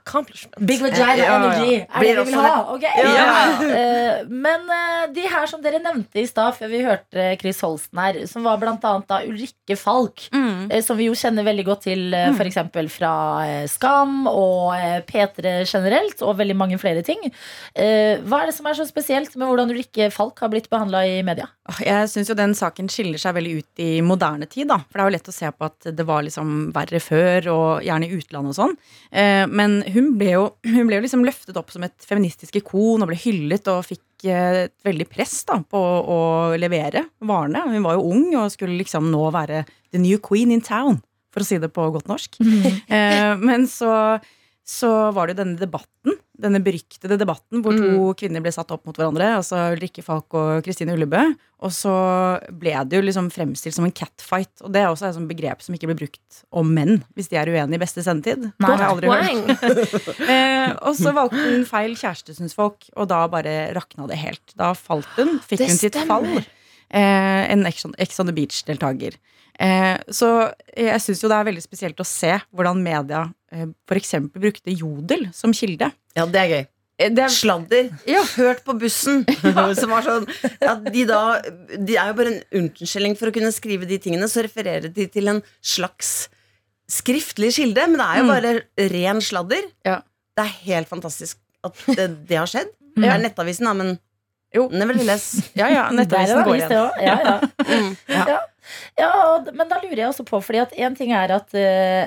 accomplishment. 0.01 0.57
Big 0.67 0.81
vagina 0.83 1.15
Ja, 1.15 1.25
ja. 1.25 1.35
energy. 1.37 1.77
Er 1.87 2.03
det 2.03 2.25
vi 2.25 2.31
vil 2.33 2.41
ha? 2.41 2.55
Okay. 2.75 3.05
Ja. 3.05 3.27
Eh, 3.81 4.25
men 4.27 4.65
uh, 4.69 5.05
de 5.13 5.23
her 5.29 5.45
som 5.49 5.61
dere 5.63 5.79
nevnte 5.81 6.19
i 6.21 6.25
stad, 6.27 6.53
før 6.57 6.69
vi 6.71 6.81
hørte 6.83 7.25
Chris 7.41 7.61
Holsten 7.63 7.99
her, 8.01 8.19
som 8.29 8.43
var 8.45 8.57
blant 8.61 8.83
annet 8.87 9.07
da 9.09 9.21
Ulrikke 9.27 9.77
Falk, 9.79 10.27
Mm. 10.33 10.67
uh, 10.71 10.81
som 10.83 10.97
vi 10.99 11.07
jo 11.09 11.15
kjenner 11.17 11.45
veldig 11.47 11.65
godt 11.67 11.83
til 11.87 12.13
uh, 12.13 12.31
f.eks. 12.35 12.57
fra 12.93 13.11
Skam 13.71 14.25
og 14.29 14.73
eh, 14.75 14.99
P3 15.07 15.53
generelt, 15.69 16.21
og 16.25 16.37
veldig 16.39 16.55
mange 16.57 16.77
flere 16.81 17.03
ting. 17.05 17.21
Eh, 17.75 18.19
hva 18.25 18.41
er 18.43 18.51
det 18.51 18.55
som 18.57 18.67
er 18.69 18.77
så 18.77 18.85
spesielt 18.89 19.35
med 19.39 19.47
hvordan 19.49 19.71
Ulrikke 19.73 20.09
Falk 20.13 20.39
har 20.43 20.51
blitt 20.53 20.69
behandla 20.71 21.03
i 21.07 21.21
media? 21.25 21.47
Jeg 21.81 22.09
syns 22.11 22.29
jo 22.31 22.35
den 22.37 22.53
saken 22.57 22.89
skiller 22.91 23.21
seg 23.21 23.35
veldig 23.37 23.53
ut 23.61 23.81
i 23.83 23.91
moderne 24.05 24.47
tid, 24.51 24.67
da. 24.71 24.79
For 24.89 24.99
det 24.99 25.03
er 25.05 25.09
jo 25.11 25.15
lett 25.17 25.31
å 25.31 25.35
se 25.35 25.51
på 25.55 25.67
at 25.69 25.89
det 25.95 26.05
var 26.07 26.25
liksom 26.27 26.71
verre 26.75 26.99
før, 27.03 27.47
og 27.53 27.85
gjerne 27.87 28.09
i 28.09 28.17
utlandet 28.17 28.53
og 28.55 28.57
sånn. 28.59 28.75
Eh, 29.11 29.45
men 29.47 29.79
hun 29.93 30.11
ble, 30.19 30.33
jo, 30.35 30.47
hun 30.67 30.87
ble 30.89 30.97
jo 30.99 31.03
liksom 31.05 31.25
løftet 31.25 31.57
opp 31.59 31.71
som 31.73 31.85
et 31.85 32.07
feministisk 32.07 32.57
ikon 32.59 33.03
og 33.03 33.11
ble 33.11 33.19
hyllet 33.19 33.69
og 33.71 33.85
fikk 33.87 34.25
eh, 34.29 34.65
et 34.65 34.75
veldig 34.87 35.07
press 35.11 35.41
da 35.49 35.59
på 35.61 35.79
å 35.81 36.19
levere 36.59 37.05
varene. 37.19 37.63
Hun 37.71 37.85
var 37.85 37.97
jo 37.97 38.11
ung 38.11 38.27
og 38.41 38.51
skulle 38.53 38.79
liksom 38.79 39.09
nå 39.13 39.23
være 39.33 39.63
the 39.93 40.01
new 40.01 40.19
queen 40.23 40.53
in 40.53 40.63
town, 40.65 41.01
for 41.33 41.43
å 41.43 41.47
si 41.47 41.59
det 41.61 41.71
på 41.75 41.89
godt 41.95 42.11
norsk. 42.11 42.39
Eh, 42.91 43.33
men 43.39 43.67
så, 43.71 43.91
så 44.71 44.89
var 45.11 45.27
det 45.27 45.35
jo 45.35 45.41
denne 45.41 45.59
debatten, 45.59 46.15
denne 46.41 46.61
beryktede 46.63 47.17
debatten, 47.19 47.59
hvor 47.61 47.75
to 47.75 48.11
kvinner 48.17 48.41
ble 48.43 48.53
satt 48.55 48.71
opp 48.71 48.85
mot 48.87 48.95
hverandre, 48.95 49.27
altså 49.41 49.59
Ulrikke 49.73 50.03
Falk 50.05 50.31
og 50.37 50.61
Kristine 50.65 50.95
Ullebø. 50.95 51.25
Og 51.61 51.73
så 51.75 51.91
ble 52.57 52.73
det 52.87 52.97
jo 52.97 53.03
liksom 53.03 53.27
fremstilt 53.33 53.75
som 53.75 53.85
en 53.85 53.93
catfight, 53.93 54.53
og 54.63 54.71
det 54.73 54.81
er 54.81 54.87
også 54.89 55.09
et 55.09 55.17
sånt 55.17 55.29
begrep 55.29 55.61
som 55.61 55.75
ikke 55.75 55.91
blir 55.91 55.99
brukt 55.99 56.39
om 56.55 56.71
menn, 56.73 57.01
hvis 57.17 57.29
de 57.33 57.37
er 57.41 57.51
uenige 57.51 57.77
i 57.77 57.83
beste 57.83 58.05
sendetid. 58.05 58.47
Det 58.55 58.69
har 58.69 58.85
jeg 58.85 58.93
aldri 58.95 59.11
hørt. 59.11 60.07
eh, 60.31 60.71
og 60.79 60.95
så 60.97 61.13
valgte 61.19 61.43
hun 61.43 61.67
feil 61.69 61.97
kjæreste, 61.99 62.37
syns 62.39 62.55
folk, 62.57 62.87
og 62.95 63.11
da 63.11 63.25
bare 63.33 63.57
rakna 63.77 64.07
det 64.09 64.21
helt. 64.23 64.55
Da 64.57 64.71
falt 64.77 65.11
hun, 65.19 65.37
fikk 65.43 65.65
Det 65.65 65.69
hun 65.73 65.83
sitt 65.83 65.99
fall. 66.07 66.31
Eh, 66.91 67.43
en 67.51 67.67
Ex 67.67 67.85
on 67.85 68.31
the 68.31 68.35
Beach-deltaker. 68.39 69.19
Eh, 69.61 69.97
så 70.09 70.27
jeg 70.73 71.01
syns 71.03 71.21
jo 71.21 71.29
det 71.29 71.37
er 71.37 71.47
veldig 71.51 71.61
spesielt 71.63 71.99
å 72.01 72.05
se 72.07 72.33
hvordan 72.49 72.79
media 72.81 73.25
eh, 73.53 73.67
f.eks. 73.89 74.15
brukte 74.33 74.73
jodel 74.73 75.27
som 75.37 75.53
kilde. 75.53 75.91
Ja, 76.17 76.25
det 76.25 76.39
er 76.41 76.53
gøy. 76.55 76.63
Sladder. 77.33 77.87
Hørt 78.35 78.59
på 78.65 78.75
bussen. 78.77 79.23
Som 79.79 79.89
var 79.93 80.05
sånn 80.05 80.27
ja, 80.61 80.75
de, 80.85 81.05
da, 81.09 81.21
de 81.77 81.95
er 81.97 82.11
jo 82.11 82.17
bare 82.19 82.33
en 82.35 82.41
unnskyldning 82.61 83.15
for 83.17 83.31
å 83.31 83.33
kunne 83.33 83.49
skrive 83.55 83.87
de 83.89 83.97
tingene, 84.01 84.27
så 84.29 84.43
refererer 84.45 84.89
de 84.93 85.07
til 85.09 85.31
en 85.31 85.39
slags 85.65 86.27
skriftlig 86.91 87.53
kilde, 87.55 87.85
men 87.87 87.97
det 88.01 88.05
er 88.05 88.19
jo 88.19 88.25
Mm. 88.27 88.31
bare 88.35 88.89
ren 88.91 89.21
sladder. 89.23 89.65
Ja. 89.87 90.01
Det 90.37 90.43
er 90.45 90.53
helt 90.67 90.89
fantastisk 90.91 91.37
at 91.63 91.73
det, 91.95 92.07
det 92.29 92.37
har 92.41 92.49
skjedd. 92.51 92.69
Mm. 92.91 93.05
Det 93.05 93.07
er 93.13 93.19
Nettavisen, 93.23 93.63
da, 93.69 93.71
men 93.79 93.93
Jo. 94.53 94.65
nevertheless. 94.67 95.29
Ja, 95.55 95.69
ja, 95.71 95.85
Nettavisen 95.95 96.41
er 96.41 96.43
går 96.43 96.57
igjen. 96.57 96.73
Ja, 97.05 97.13
ja. 97.23 97.35
Mm. 97.69 97.93
Ja. 98.11 98.39
Ja, 98.99 99.11
men 99.53 99.69
da 99.69 99.79
lurer 99.81 100.03
jeg 100.03 100.09
også 100.11 100.25
på, 100.27 100.39
fordi 100.43 100.61
at 100.61 100.73
en 100.85 100.95
ting 100.97 101.13
er 101.17 101.33
at 101.33 101.55
øh, 101.57 102.03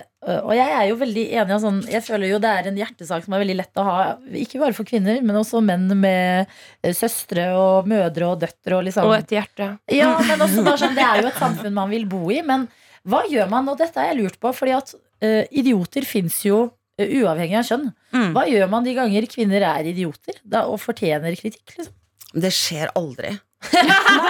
Og 0.46 0.52
jeg 0.55 0.70
er 0.70 0.84
jo 0.88 0.98
veldig 1.00 1.24
enig 1.40 1.57
i 1.57 1.59
sånn, 1.64 1.80
Jeg 1.90 2.05
føler 2.07 2.30
jo 2.30 2.38
det 2.42 2.52
er 2.52 2.68
en 2.70 2.78
hjertesak 2.78 3.26
som 3.26 3.34
er 3.34 3.42
veldig 3.42 3.57
lett 3.59 3.80
å 3.80 3.86
ha, 3.88 3.96
ikke 4.44 4.61
bare 4.62 4.76
for 4.76 4.88
kvinner, 4.88 5.18
men 5.24 5.40
også 5.40 5.62
menn 5.64 5.88
med 5.98 6.46
øh, 6.46 6.94
søstre 6.94 7.50
og 7.59 7.90
mødre 7.90 8.30
og 8.30 8.44
døtre 8.44 8.78
og 8.78 8.86
liksom 8.86 9.11
Og 9.11 9.16
et 9.18 9.34
hjerte. 9.36 9.74
Ja, 9.92 10.14
men 10.30 10.46
også 10.46 10.64
bare 10.66 10.80
sånn, 10.84 10.96
Det 10.96 11.05
er 11.05 11.24
jo 11.24 11.32
et 11.32 11.42
samfunn 11.42 11.76
man 11.76 11.92
vil 11.92 12.07
bo 12.11 12.22
i, 12.32 12.40
men 12.46 12.68
hva 13.05 13.24
gjør 13.28 13.50
man? 13.52 13.68
Og 13.68 13.76
dette 13.80 14.00
har 14.00 14.12
jeg 14.12 14.22
lurt 14.22 14.38
på, 14.40 14.52
fordi 14.57 14.72
at 14.78 14.94
uh, 14.96 15.42
idioter 15.52 16.07
fins 16.09 16.38
jo 16.46 16.62
uh, 16.70 17.05
uavhengig 17.05 17.59
av 17.61 17.66
kjønn. 17.68 17.90
Mm. 18.14 18.30
Hva 18.32 18.46
gjør 18.48 18.70
man 18.72 18.86
de 18.86 18.94
ganger 18.96 19.26
kvinner 19.28 19.66
er 19.74 19.90
idioter 19.90 20.38
da, 20.40 20.64
og 20.70 20.80
fortjener 20.80 21.36
kritikk? 21.36 21.66
liksom? 21.76 21.92
Det 22.34 22.50
skjer 22.55 22.90
aldri. 22.98 23.34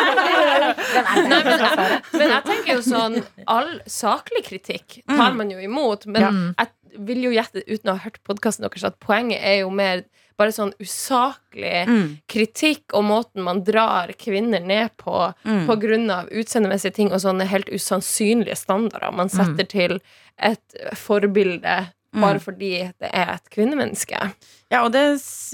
Nei, 0.05 1.41
men, 1.45 1.49
jeg, 1.49 2.01
men 2.15 2.31
jeg 2.31 2.43
tenker 2.49 2.71
jo 2.77 2.83
sånn 2.85 3.17
All 3.51 3.77
saklig 3.91 4.45
kritikk 4.47 5.01
tar 5.11 5.35
man 5.37 5.51
jo 5.53 5.59
imot. 5.63 6.07
Men 6.07 6.23
Ja. 6.23 6.31
jeg 6.65 6.69
vil 7.07 7.25
jo 7.27 7.31
gjette, 7.35 7.65
uten 7.67 7.91
å 7.91 7.97
ha 7.97 8.05
hørt 8.05 8.21
podkasten 8.27 8.63
deres, 8.69 8.85
at 8.87 9.01
poenget 9.03 9.41
er 9.43 9.61
jo 9.65 9.71
mer 9.75 10.05
bare 10.39 10.51
sånn 10.55 10.73
usaklig 10.83 11.87
Mm. 11.87 12.19
kritikk 12.29 12.95
og 12.95 13.05
måten 13.05 13.43
man 13.43 13.63
drar 13.65 14.09
kvinner 14.19 14.61
ned 14.63 14.91
på 14.99 15.35
Mm. 15.45 15.67
av 16.11 16.29
utseendemessige 16.31 16.95
ting 16.95 17.13
og 17.13 17.21
sånne 17.21 17.47
helt 17.47 17.67
usannsynlige 17.71 18.57
standarder 18.57 19.13
man 19.13 19.29
setter 19.29 19.65
til 19.67 20.01
et 20.39 20.61
forbilde 20.95 21.89
bare 22.15 22.39
fordi 22.39 22.93
det 23.01 23.11
er 23.13 23.35
et 23.35 23.51
kvinnemenneske. 23.51 24.33
Ja, 24.75 24.81
og 24.83 24.91
det 24.91 25.05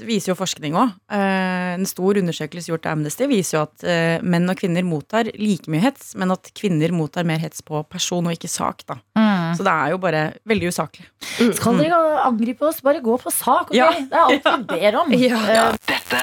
viser 0.07 0.31
jo 0.31 0.37
forskning 0.39 0.73
òg. 0.81 0.95
En 1.13 1.85
stor 1.85 2.17
undersøkelse 2.17 2.71
gjort 2.71 2.87
av 2.89 2.95
Amnesty 2.97 3.27
viser 3.29 3.59
jo 3.59 3.63
at 3.67 3.85
eh, 3.85 4.23
menn 4.25 4.49
og 4.49 4.57
kvinner 4.57 4.85
mottar 4.87 5.29
like 5.37 5.69
mye 5.69 5.83
hets, 5.83 6.15
men 6.17 6.33
at 6.33 6.49
kvinner 6.57 6.93
mottar 6.95 7.27
mer 7.29 7.37
hets 7.43 7.61
på 7.65 7.83
person 7.91 8.25
og 8.25 8.33
ikke 8.33 8.49
sak. 8.49 8.81
da. 8.89 8.97
Mm. 9.19 9.53
Så 9.59 9.67
det 9.67 9.75
er 9.75 9.93
jo 9.93 10.01
bare 10.01 10.23
veldig 10.49 10.71
usaklig. 10.73 11.05
Skal 11.53 11.77
dere 11.83 12.01
angripe 12.25 12.65
oss, 12.65 12.81
bare 12.81 13.03
gå 13.03 13.17
på 13.21 13.33
sak, 13.35 13.69
ok? 13.69 13.77
Ja. 13.77 13.91
Det 13.93 14.17
er 14.17 14.25
alt 14.25 14.49
vi 14.49 14.79
ber 14.79 15.01
om. 15.03 15.13
Ja, 15.21 15.39
ja. 15.53 15.65
dette 15.87 16.17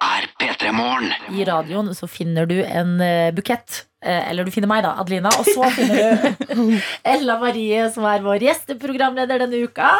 er 0.00 0.26
P3 0.40 0.72
Morgen. 0.76 1.12
I 1.32 1.44
radioen 1.48 1.94
så 1.96 2.08
finner 2.10 2.48
du 2.48 2.58
en 2.64 2.98
eh, 3.04 3.30
bukett. 3.36 3.86
Eh, 4.00 4.30
Eller 4.30 4.44
du 4.44 4.50
finner 4.52 4.68
meg, 4.70 4.82
da, 4.84 4.94
Adelina. 5.00 5.32
Og 5.40 5.48
så 5.48 5.68
finner 5.76 6.32
du 6.48 6.76
Ella 7.14 7.36
Marie, 7.40 7.82
som 7.92 8.06
er 8.08 8.22
vår 8.24 8.44
gjesteprogramleder 8.46 9.42
denne 9.44 9.60
uka. 9.68 9.90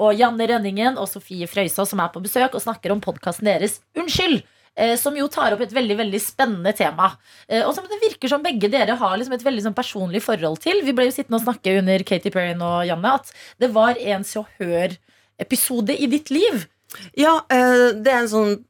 Og 0.00 0.14
Janne 0.16 0.48
Rønningen 0.48 0.96
og 1.00 1.08
Sofie 1.10 1.29
Frøysaa, 1.50 1.86
som 1.86 2.00
er 2.02 2.08
på 2.14 2.22
besøk 2.24 2.54
og 2.58 2.62
snakker 2.64 2.92
om 2.94 3.00
podkasten 3.04 3.46
deres 3.48 3.78
Unnskyld. 3.96 4.42
eh, 4.76 4.96
Som 4.96 5.16
jo 5.16 5.26
tar 5.28 5.52
opp 5.54 5.60
et 5.64 5.72
veldig 5.74 5.96
veldig 5.98 6.20
spennende 6.20 6.72
tema. 6.76 7.12
Eh, 7.48 7.62
Og 7.66 7.74
som 7.74 7.84
det 7.90 8.00
virker 8.02 8.28
som 8.28 8.42
begge 8.42 8.70
dere 8.70 8.96
har 8.96 9.16
liksom 9.18 9.34
et 9.34 9.42
veldig 9.46 9.62
sånn 9.66 9.74
personlig 9.76 10.22
forhold 10.22 10.60
til. 10.60 10.82
Vi 10.84 10.92
ble 10.92 11.06
jo 11.08 11.14
sittende 11.16 11.40
og 11.40 11.46
snakke 11.46 11.78
under 11.78 11.98
Katy 12.02 12.30
Perry 12.30 12.54
og 12.58 12.86
Janne 12.86 13.14
at 13.14 13.32
det 13.58 13.72
var 13.72 13.94
en 13.98 14.24
Se 14.24 14.38
og 14.38 14.46
Hør-episode 14.60 15.96
i 15.98 16.06
ditt 16.06 16.30
liv. 16.30 16.66
Ja, 17.16 17.40
eh, 17.50 17.92
det 17.94 18.08
er 18.10 18.24
en 18.24 18.28
sånn 18.32 18.64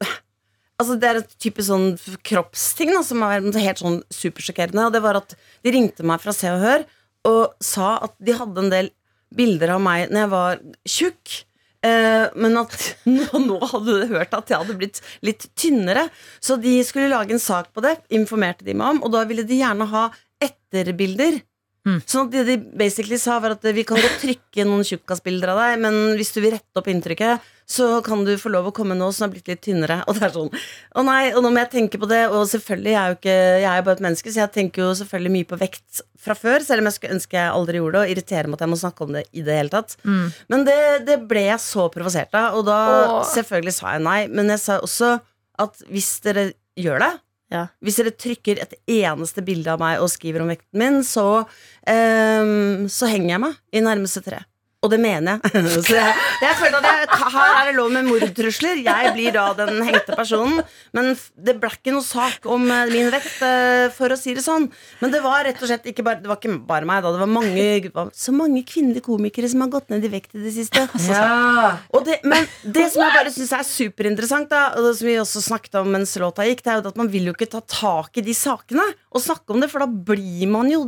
Altså 0.81 0.95
Det 0.99 1.07
er 1.09 1.15
en 1.19 1.25
type 1.37 1.61
sånn 1.61 1.91
kroppsting 2.25 2.89
da, 2.89 3.03
som 3.05 3.21
er 3.21 3.41
helt 3.61 3.77
sånn 3.77 3.99
supersjokkerende. 4.09 4.87
Og 4.87 4.93
det 4.95 5.01
var 5.03 5.19
at 5.19 5.35
de 5.63 5.71
ringte 5.75 6.01
meg 6.03 6.19
fra 6.23 6.33
Se 6.33 6.49
og 6.49 6.59
Hør 6.63 6.85
og 7.29 7.53
sa 7.61 7.99
at 8.01 8.15
de 8.17 8.33
hadde 8.33 8.57
en 8.57 8.71
del 8.71 8.89
bilder 9.37 9.75
av 9.75 9.81
meg 9.85 10.09
når 10.09 10.23
jeg 10.23 10.29
var 10.31 10.61
tjukk. 10.89 11.35
Eh, 11.81 12.25
men 12.37 12.57
at 12.61 12.75
nå, 13.09 13.27
nå 13.41 13.59
hadde 13.73 13.99
de 14.03 14.09
hørt 14.13 14.35
at 14.37 14.51
jeg 14.53 14.61
hadde 14.63 14.77
blitt 14.79 15.01
litt 15.25 15.47
tynnere. 15.57 16.07
Så 16.43 16.59
de 16.61 16.77
skulle 16.87 17.11
lage 17.11 17.35
en 17.35 17.41
sak 17.41 17.71
på 17.73 17.83
det, 17.85 17.97
informerte 18.13 18.67
de 18.67 18.77
meg 18.77 18.97
om, 18.97 19.05
og 19.07 19.15
da 19.15 19.25
ville 19.29 19.47
de 19.47 19.61
gjerne 19.61 19.89
ha 19.93 20.09
etterbilder. 20.41 21.41
Sånn 21.81 22.27
at 22.27 22.33
det 22.35 22.41
de 22.45 22.55
basically 22.77 23.17
sa 23.17 23.39
var 23.41 23.55
at 23.55 23.63
vi 23.73 23.83
kan 23.87 23.97
godt 23.97 24.19
trykke 24.21 24.65
noen 24.69 24.85
tjukkasbilder 24.85 25.49
av 25.49 25.61
deg, 25.63 25.79
men 25.81 25.95
hvis 26.19 26.29
du 26.35 26.37
vil 26.43 26.53
rette 26.53 26.77
opp 26.77 26.89
inntrykket, 26.91 27.47
så 27.71 27.87
kan 28.03 28.25
du 28.27 28.33
få 28.39 28.51
lov 28.51 28.69
å 28.69 28.73
komme 28.75 28.97
nå 28.97 29.07
som 29.15 29.25
har 29.25 29.31
blitt 29.33 29.47
litt 29.47 29.61
tynnere. 29.63 30.01
Og 30.09 30.17
det 30.17 30.27
er 30.27 30.33
sånn, 30.35 30.51
å 30.97 31.03
nei, 31.07 31.31
og 31.31 31.43
nå 31.45 31.51
må 31.53 31.61
jeg 31.63 31.71
tenke 31.75 32.01
på 32.01 32.09
det, 32.11 32.25
og 32.29 32.43
selvfølgelig, 32.51 32.91
jeg 32.91 33.01
er 33.01 33.13
jo 33.13 33.19
ikke, 33.19 33.37
jeg 33.63 33.71
er 33.71 33.85
bare 33.87 33.99
et 33.99 34.05
menneske, 34.07 34.33
så 34.33 34.43
jeg 34.43 34.53
tenker 34.57 34.83
jo 34.83 34.91
selvfølgelig 34.99 35.33
mye 35.37 35.49
på 35.49 35.59
vekt 35.61 36.03
fra 36.21 36.35
før, 36.37 36.65
selv 36.67 36.83
om 36.83 36.89
jeg 36.89 36.97
skulle 36.97 37.17
ønske 37.17 37.39
jeg 37.39 37.55
aldri 37.55 37.81
gjorde 37.81 37.95
det, 37.97 38.03
og 38.03 38.13
irriterer 38.15 38.51
meg 38.51 38.59
at 38.59 38.65
jeg 38.65 38.73
må 38.73 38.81
snakke 38.83 39.07
om 39.07 39.15
det 39.17 39.25
i 39.31 39.45
det 39.47 39.57
hele 39.57 39.73
tatt. 39.73 39.97
Men 40.51 40.67
det, 40.67 40.79
det 41.07 41.17
ble 41.31 41.47
jeg 41.47 41.63
så 41.63 41.87
provosert 41.93 42.37
av, 42.37 42.59
og 42.59 42.67
da 42.67 42.79
Åh. 42.91 43.17
selvfølgelig 43.33 43.77
sa 43.79 43.95
jeg 43.95 44.05
nei, 44.05 44.21
men 44.29 44.51
jeg 44.53 44.63
sa 44.67 44.79
også 44.83 45.15
at 45.61 45.83
hvis 45.91 46.13
dere 46.25 46.51
gjør 46.79 47.03
det, 47.05 47.13
hvis 47.83 47.97
dere 47.99 48.13
trykker 48.15 48.61
et 48.63 48.77
eneste 48.87 49.43
bilde 49.43 49.73
av 49.73 49.81
meg 49.81 49.99
og 49.99 50.11
skriver 50.11 50.43
om 50.43 50.51
vekten 50.51 50.79
min, 50.79 51.01
så, 51.03 51.43
um, 51.43 52.87
så 52.87 53.09
henger 53.11 53.33
jeg 53.33 53.43
meg 53.43 53.57
i 53.75 53.83
nærmeste 53.83 54.23
tre. 54.23 54.39
Og 54.81 54.89
det 54.89 54.97
mener 54.97 55.37
jeg. 55.37 55.61
Så 55.85 55.93
jeg, 55.93 56.13
jeg 56.41 56.57
følte 56.57 56.79
at 56.79 56.87
jeg, 56.89 57.17
her 57.35 57.57
er 57.59 57.67
det 57.69 57.73
lov 57.77 57.91
med 57.93 58.07
mordtrusler. 58.07 58.79
Jeg 58.81 59.11
blir 59.13 59.35
da 59.35 59.43
den 59.59 59.77
hengte 59.85 60.15
personen. 60.17 60.63
Men 60.97 61.11
det 61.37 61.53
ble 61.61 61.69
ikke 61.75 61.93
noe 61.93 62.05
sak 62.05 62.47
om 62.49 62.65
eh, 62.65 62.89
min 62.89 63.11
vekt, 63.13 63.35
eh, 63.45 63.85
for 63.93 64.09
å 64.13 64.17
si 64.17 64.33
det 64.37 64.41
sånn. 64.45 64.65
Men 65.03 65.13
det 65.13 65.21
var 65.21 65.45
rett 65.45 65.61
og 65.61 65.69
slett 65.69 65.85
ikke 65.91 66.05
bare, 66.07 66.23
det 66.23 66.31
var 66.31 66.39
ikke 66.41 66.57
bare 66.65 66.89
meg. 66.89 67.03
da 67.05 67.13
Det 67.13 67.21
var 67.21 67.29
mange, 67.29 67.67
det 67.85 67.93
var 67.93 68.09
så 68.17 68.33
mange 68.33 68.63
kvinnelige 68.65 69.05
komikere 69.05 69.51
som 69.53 69.61
har 69.67 69.71
gått 69.77 69.93
ned 69.93 70.09
i 70.09 70.11
vekt 70.15 70.33
i 70.33 70.41
det 70.47 70.55
siste. 70.57 70.87
Og 71.93 72.01
det, 72.07 72.17
men 72.25 72.49
det 72.65 72.87
som 72.93 73.05
jeg 73.05 73.17
bare 73.19 73.35
syns 73.35 73.53
er 73.53 73.67
superinteressant, 73.67 74.49
da, 74.49 74.71
og 74.77 74.85
det 74.85 74.95
som 74.97 75.07
vi 75.07 75.15
også 75.21 75.41
snakket 75.45 75.77
om 75.81 75.89
mens 75.93 76.13
låta 76.19 76.45
gikk, 76.47 76.63
det 76.65 76.73
er 76.73 76.79
jo 76.81 76.91
at 76.91 76.99
man 76.99 77.09
vil 77.11 77.29
jo 77.29 77.35
ikke 77.35 77.49
ta 77.51 77.61
tak 77.61 78.17
i 78.17 78.25
de 78.25 78.33
sakene 78.35 78.83
og 79.11 79.23
snakke 79.23 79.53
om 79.53 79.61
det, 79.61 79.69
for 79.71 79.83
da 79.83 79.89
blir 79.89 80.49
man 80.49 80.69
jo 80.71 80.83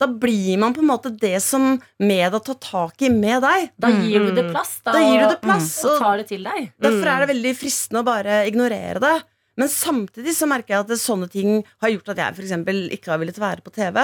da 0.00 0.08
blir 0.08 0.58
man 0.60 0.74
på 0.76 0.82
en 0.84 0.90
måte 0.90 1.12
det 1.12 1.38
som 1.44 1.76
media 2.02 2.40
tar 2.40 2.58
tak 2.62 3.02
i 3.02 3.10
med 3.12 3.42
deg. 3.44 3.70
Da 3.80 3.90
gir 3.90 4.26
du 4.28 4.34
det 4.36 4.48
plass, 4.50 4.76
da, 4.84 4.92
Da 4.96 5.04
gir 5.04 5.24
du 5.24 5.28
det 5.34 5.40
plass 5.44 5.70
og 5.84 5.98
tar 6.02 6.20
det 6.22 6.28
til 6.30 6.44
deg. 6.46 6.70
Derfor 6.82 7.12
er 7.12 7.24
det 7.24 7.30
veldig 7.34 7.54
fristende 7.58 8.02
å 8.04 8.08
bare 8.08 8.42
ignorere 8.50 9.02
det. 9.02 9.16
Men 9.56 9.70
samtidig 9.72 10.34
så 10.36 10.48
merker 10.50 10.74
jeg 10.74 10.84
at 10.84 10.90
det, 10.92 10.98
sånne 11.00 11.30
ting 11.32 11.62
har 11.80 11.92
gjort 11.94 12.10
at 12.12 12.18
jeg 12.20 12.36
for 12.36 12.44
eksempel 12.44 12.82
ikke 12.92 13.14
har 13.14 13.22
villet 13.22 13.38
være 13.40 13.64
på 13.64 13.72
TV. 13.72 14.02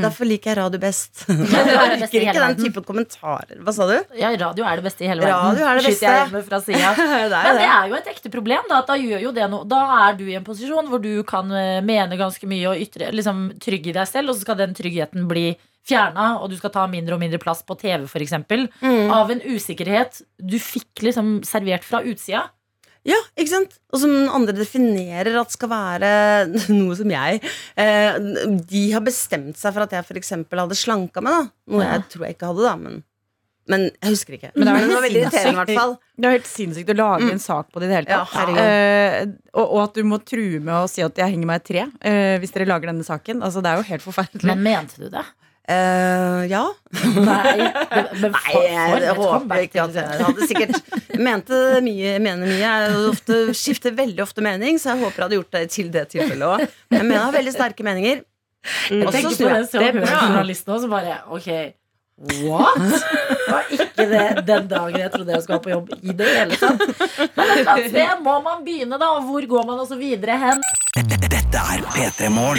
Derfor 0.00 0.28
liker 0.28 0.52
jeg 0.52 0.58
radio 0.58 0.80
best. 0.80 1.24
jeg 1.28 1.36
er 1.36 1.96
liker 2.00 2.06
ikke 2.06 2.32
den 2.32 2.40
verden. 2.40 2.64
type 2.64 2.84
kommentarer. 2.86 3.58
Hva 3.62 3.74
sa 3.76 3.88
du? 3.90 3.96
Ja, 4.18 4.30
radio 4.40 4.64
er 4.68 4.80
det 4.80 4.86
beste 4.86 5.04
i 5.04 5.10
hele 5.10 5.26
verden. 5.26 5.50
Radio 5.52 5.66
er 5.68 5.80
det 5.80 5.90
beste. 5.90 6.06
jeg 6.08 6.30
med 6.32 6.46
fra 6.46 6.60
sida. 6.64 6.94
Det 7.32 7.42
Men 7.44 7.58
det 7.60 7.66
er 7.68 7.90
jo 7.90 7.98
et 7.98 8.08
ekte 8.12 8.32
problem. 8.32 8.64
Da, 8.70 8.80
da 8.88 8.96
gjør 8.98 9.26
jo 9.26 9.32
det 9.36 9.48
no 9.52 9.62
Da 9.68 9.82
er 10.06 10.16
du 10.18 10.24
i 10.28 10.36
en 10.38 10.46
posisjon 10.46 10.88
hvor 10.90 11.02
du 11.02 11.12
kan 11.28 11.50
eh, 11.52 11.82
mene 11.84 12.16
ganske 12.20 12.48
mye 12.48 12.72
og 12.72 12.80
ytre, 12.80 13.10
liksom, 13.14 13.44
trygge 13.62 13.94
deg 13.94 14.08
selv, 14.08 14.32
og 14.32 14.38
så 14.38 14.46
skal 14.46 14.58
den 14.62 14.74
tryggheten 14.76 15.28
bli 15.30 15.52
fjerna, 15.88 16.36
og 16.40 16.50
du 16.52 16.56
skal 16.58 16.72
ta 16.74 16.86
mindre 16.90 17.16
og 17.16 17.22
mindre 17.22 17.40
plass 17.42 17.62
på 17.66 17.76
TV, 17.80 18.06
f.eks. 18.06 18.34
Mm. 18.46 19.10
Av 19.10 19.30
en 19.34 19.42
usikkerhet 19.42 20.22
du 20.38 20.58
fikk 20.62 21.02
liksom 21.08 21.40
servert 21.46 21.86
fra 21.86 22.02
utsida. 22.06 22.46
Ja, 23.08 23.16
ikke 23.34 23.50
sant? 23.50 23.72
Og 23.90 23.98
som 23.98 24.12
andre 24.30 24.52
definerer 24.54 25.34
at 25.40 25.50
skal 25.50 25.68
være 25.72 26.10
noe 26.70 26.94
som 26.94 27.10
jeg 27.10 27.40
eh, 27.74 28.18
De 28.70 28.82
har 28.94 29.02
bestemt 29.02 29.58
seg 29.58 29.74
for 29.74 29.82
at 29.86 29.96
jeg 29.96 30.04
f.eks. 30.06 30.30
hadde 30.52 30.78
slanka 30.78 31.24
meg, 31.24 31.32
da. 31.34 31.72
Noe 31.74 31.82
Ja. 31.82 31.96
jeg 31.96 32.04
tror 32.14 32.28
jeg 32.28 32.36
ikke 32.36 32.52
hadde, 32.52 32.62
da. 32.68 32.76
Men, 32.78 33.00
men 33.72 33.88
jeg 33.90 34.12
husker 34.14 34.36
ikke. 34.38 34.52
Men 34.54 34.66
det, 34.70 34.72
er 34.76 34.86
det 34.86 34.94
var 34.94 35.04
veldig 35.08 35.20
irriterende, 35.24 35.52
i 35.52 35.60
hvert 35.64 35.74
fall. 35.80 35.92
Det 36.18 36.28
er 36.30 36.36
helt 36.36 36.48
sinnssykt 36.52 36.94
å 36.94 36.98
lage 36.98 37.26
Mm. 37.26 37.32
en 37.34 37.42
sak 37.42 37.68
på 37.74 37.82
det 37.82 37.86
i 37.86 37.90
det 37.92 37.98
hele 38.00 38.10
tatt. 38.10 38.38
Ja, 38.38 38.56
Eh, 38.62 39.26
og, 39.54 39.66
og 39.66 39.78
at 39.88 39.94
du 39.98 40.02
må 40.06 40.18
true 40.26 40.58
med 40.62 40.74
å 40.74 40.86
si 40.90 41.02
at 41.04 41.18
jeg 41.18 41.34
henger 41.34 41.46
meg 41.50 41.58
i 41.58 41.62
et 41.62 41.68
tre 41.72 41.82
eh, 42.06 42.38
hvis 42.42 42.54
dere 42.54 42.66
lager 42.70 42.90
denne 42.90 43.06
saken. 43.06 43.42
Altså, 43.42 43.62
det 43.62 43.70
er 43.74 43.82
jo 43.82 43.88
helt 43.90 44.02
forferdelig. 44.06 44.46
Men 44.50 44.62
mente 44.66 44.98
du 45.02 45.08
det? 45.12 45.22
Eh, 45.68 46.42
ja. 46.50 46.62
Nei, 46.90 47.52
men- 47.62 48.08
men 48.20 48.32
jeg, 48.42 49.14
håper 49.16 49.60
ikke 49.62 49.82
at 49.84 49.94
jeg 49.94 50.24
hadde 50.26 50.48
sikkert 50.50 50.80
mente 51.22 51.60
mye, 51.86 52.16
mener 52.20 52.46
mye. 52.50 52.58
Jeg 52.58 52.96
ofte, 53.12 53.38
skifter 53.54 53.94
veldig 53.94 54.24
ofte 54.24 54.42
mening, 54.42 54.76
så 54.82 54.90
jeg 54.92 55.04
håper 55.04 55.16
jeg 55.16 55.24
hadde 55.28 55.38
gjort 55.38 55.52
det 55.58 55.62
til 55.70 55.92
det 55.94 56.08
tilfellet 56.10 56.48
òg. 56.48 56.66
Jeg 56.90 57.06
jeg 57.12 57.20
har 57.22 57.32
veldig 57.38 57.52
sterke 57.54 57.86
meninger. 57.86 58.24
Jeg 58.90 59.06
Også 59.06 59.12
tenker 59.12 59.36
på 59.38 59.80
den 59.80 60.02
Hør-journalisten 60.06 60.74
og 60.74 60.80
så 60.84 60.88
bare 60.90 61.14
Ok, 61.34 61.48
what? 62.46 62.76
Det 63.42 63.48
var 63.50 63.64
ikke 63.74 64.04
det 64.10 64.46
den 64.46 64.68
dagen 64.70 64.98
jeg 65.00 65.10
trodde 65.12 65.32
jeg 65.34 65.42
skulle 65.42 65.58
ha 65.58 65.64
på 65.64 65.72
jobb 65.72 65.88
i 66.02 66.12
det 66.16 66.28
hele 66.36 66.56
tatt. 66.56 66.78
Men 67.36 67.50
et 67.50 67.58
eller 67.58 67.72
annet 67.72 67.90
sted 67.90 68.22
må 68.22 68.36
man 68.44 68.62
begynne, 68.64 68.98
da. 68.98 69.08
Og 69.18 69.26
hvor 69.30 69.46
går 69.50 69.66
man 69.66 69.82
også 69.82 69.98
videre 69.98 70.38
hen? 70.38 70.62
Dette 71.52 71.68
er 71.68 71.82
P3 71.84 72.28
Morgen. 72.32 72.56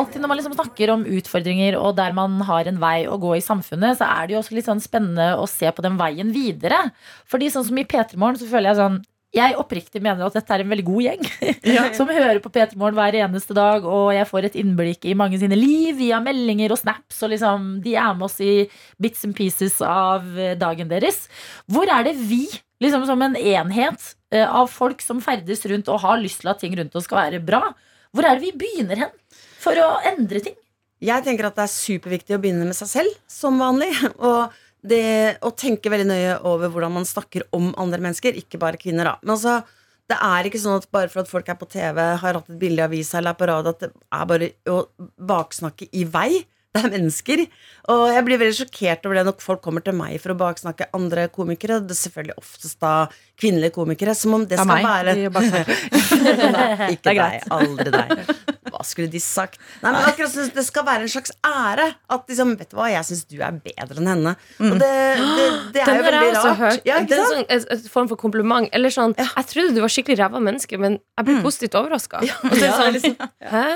Alltid 0.00 0.22
når 0.22 0.30
man 0.30 0.38
liksom 0.38 0.54
snakker 0.56 0.90
om 0.94 1.02
utfordringer 1.04 1.74
og 1.76 1.90
der 1.98 2.14
man 2.16 2.38
har 2.48 2.64
en 2.70 2.78
vei 2.80 3.02
å 3.04 3.18
gå 3.20 3.34
i 3.36 3.42
samfunnet, 3.44 3.98
så 3.98 4.06
er 4.08 4.24
det 4.24 4.32
jo 4.32 4.38
også 4.40 4.54
litt 4.56 4.64
sånn 4.64 4.80
spennende 4.80 5.26
å 5.36 5.44
se 5.50 5.68
på 5.68 5.82
den 5.84 5.98
veien 6.00 6.30
videre. 6.32 6.78
Fordi 7.28 7.50
sånn 7.52 7.66
som 7.66 7.76
i 7.76 7.84
P3 7.84 8.16
Morgen 8.16 8.38
så 8.40 8.48
føler 8.48 8.70
jeg 8.70 8.78
sånn 8.78 8.96
jeg 9.36 9.58
oppriktig 9.60 10.00
mener 10.00 10.24
at 10.24 10.38
dette 10.38 10.56
er 10.56 10.64
en 10.64 10.70
veldig 10.72 10.86
god 10.86 11.04
gjeng. 11.04 11.26
Som 11.98 12.08
hører 12.08 12.40
på 12.40 12.48
P3 12.54 12.78
Morgen 12.80 12.96
hver 12.96 13.18
eneste 13.26 13.52
dag, 13.58 13.84
og 13.84 14.08
jeg 14.16 14.28
får 14.30 14.48
et 14.48 14.56
innblikk 14.62 15.04
i 15.04 15.12
mange 15.20 15.36
sine 15.42 15.58
liv 15.58 15.98
via 15.98 16.16
meldinger 16.24 16.72
og 16.72 16.80
snaps. 16.80 17.18
Og 17.26 17.34
liksom, 17.34 17.66
de 17.84 17.92
er 17.92 18.16
med 18.16 18.24
oss 18.24 18.38
i 18.40 18.54
bits 18.96 19.28
and 19.28 19.36
pieces 19.36 19.76
av 19.84 20.24
eh, 20.32 20.54
dagen 20.56 20.88
deres. 20.88 21.26
Hvor 21.68 21.92
er 21.92 22.08
det 22.08 22.16
vi, 22.16 22.46
liksom 22.80 23.04
som 23.04 23.20
en 23.28 23.36
enhet 23.36 24.14
eh, 24.32 24.48
av 24.48 24.72
folk 24.72 25.04
som 25.04 25.20
ferdes 25.20 25.60
rundt 25.68 25.92
og 25.92 26.00
har 26.08 26.24
lyst 26.24 26.40
til 26.40 26.54
at 26.54 26.64
ting 26.64 26.80
rundt 26.80 26.96
oss 26.96 27.04
skal 27.04 27.26
være 27.26 27.44
bra, 27.44 27.66
hvor 28.14 28.26
er 28.26 28.38
det 28.38 28.46
vi 28.46 28.56
begynner 28.64 29.04
hen 29.04 29.12
for 29.60 29.78
å 29.82 29.90
endre 30.08 30.42
ting? 30.44 30.56
Jeg 31.04 31.22
tenker 31.26 31.46
at 31.46 31.58
det 31.58 31.66
er 31.66 31.74
superviktig 31.74 32.34
å 32.34 32.40
begynne 32.42 32.66
med 32.66 32.76
seg 32.78 32.90
selv, 32.90 33.18
som 33.30 33.60
vanlig. 33.60 33.90
Og 34.28 34.54
det 34.88 35.38
å 35.46 35.52
tenke 35.58 35.90
veldig 35.90 36.08
nøye 36.08 36.36
over 36.48 36.70
hvordan 36.72 36.96
man 37.00 37.08
snakker 37.08 37.46
om 37.54 37.70
andre 37.78 38.02
mennesker, 38.02 38.38
ikke 38.38 38.60
bare 38.62 38.80
kvinner. 38.80 39.10
da 39.10 39.16
Men 39.22 39.36
altså, 39.36 39.60
det 40.08 40.18
er 40.24 40.48
ikke 40.48 40.60
sånn 40.62 40.80
at 40.80 40.88
bare 40.94 41.10
for 41.12 41.22
at 41.22 41.30
folk 41.30 41.48
er 41.50 41.58
på 41.60 41.68
TV, 41.70 42.00
har 42.22 42.38
hatt 42.40 42.50
et 42.50 42.60
bilde 42.60 42.80
i 42.80 42.86
avisa 42.86 43.18
eller 43.20 43.34
er 43.34 43.40
på 43.40 43.50
radio, 43.50 43.74
at 43.74 43.84
det 43.84 43.90
er 43.92 44.30
bare 44.32 44.50
å 44.72 44.78
baksnakke 45.30 45.90
i 45.92 46.06
vei. 46.08 46.30
Det 46.76 46.82
er 46.84 46.90
mennesker. 46.92 47.40
Og 47.88 48.02
jeg 48.12 48.24
blir 48.26 48.38
veldig 48.42 48.56
sjokkert 48.58 49.06
over 49.08 49.16
det 49.16 49.22
når 49.30 49.38
folk 49.40 49.62
kommer 49.64 49.80
til 49.84 49.94
meg 49.96 50.18
for 50.20 50.34
å 50.34 50.36
baksnakke 50.38 50.90
andre 50.94 51.24
komikere. 51.32 51.78
Det 51.80 51.94
er 51.96 52.00
selvfølgelig 52.02 52.36
oftest 52.42 52.76
da 52.84 52.92
kvinnelige 53.40 53.72
komikere. 53.78 54.12
Som 54.18 54.36
om 54.36 54.44
det 54.44 54.58
Det 54.58 54.66
skal 54.66 54.84
være. 54.84 55.14
Nei, 56.58 56.90
ikke 56.92 57.14
deg. 57.22 57.48
Aldri 57.56 57.94
deg. 57.94 58.12
Hva 58.68 58.84
skulle 58.84 59.08
de 59.10 59.22
sagt? 59.24 59.56
Nei, 59.80 59.94
men 59.94 60.04
akkurat 60.10 60.34
som 60.34 60.52
Det 60.54 60.64
skal 60.66 60.86
være 60.90 61.06
en 61.08 61.12
slags 61.16 61.32
ære. 61.48 61.88
At 62.12 62.28
liksom, 62.28 62.54
vet 62.60 62.70
du 62.72 62.76
hva, 62.78 62.90
jeg 62.92 63.08
syns 63.08 63.24
du 63.32 63.38
er 63.40 63.58
bedre 63.64 64.02
enn 64.02 64.12
henne. 64.12 64.36
Og 64.60 64.76
det, 64.76 64.94
det, 65.24 65.50
det 65.72 65.82
er 65.82 65.88
Den 65.88 66.00
jo 66.02 66.04
har 66.04 66.04
jeg 66.04 66.08
veldig 66.12 66.32
rart. 66.36 66.62
hørt. 66.62 66.88
Ja, 66.92 67.00
det 67.00 67.16
er 67.16 67.24
en 67.24 67.30
sånn, 67.32 67.46
en, 67.56 67.68
en 67.78 67.86
form 67.96 68.12
for 68.12 68.20
kompliment. 68.20 68.68
Eller 68.76 68.92
sånn 68.94 69.16
Jeg 69.18 69.48
trodde 69.54 69.72
du 69.76 69.80
var 69.84 69.94
skikkelig 69.96 70.20
ræva 70.20 70.44
menneske, 70.44 70.80
men 70.84 71.00
jeg 71.00 71.30
ble 71.30 71.40
positivt 71.48 71.80
overraska. 71.80 72.20
Ja, 72.28 72.36
så 72.44 72.90
er 72.90 73.00
sånn 73.08 73.16
Hæ? 73.56 73.68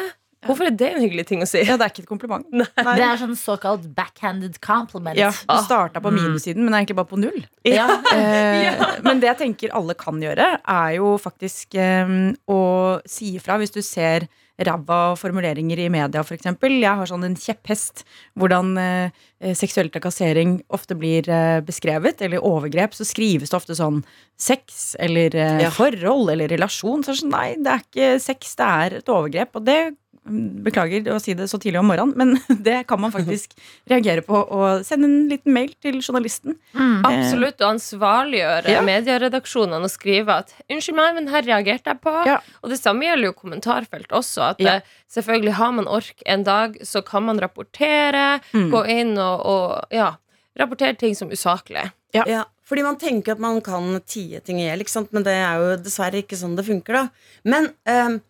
Hvorfor 0.47 0.67
er 0.67 0.75
det 0.77 0.89
en 0.95 1.01
hyggelig 1.05 1.27
ting 1.29 1.43
å 1.45 1.47
si? 1.49 1.63
Ja, 1.65 1.77
det 1.79 1.87
er 1.87 1.93
ikke 1.95 2.03
et 2.05 2.11
kompliment. 2.11 2.47
Det 2.51 2.67
er 3.07 3.17
sånn 3.21 3.37
såkalt 3.39 3.85
backhanded 3.95 4.61
compliment. 4.65 5.17
Ja, 5.19 5.31
Du 5.31 5.57
starta 5.65 6.01
på 6.03 6.11
Mm. 6.13 6.19
minussiden, 6.23 6.65
men 6.65 6.75
er 6.75 6.83
egentlig 6.85 6.97
bare 6.99 7.11
på 7.13 7.19
null. 7.23 7.45
Ja. 7.65 7.87
Eh, 8.13 9.01
men 9.03 9.21
det 9.21 9.29
jeg 9.31 9.39
tenker 9.39 9.73
alle 9.75 9.95
kan 9.95 10.21
gjøre, 10.21 10.59
er 10.67 10.91
jo 10.99 11.17
faktisk 11.19 11.75
eh, 11.79 12.07
å 12.51 12.61
si 13.07 13.37
ifra 13.39 13.57
hvis 13.59 13.73
du 13.75 13.81
ser 13.83 14.27
ræva 14.63 15.17
formuleringer 15.19 15.79
i 15.81 15.89
media, 15.91 16.21
f.eks. 16.23 16.45
Jeg 16.45 16.85
har 16.85 17.07
sånn 17.09 17.25
en 17.25 17.35
kjepphest 17.35 18.05
hvordan 18.39 18.77
eh, 18.79 19.55
seksuell 19.59 19.89
trakassering 19.91 20.61
ofte 20.71 20.95
blir 20.95 21.27
eh, 21.29 21.61
beskrevet, 21.65 22.21
eller 22.23 22.39
overgrep. 22.45 22.93
Så 22.95 23.07
skrives 23.09 23.51
det 23.51 23.57
ofte 23.59 23.75
sånn 23.75 24.03
sex 24.39 24.95
eller 25.01 25.35
eh, 25.35 25.63
Ja. 25.65 25.71
forhold 25.71 26.31
eller 26.31 26.49
relasjon. 26.53 27.03
Så 27.03 27.11
er 27.11 27.17
det 27.17 27.23
sånn, 27.25 27.35
nei, 27.35 27.49
det 27.59 27.73
er 27.73 27.83
ikke 27.89 28.21
sex, 28.23 28.55
det 28.61 28.69
er 28.69 28.99
et 29.01 29.09
overgrep. 29.11 29.57
Og 29.57 29.65
det 29.67 29.81
Beklager 30.23 31.09
å 31.11 31.17
si 31.19 31.33
det 31.35 31.49
så 31.51 31.59
tidlig 31.59 31.81
om 31.81 31.89
morgenen, 31.91 32.13
men 32.17 32.37
det 32.67 32.87
kan 32.87 33.01
man 33.03 33.11
faktisk 33.11 33.57
reagere 33.91 34.23
på 34.23 34.39
og 34.39 34.85
sende 34.87 35.09
en 35.09 35.29
liten 35.31 35.51
mail 35.53 35.73
til 35.83 35.99
journalisten. 35.99 36.55
Absolutt, 37.03 37.59
og 37.61 37.73
ansvarliggjøre 37.73 38.71
Ja. 38.71 38.85
medieredaksjonene 38.87 39.83
og 39.83 39.91
skrive 39.91 40.37
at 40.45 40.55
'unnskyld 40.71 40.95
meg, 40.95 41.15
men 41.19 41.27
her 41.35 41.43
reagerte 41.43 41.91
jeg 41.91 42.01
på'. 42.07 42.27
Ja. 42.27 42.39
Og 42.63 42.71
det 42.71 42.79
samme 42.79 43.03
gjelder 43.03 43.33
jo 43.33 43.33
kommentarfelt 43.33 44.15
også. 44.15 44.51
At 44.51 44.61
Ja. 44.61 44.77
eh, 44.77 44.81
selvfølgelig 45.11 45.55
har 45.59 45.73
man 45.73 45.89
ork 45.89 46.23
en 46.27 46.43
dag, 46.45 46.79
så 46.87 47.03
kan 47.05 47.25
man 47.25 47.41
rapportere, 47.41 48.41
Mm. 48.55 48.71
gå 48.71 48.87
inn 48.89 49.19
og, 49.19 49.47
og 49.47 49.85
ja, 49.91 50.15
rapportere 50.59 50.97
ting 50.99 51.15
som 51.17 51.31
usaklig. 51.31 51.91
Ja. 52.15 52.45
fordi 52.65 52.83
man 52.85 52.97
tenker 52.97 53.33
at 53.33 53.39
man 53.41 53.61
kan 53.61 54.01
tie 54.07 54.39
ting 54.41 54.59
i 54.61 54.65
hjel, 54.69 54.85
men 55.13 55.23
det 55.25 55.33
er 55.33 55.57
jo 55.59 55.77
dessverre 55.83 56.23
ikke 56.23 56.37
sånn 56.37 56.55
det 56.57 56.65
funker. 56.65 56.93
da 56.93 57.09
Men 57.45 57.73
um, 57.87 58.21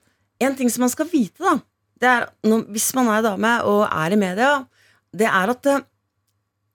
en 0.40 0.54
ting 0.56 0.68
som 0.70 0.80
man 0.82 0.88
skal 0.90 1.06
vite, 1.06 1.38
da 1.38 1.60
er 2.08 2.28
når, 2.46 2.66
Hvis 2.74 2.90
man 2.96 3.10
er 3.12 3.24
dame 3.24 3.54
og 3.68 3.84
er 3.86 4.14
i 4.14 4.20
media, 4.20 4.52
det 5.12 5.28
er 5.28 5.52
at 5.52 5.68
eh, 5.68 5.84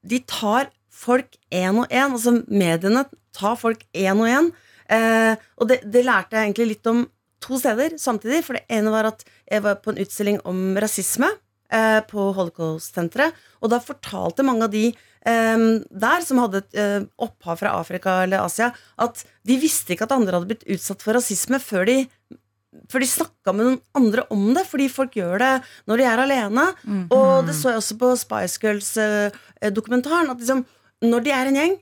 de 0.08 0.22
tar 0.30 0.72
folk 0.94 1.38
én 1.54 1.82
og 1.82 1.90
én. 1.90 2.14
Altså 2.14 2.38
mediene 2.48 3.06
tar 3.36 3.58
folk 3.60 3.84
én 3.94 4.22
og 4.22 4.30
én. 4.30 4.52
Eh, 4.94 5.36
og 5.58 5.70
det, 5.70 5.82
det 5.86 6.06
lærte 6.08 6.38
jeg 6.38 6.48
egentlig 6.48 6.70
litt 6.76 6.90
om 6.92 7.04
to 7.44 7.60
steder 7.60 7.98
samtidig. 8.02 8.44
For 8.46 8.58
det 8.58 8.66
ene 8.70 8.94
var 8.94 9.10
at 9.12 9.26
jeg 9.50 9.66
var 9.66 9.82
på 9.82 9.94
en 9.94 10.02
utstilling 10.04 10.40
om 10.48 10.80
rasisme 10.80 11.30
eh, 11.74 12.00
på 12.10 12.32
Holocaust-senteret. 12.38 13.36
Og 13.62 13.74
da 13.74 13.84
fortalte 13.84 14.46
mange 14.48 14.68
av 14.68 14.74
de 14.74 14.88
eh, 14.92 15.68
der 16.06 16.26
som 16.26 16.42
hadde 16.44 16.64
et 16.64 16.82
eh, 16.82 17.00
opphav 17.24 17.62
fra 17.62 17.78
Afrika 17.82 18.22
eller 18.26 18.46
Asia, 18.46 18.72
at 18.98 19.26
de 19.48 19.60
visste 19.62 19.96
ikke 19.96 20.08
at 20.08 20.16
andre 20.18 20.38
hadde 20.38 20.52
blitt 20.54 20.68
utsatt 20.78 21.06
for 21.06 21.18
rasisme 21.18 21.62
før 21.64 21.88
de 21.90 22.02
før 22.92 23.00
de 23.04 23.08
snakka 23.10 23.54
med 23.56 23.66
noen 23.66 23.80
andre 23.96 24.24
om 24.34 24.54
det, 24.56 24.66
fordi 24.70 24.88
folk 24.90 25.12
gjør 25.18 25.38
det 25.40 25.52
når 25.88 25.98
de 25.98 26.04
er 26.04 26.22
alene. 26.24 26.66
Og 27.12 27.46
det 27.48 27.56
så 27.58 27.72
jeg 27.74 27.82
også 27.82 27.98
på 28.02 28.12
Spice 28.18 28.60
Girls-dokumentaren. 28.64 30.30
At 30.32 30.40
liksom, 30.42 30.66
når 31.06 31.24
de 31.26 31.32
er 31.36 31.50
en 31.52 31.60
gjeng, 31.62 31.76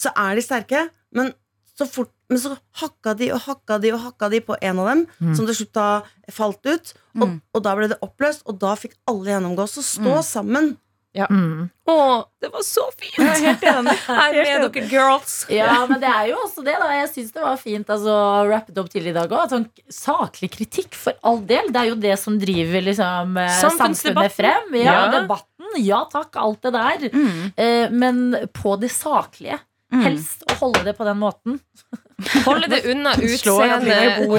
så 0.00 0.12
er 0.16 0.34
de 0.38 0.42
sterke, 0.44 0.86
men 1.12 1.32
så, 1.76 1.86
fort, 1.88 2.10
men 2.28 2.38
så 2.40 2.54
hakka 2.82 3.14
de 3.16 3.30
og 3.32 3.40
hakka 3.46 3.78
de 3.80 3.92
og 3.94 4.00
hakka 4.04 4.28
de 4.32 4.40
på 4.44 4.56
en 4.60 4.78
av 4.82 4.86
dem, 4.90 5.06
Mm. 5.20 5.34
som 5.36 5.46
til 5.46 5.54
slutt 5.54 5.72
da 5.72 6.02
falt 6.32 6.64
ut. 6.66 6.92
Og, 7.20 7.40
og 7.54 7.62
da 7.64 7.74
ble 7.76 7.88
det 7.88 7.98
oppløst, 8.04 8.42
og 8.46 8.58
da 8.60 8.74
fikk 8.76 8.94
alle 9.08 9.30
gjennomgå. 9.32 9.66
Så 9.68 9.82
stå 9.82 10.20
Mm. 10.20 10.76
Sammen. 11.16 11.26
Mm. 11.30 11.68
Å, 11.90 11.94
det 12.40 12.48
var 12.52 12.62
så 12.62 12.84
fint! 12.94 13.16
Jeg 13.18 13.28
er 13.28 13.40
helt 13.48 13.64
enig. 13.66 13.94
Jeg 14.08 14.44
er 14.46 14.60
med 14.62 14.74
dere 14.76 14.88
girls. 14.92 15.32
Ja, 15.50 15.86
men 15.90 16.00
det 16.02 16.10
er 16.10 16.28
jo 16.30 16.36
også 16.44 16.62
det, 16.66 16.76
da. 16.78 16.90
Jeg 16.94 17.08
syns 17.14 17.32
det 17.34 17.42
var 17.42 17.56
fint 17.60 17.90
altså, 17.90 18.14
å 18.14 18.44
rappe 18.50 18.74
det 18.74 18.82
opp 18.84 18.90
til 18.92 19.08
i 19.10 19.14
dag 19.16 19.32
òg. 19.34 19.48
Sånn 19.50 19.66
saklig 19.90 20.50
kritikk, 20.54 20.94
for 20.94 21.18
all 21.26 21.40
del. 21.48 21.72
Det 21.74 21.80
er 21.82 21.90
jo 21.90 21.98
det 22.06 22.14
som 22.22 22.38
driver 22.40 22.86
liksom, 22.86 23.34
eh, 23.42 23.56
samfunnet 23.64 24.36
frem. 24.36 24.76
Ja, 24.78 24.84
Ja. 25.00 25.08
debatten. 25.20 25.46
Ja 25.82 26.04
takk, 26.10 26.34
alt 26.40 26.62
det 26.66 26.72
der. 26.74 27.08
Eh, 27.56 27.90
men 27.90 28.36
på 28.54 28.76
det 28.80 28.90
saklige. 28.94 29.58
Mm. 29.90 30.02
Helst 30.06 30.44
å 30.46 30.54
holde 30.60 30.84
det 30.86 30.94
på 30.98 31.04
den 31.06 31.18
måten. 31.18 31.58
Holde 32.44 32.68
det 32.70 32.80
unna 32.90 33.12
utseende 33.16 33.96
og, 34.26 34.36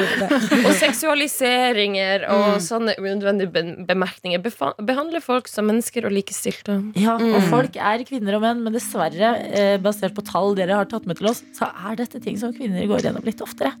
og 0.66 0.72
seksualiseringer 0.80 2.24
og 2.30 2.46
Mm. 2.50 2.60
sånne 2.64 2.94
unødvendige 2.98 3.50
be- 3.52 3.84
bemerkninger. 3.86 4.40
Befa 4.42 4.72
behandle 4.82 5.20
folk 5.22 5.46
som 5.48 5.66
mennesker 5.68 6.06
og 6.08 6.12
likestilte. 6.16 6.78
Ja, 6.98 7.14
og 7.14 7.20
Mm. 7.40 7.48
folk 7.50 7.76
er 7.76 8.02
kvinner 8.08 8.34
og 8.38 8.42
menn, 8.42 8.62
men 8.64 8.72
dessverre, 8.74 9.30
eh, 9.52 9.76
basert 9.78 10.14
på 10.16 10.24
tall 10.26 10.54
dere 10.58 10.74
har 10.80 10.84
tatt 10.90 11.06
med 11.06 11.18
til 11.20 11.28
oss, 11.30 11.42
så 11.56 11.68
er 11.90 11.96
dette 11.96 12.20
ting 12.22 12.36
som 12.40 12.52
kvinner 12.52 12.86
går 12.88 13.00
gjennom 13.06 13.24
litt 13.24 13.40
oftere. 13.44 13.72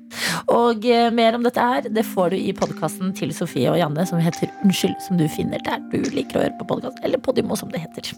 Og 0.48 0.84
eh, 0.86 1.10
mer 1.10 1.34
om 1.34 1.42
dette 1.42 1.60
her, 1.60 1.82
det 1.82 2.04
får 2.06 2.30
du 2.30 2.36
i 2.36 2.52
podkasten 2.52 3.14
til 3.16 3.32
Sofie 3.34 3.70
og 3.72 3.78
Janne 3.80 4.06
som 4.06 4.20
heter 4.20 4.50
Unnskyld, 4.64 5.00
som 5.06 5.16
du 5.16 5.26
finner 5.28 5.58
der 5.64 5.78
du 5.90 5.98
liker 6.10 6.38
å 6.38 6.42
høre 6.44 6.58
på 6.60 6.66
podkast, 6.74 6.98
eller 7.02 7.18
Podimo, 7.18 7.56
som 7.56 7.68
det 7.70 7.80
heter. 7.80 8.12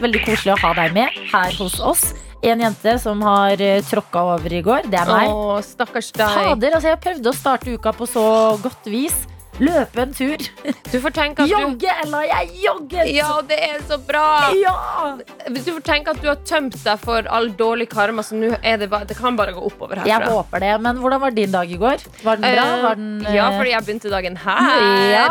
Veldig 0.00 0.22
koselig 0.24 0.54
å 0.54 0.60
ha 0.62 0.74
deg 0.78 0.94
med 0.96 1.16
her 1.32 1.56
hos 1.60 1.76
oss. 1.84 2.04
En 2.40 2.62
jente 2.64 2.94
som 3.02 3.20
har 3.20 3.60
uh, 3.60 3.82
tråkka 3.84 4.22
over 4.32 4.52
i 4.56 4.62
går, 4.64 4.88
det 4.88 4.96
er 4.96 5.10
meg. 5.10 5.28
Å, 5.28 5.58
stakkars 5.64 6.08
deg. 6.16 6.38
Fader, 6.38 6.76
altså 6.78 6.88
jeg 6.94 7.00
prøvde 7.04 7.28
å 7.32 7.36
starte 7.36 7.74
uka 7.74 7.92
på 7.96 8.08
så 8.08 8.24
godt 8.62 8.88
vis. 8.88 9.18
Løpe 9.60 10.00
en 10.02 10.12
tur. 10.16 10.40
Du 10.90 10.96
får 11.02 11.12
tenke 11.16 11.44
at 11.44 11.50
du 11.50 11.86
eller 11.90 12.26
Jeg 12.30 12.48
jogget! 12.64 13.10
Ja, 13.12 13.28
det 13.46 13.58
er 13.66 13.82
så 13.88 13.98
bra! 14.08 14.22
Ja! 14.56 14.74
Du 15.52 15.60
får 15.66 15.82
tenke 15.84 16.14
at 16.14 16.22
du 16.22 16.28
har 16.30 16.38
tømt 16.48 16.78
deg 16.80 17.00
for 17.02 17.28
all 17.28 17.50
dårlig 17.58 17.88
karma, 17.92 18.24
så 18.24 18.38
det 18.40 18.88
bare 18.90 19.04
Det 19.08 19.16
kan 19.18 19.36
bare 19.36 19.52
gå 19.56 19.60
oppover 19.68 20.00
herfra. 20.00 20.08
Jeg 20.08 20.30
håper 20.30 20.64
det. 20.64 20.72
Men 20.86 21.00
hvordan 21.02 21.20
var 21.20 21.36
din 21.36 21.52
dag 21.52 21.70
i 21.70 21.76
går? 21.80 22.04
Var 22.24 22.40
den 22.40 22.56
bra? 22.56 22.64
Uh, 22.70 22.82
Var 22.86 22.94
den, 23.00 23.10
uh... 23.26 23.34
Ja, 23.34 23.50
fordi 23.58 23.74
jeg 23.74 23.84
begynte 23.86 24.12
dagen 24.14 24.38
her. 24.44 24.86
Ja. 25.12 25.26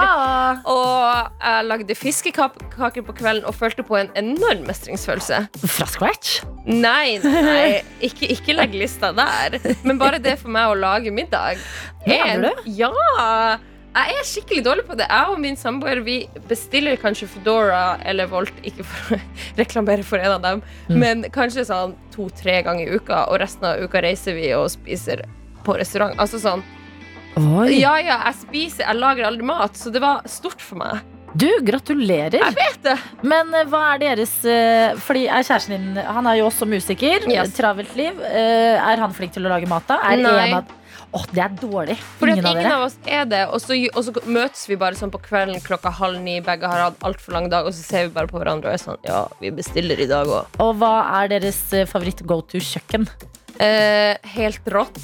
Og 0.70 1.32
jeg 1.42 1.66
lagde 1.72 1.96
fiskekaker 1.98 3.02
på 3.06 3.18
kvelden 3.18 3.48
og 3.50 3.56
følte 3.58 3.86
på 3.88 3.98
en 4.00 4.12
enorm 4.20 4.66
mestringsfølelse. 4.70 5.42
Fra 5.66 5.90
scratch? 5.90 6.40
Nei, 6.70 7.18
nei, 7.24 7.82
ikke, 8.08 8.30
ikke 8.36 8.54
legg 8.58 8.76
lista 8.78 9.10
der. 9.16 9.58
Men 9.84 9.98
bare 10.02 10.22
det 10.22 10.38
for 10.42 10.54
meg 10.54 10.70
å 10.70 10.78
lage 10.78 11.12
middag. 11.16 11.58
En- 12.06 12.50
Ja! 12.66 13.58
Jeg 13.90 14.16
er 14.22 14.28
skikkelig 14.30 14.62
dårlig 14.64 14.84
på 14.88 14.96
det. 15.00 15.08
Jeg 15.10 15.32
og 15.34 15.40
min 15.42 15.58
samboer 15.60 16.00
vi 16.06 16.18
bestiller 16.48 16.96
kanskje 17.02 17.28
Foodora 17.32 17.98
eller 18.08 18.30
Volt, 18.32 18.54
ikke 18.64 18.86
for 18.86 19.18
å 19.18 19.20
reklamere 19.62 20.06
for 20.06 20.22
en 20.22 20.36
av 20.38 20.42
dem, 20.46 20.62
Mm. 20.90 20.98
men 21.02 21.24
kanskje 21.34 21.66
sånn 21.68 21.96
to-tre 22.14 22.60
ganger 22.66 22.88
i 22.88 22.96
uka, 22.98 23.26
og 23.30 23.40
resten 23.42 23.66
av 23.70 23.82
uka 23.84 24.02
reiser 24.06 24.34
vi 24.38 24.52
og 24.58 24.70
spiser 24.74 25.26
på 25.66 25.76
restaurant. 25.78 26.16
Altså 26.22 26.40
sånn 26.42 26.64
Oi. 27.40 27.78
Ja, 27.80 27.94
ja, 28.02 28.18
jeg 28.26 28.36
spiser, 28.42 28.84
jeg 28.88 28.98
lager 29.00 29.28
aldri 29.30 29.46
mat, 29.48 29.78
så 29.78 29.92
det 29.94 30.02
var 30.04 30.26
stort 30.28 30.60
for 30.66 30.82
meg. 30.82 31.04
Du, 31.38 31.46
gratulerer. 31.62 32.40
Jeg 32.42 32.56
vet 32.58 32.80
det. 32.88 32.96
Men 33.22 33.52
uh, 33.54 33.62
hva 33.70 33.84
er 33.94 34.00
deres 34.02 34.32
uh, 34.50 34.96
Fordi 35.06 35.28
er 35.30 35.46
kjæresten 35.46 35.76
din 35.76 36.00
Han 36.02 36.26
er 36.26 36.40
jo 36.40 36.48
også 36.50 36.66
musiker. 36.66 37.28
Yes. 37.30 37.54
Travelt 37.54 37.94
liv. 37.96 38.18
Uh, 38.18 38.82
er 38.82 38.98
han 39.04 39.14
flink 39.14 39.36
til 39.36 39.46
å 39.46 39.52
lage 39.54 39.70
mat, 39.70 39.86
da? 39.88 40.00
Er 40.10 40.18
Nei. 40.26 40.34
en 40.48 40.56
av 40.58 40.74
Åh, 41.12 41.24
det 41.34 41.42
er 41.42 41.54
dårlig. 41.58 41.96
Fordi 42.20 42.36
ingen 42.38 42.46
at 42.46 42.68
av 42.70 42.76
av 42.76 42.84
oss 42.86 42.98
er 43.10 43.24
det, 43.26 43.42
og 43.50 43.58
så, 43.64 43.78
og 43.96 44.04
så 44.06 44.14
møtes 44.30 44.68
vi 44.70 44.78
bare 44.78 44.98
sånn 45.00 45.10
på 45.14 45.22
kvelden 45.26 45.58
klokka 45.66 45.90
halv 45.98 46.22
ni. 46.22 46.38
Begge 46.46 46.70
har 46.70 46.84
hatt 46.86 47.02
altfor 47.06 47.34
lang 47.34 47.50
dag, 47.50 47.66
og 47.66 47.74
så 47.74 47.82
ser 47.86 48.08
vi 48.08 48.14
bare 48.20 48.30
på 48.30 48.38
hverandre 48.38 48.70
og 48.70 48.78
er 48.78 48.84
sånn 48.84 49.02
Ja, 49.08 49.24
vi 49.42 49.50
bestiller 49.56 50.00
i 50.00 50.08
dag 50.10 50.30
òg. 50.30 50.60
Og 50.62 50.76
hva 50.78 50.94
er 51.22 51.34
deres 51.34 51.62
eh, 51.74 51.88
favoritt 51.90 52.22
go 52.30 52.42
to 52.46 52.62
kjøkken? 52.62 53.10
Eh, 53.58 54.16
helt 54.36 54.70
rått. 54.70 55.02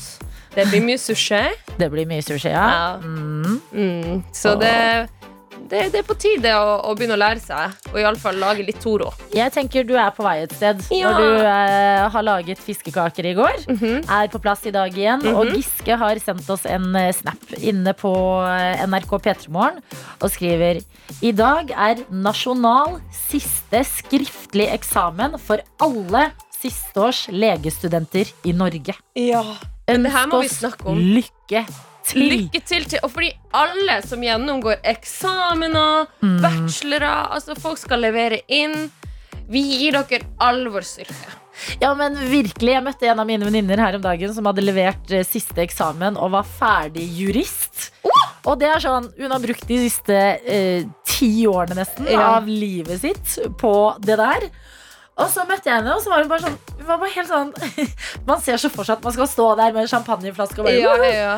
Det 0.56 0.64
blir 0.70 0.86
mye 0.86 1.00
sushi. 1.02 1.42
Det 1.76 1.90
blir 1.92 2.08
mye 2.08 2.24
sushi, 2.24 2.54
ja. 2.54 2.68
Ja. 2.72 2.86
Mm. 3.02 3.58
Mm, 3.74 4.22
så 4.32 4.54
det, 4.62 4.76
det, 5.70 5.80
det 5.94 6.00
er 6.02 6.06
på 6.08 6.16
tide 6.20 6.52
å, 6.58 6.76
å 6.90 6.94
begynne 6.98 7.16
å 7.16 7.20
lære 7.20 7.42
seg, 7.42 7.74
og 7.92 7.98
iallfall 8.02 8.38
lage 8.42 8.66
litt 8.68 8.80
Toro. 8.84 9.10
Jeg 9.34 9.52
tenker 9.56 9.86
du 9.88 9.96
er 9.98 10.12
på 10.16 10.24
vei 10.26 10.36
et 10.44 10.54
sted. 10.54 10.82
Ja. 10.94 11.10
Når 11.12 11.22
du 11.22 11.46
eh, 11.50 12.04
har 12.14 12.26
laget 12.28 12.62
fiskekaker 12.62 13.26
i 13.32 13.34
går, 13.38 13.64
Mhm. 13.72 14.04
er 14.12 14.28
på 14.34 14.42
plass 14.44 14.66
i 14.70 14.72
dag 14.76 14.94
igjen. 14.94 15.26
Og 15.34 15.50
Giske 15.56 15.98
har 15.98 16.20
sendt 16.22 16.50
oss 16.54 16.66
en 16.70 16.90
eh, 16.96 17.12
snap 17.18 17.56
inne 17.58 17.94
på 17.98 18.12
eh, 18.46 18.84
NRK 18.86 19.16
P3morgen 19.26 19.82
og 20.22 20.30
skriver 20.32 20.82
I 21.26 21.32
dag 21.36 21.72
er 21.72 22.04
nasjonal 22.12 23.00
siste 23.16 23.82
skriftlig 23.90 24.70
eksamen 24.76 25.40
for 25.42 25.62
alle 25.82 26.28
sisteårs 26.56 27.26
legestudenter 27.34 28.30
i 28.48 28.54
Norge. 28.56 28.96
Ja. 29.18 29.44
Men 29.88 30.04
det 30.08 30.12
her 30.16 30.26
må 30.32 30.40
vi 30.42 30.50
snakke 30.50 30.88
om. 30.90 30.98
lykke 30.98 31.66
til. 32.08 32.28
Lykke 32.32 32.62
til 32.66 32.86
til 32.92 33.00
Og 33.04 33.12
fordi 33.12 33.32
alle 33.54 34.00
som 34.06 34.22
gjennomgår 34.24 34.82
eksamener, 34.96 36.08
Mm. 36.22 36.38
bachelorer 36.42 37.32
Altså, 37.36 37.56
folk 37.60 37.78
skal 37.82 38.00
levere 38.02 38.40
inn. 38.48 38.92
Vi 39.50 39.62
gir 39.62 39.92
dere 39.92 40.24
all 40.42 40.64
vår 40.74 40.82
styrke. 40.82 41.34
Ja, 41.80 41.94
men 41.96 42.16
virkelig, 42.18 42.74
Jeg 42.74 42.84
møtte 42.84 43.08
en 43.08 43.20
av 43.20 43.28
mine 43.28 43.46
venninner 43.46 43.78
her 43.80 43.96
om 43.96 44.02
dagen 44.02 44.34
som 44.34 44.46
hadde 44.46 44.62
levert 44.66 45.12
eh, 45.12 45.24
siste 45.24 45.62
eksamen 45.64 46.18
og 46.18 46.32
var 46.32 46.44
ferdig 46.44 47.06
jurist. 47.16 47.92
Og 48.46 48.60
det 48.60 48.68
er 48.68 48.80
sånn, 48.84 49.12
Hun 49.18 49.32
har 49.32 49.40
brukt 49.40 49.66
de 49.68 49.78
siste 49.90 50.18
eh, 50.46 50.84
ti 51.06 51.46
årene 51.48 51.76
nesten 51.80 52.10
Ja. 52.12 52.36
av 52.38 52.48
livet 52.48 53.00
sitt 53.02 53.38
på 53.58 53.96
det 54.02 54.18
der. 54.18 54.50
Og 55.18 55.30
så 55.32 55.46
møtte 55.48 55.64
jeg 55.72 55.78
henne, 55.80 55.94
og 55.96 56.02
så 56.04 56.10
var 56.12 56.20
hun 56.20 56.28
bare 56.28 56.44
sånn, 56.44 56.58
hun 56.78 56.88
var 56.90 56.98
bare 57.00 57.14
helt 57.16 57.30
sånn 57.30 57.54
Man 58.28 58.42
ser 58.42 58.58
så 58.60 58.70
for 58.70 58.84
seg 58.84 58.98
at 58.98 59.04
man 59.06 59.14
skal 59.14 59.28
stå 59.32 59.46
der 59.56 59.72
med 59.72 59.84
en 59.86 59.88
champagneflaske 59.88 60.60
og 60.60 60.66
bare 60.68 60.82
ja, 60.82 60.96
ja. 61.06 61.38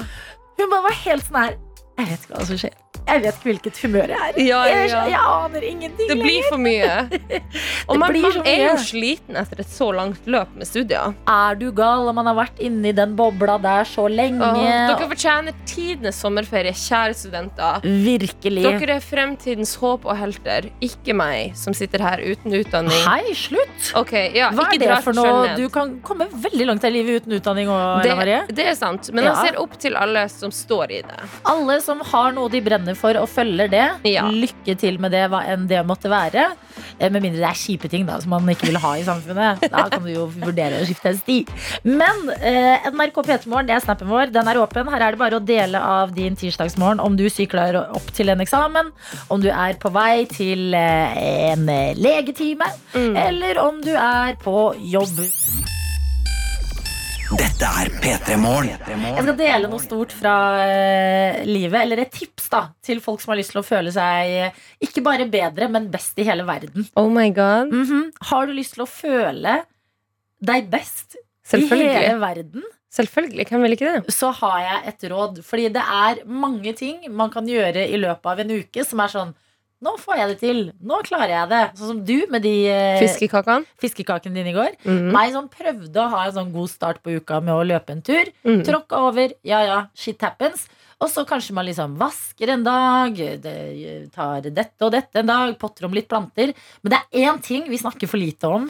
Hun 0.57 0.69
bare 0.73 0.83
var 0.89 0.99
helt 1.05 1.25
sånn 1.27 1.39
her 1.41 1.55
Jeg 1.97 2.09
vet 2.11 2.23
ikke 2.25 2.35
hva 2.35 2.45
som 2.49 2.59
skjer. 2.61 2.75
Jeg 3.07 3.23
vet 3.23 3.37
ikke 3.37 3.47
hvilket 3.47 3.79
humør 3.85 4.11
jeg 4.11 4.19
er. 4.19 4.39
Ja, 4.43 4.59
ja, 4.67 4.79
ja. 4.83 5.01
jeg 5.07 5.21
aner 5.31 5.63
ingenting 5.63 6.09
Det 6.09 6.17
blir 6.19 6.47
for 6.49 6.59
mye. 6.59 6.95
Og 7.89 7.99
man, 8.01 8.11
man 8.11 8.39
er 8.43 8.63
jo 8.65 8.73
sliten 8.83 9.37
etter 9.39 9.61
et 9.63 9.71
så 9.71 9.87
langt 9.95 10.27
løp 10.27 10.51
med 10.57 10.67
studier. 10.67 11.15
Er 11.31 11.57
du 11.59 11.69
gal 11.75 12.09
om 12.11 12.17
man 12.19 12.27
har 12.27 12.35
vært 12.37 12.59
inni 12.63 12.91
den 12.95 13.15
bobla 13.17 13.55
der 13.63 13.87
så 13.87 14.07
lenge? 14.11 14.43
Åh, 14.43 14.59
dere 14.91 15.07
fortjener 15.13 15.55
tidenes 15.69 16.19
sommerferie, 16.19 16.73
kjære 16.75 17.15
studenter. 17.17 17.85
Virkelig. 17.85 18.65
Dere 18.67 18.97
er 18.97 19.05
fremtidens 19.05 19.77
håp 19.79 20.07
og 20.07 20.17
helter, 20.19 20.67
ikke 20.83 21.15
meg 21.17 21.55
som 21.59 21.75
sitter 21.77 22.03
her 22.03 22.23
uten 22.25 22.57
utdanning. 22.59 22.99
Hei, 23.07 23.31
slutt! 23.37 23.91
Okay, 24.01 24.33
ja, 24.35 24.51
Hva 24.55 24.67
er 24.73 24.83
det 24.83 24.99
for 25.05 25.15
noe? 25.15 25.55
Du 25.57 25.67
kan 25.73 25.95
komme 26.05 26.27
veldig 26.33 26.67
langt 26.73 26.87
i 26.87 26.91
livet 26.91 27.23
uten 27.23 27.37
utdanning. 27.39 27.71
Og, 27.71 28.03
det, 28.03 28.41
det 28.57 28.67
er 28.73 28.77
sant, 28.77 29.11
men 29.15 29.29
jeg 29.29 29.47
ser 29.47 29.61
opp 29.63 29.79
til 29.79 29.95
alle 29.99 30.27
som 30.33 30.51
står 30.53 30.97
i 30.99 31.01
det. 31.07 31.31
Alle 31.47 31.79
som 31.83 32.03
har 32.11 32.35
noe 32.35 32.51
de 32.51 32.61
brenner 32.63 32.96
for 32.97 33.17
og 33.21 33.27
følger 33.29 33.69
det, 33.71 33.85
lykke 34.33 34.75
til 34.81 34.99
med 35.03 35.13
det, 35.15 35.25
hva 35.31 35.43
enn 35.53 35.67
det 35.69 35.83
måtte 35.87 36.09
være. 36.11 36.47
Eh, 36.99 37.09
Med 37.13 37.21
mindre 37.23 37.39
det 37.43 37.47
er 37.49 37.57
kjipe 37.57 37.89
ting 37.89 38.05
da, 38.07 38.17
som 38.21 38.33
man 38.33 38.47
ikke 38.49 38.67
vil 38.71 38.79
ha 38.81 38.93
i 38.99 39.05
samfunnet. 39.07 39.63
Da 39.71 39.85
kan 39.93 40.03
du 40.05 40.11
jo 40.11 40.25
vurdere 40.33 40.81
å 40.81 40.85
skifte 40.87 41.11
en 41.13 41.19
sti. 41.21 41.37
Men 41.85 42.23
eh, 42.41 42.87
NRK 42.91 43.21
P3morgen, 43.27 43.67
det 43.69 43.77
er 43.77 43.85
snappen 43.85 44.09
vår. 44.11 44.31
Den 44.35 44.49
er 44.51 44.59
åpen. 44.61 44.89
Her 44.93 45.07
er 45.07 45.15
det 45.17 45.21
bare 45.21 45.39
å 45.39 45.43
dele 45.45 45.81
av 45.81 46.13
din 46.15 46.35
tirsdagsmorgen 46.39 47.01
om 47.03 47.17
du 47.19 47.27
sykler 47.29 47.77
opp 47.85 48.11
til 48.17 48.33
en 48.33 48.41
eksamen, 48.43 48.91
om 49.33 49.41
du 49.43 49.49
er 49.53 49.77
på 49.81 49.93
vei 49.95 50.25
til 50.31 50.73
eh, 50.77 51.51
en 51.53 51.65
legetime, 51.67 52.07
legetime, 52.07 52.71
eller 53.27 53.59
om 53.61 53.81
du 53.85 53.93
er 53.93 54.37
på 54.41 54.73
jobb. 54.93 55.19
Dette 57.35 57.67
er 57.67 57.89
P3 57.99 58.37
Morgen. 58.39 58.77
Jeg 58.87 59.23
skal 59.25 59.35
dele 59.39 59.67
noe 59.67 59.81
stort 59.83 60.13
fra 60.15 60.33
uh, 60.61 61.39
livet, 61.47 61.75
eller 61.81 61.99
et 62.05 62.13
tips 62.15 62.47
da, 62.53 62.61
til 62.85 63.01
folk 63.03 63.19
som 63.19 63.33
har 63.33 63.39
lyst 63.41 63.51
til 63.51 63.59
å 63.59 63.65
føle 63.67 63.91
seg 63.91 64.31
eh, 64.45 64.61
ikke 64.87 65.03
bare 65.03 65.25
bedre, 65.31 65.67
men 65.73 65.89
best 65.91 66.15
i 66.21 66.25
hele 66.27 66.45
verden. 66.47 66.87
Oh 66.95 67.09
my 67.11 67.27
god 67.35 67.73
Mhm. 67.73 68.11
Har 68.29 68.47
du 68.47 68.53
lyst 68.55 68.77
til 68.77 68.85
å 68.85 68.89
føle 68.89 69.57
deg 70.39 70.69
best 70.71 71.17
i 71.51 71.65
hele 71.67 72.15
verden? 72.21 72.63
Selvfølgelig, 72.95 73.47
hvem 73.49 73.65
vil 73.65 73.75
ikke 73.75 73.91
det? 73.97 74.13
Så 74.15 74.31
har 74.39 74.61
jeg 74.63 74.93
et 74.93 75.09
råd, 75.11 75.41
fordi 75.45 75.67
det 75.75 75.83
er 75.83 76.23
mange 76.25 76.71
ting 76.79 77.03
man 77.11 77.29
kan 77.33 77.45
gjøre 77.49 77.83
i 77.91 77.99
løpet 77.99 78.31
av 78.31 78.39
en 78.45 78.55
uke 78.55 78.85
som 78.87 79.03
er 79.03 79.11
sånn 79.11 79.35
nå 79.83 79.93
får 80.01 80.17
jeg 80.17 80.29
det 80.31 80.37
til. 80.41 80.61
Nå 80.89 81.01
klarer 81.05 81.33
jeg 81.33 81.49
det. 81.51 81.61
Sånn 81.77 81.91
som 81.91 81.99
du 82.07 82.15
med 82.33 82.41
de 82.45 82.53
eh, 82.71 82.97
Fiskekakene? 83.03 83.67
fiskekakene 83.81 84.33
dine 84.39 84.49
i 84.53 84.55
går. 84.55 84.73
Mm. 84.87 85.11
Meg 85.13 85.35
som 85.35 85.49
prøvde 85.51 86.01
å 86.01 86.09
ha 86.15 86.23
en 86.25 86.35
sånn 86.39 86.53
god 86.55 86.71
start 86.71 87.03
på 87.05 87.13
uka 87.19 87.37
med 87.45 87.53
å 87.53 87.67
løpe 87.67 87.93
en 87.93 88.01
tur. 88.05 88.31
Mm. 88.47 88.63
Tråkka 88.65 89.03
over. 89.09 89.35
Ja 89.45 89.61
ja, 89.67 89.79
shit 89.97 90.21
happens. 90.25 90.65
Og 90.97 91.11
så 91.13 91.21
kanskje 91.29 91.53
man 91.53 91.67
liksom 91.67 91.93
vasker 91.99 92.49
en 92.55 92.63
dag, 92.65 93.13
det 93.13 94.09
tar 94.15 94.47
dette 94.49 94.81
og 94.81 94.95
dette 94.95 95.21
en 95.21 95.29
dag, 95.29 95.51
potter 95.61 95.85
om 95.85 95.93
litt 95.93 96.07
planter. 96.09 96.55
Men 96.81 96.95
det 96.95 96.97
er 97.03 97.27
én 97.29 97.37
ting 97.45 97.67
vi 97.69 97.77
snakker 97.77 98.09
for 98.09 98.17
lite 98.17 98.49
om, 98.49 98.65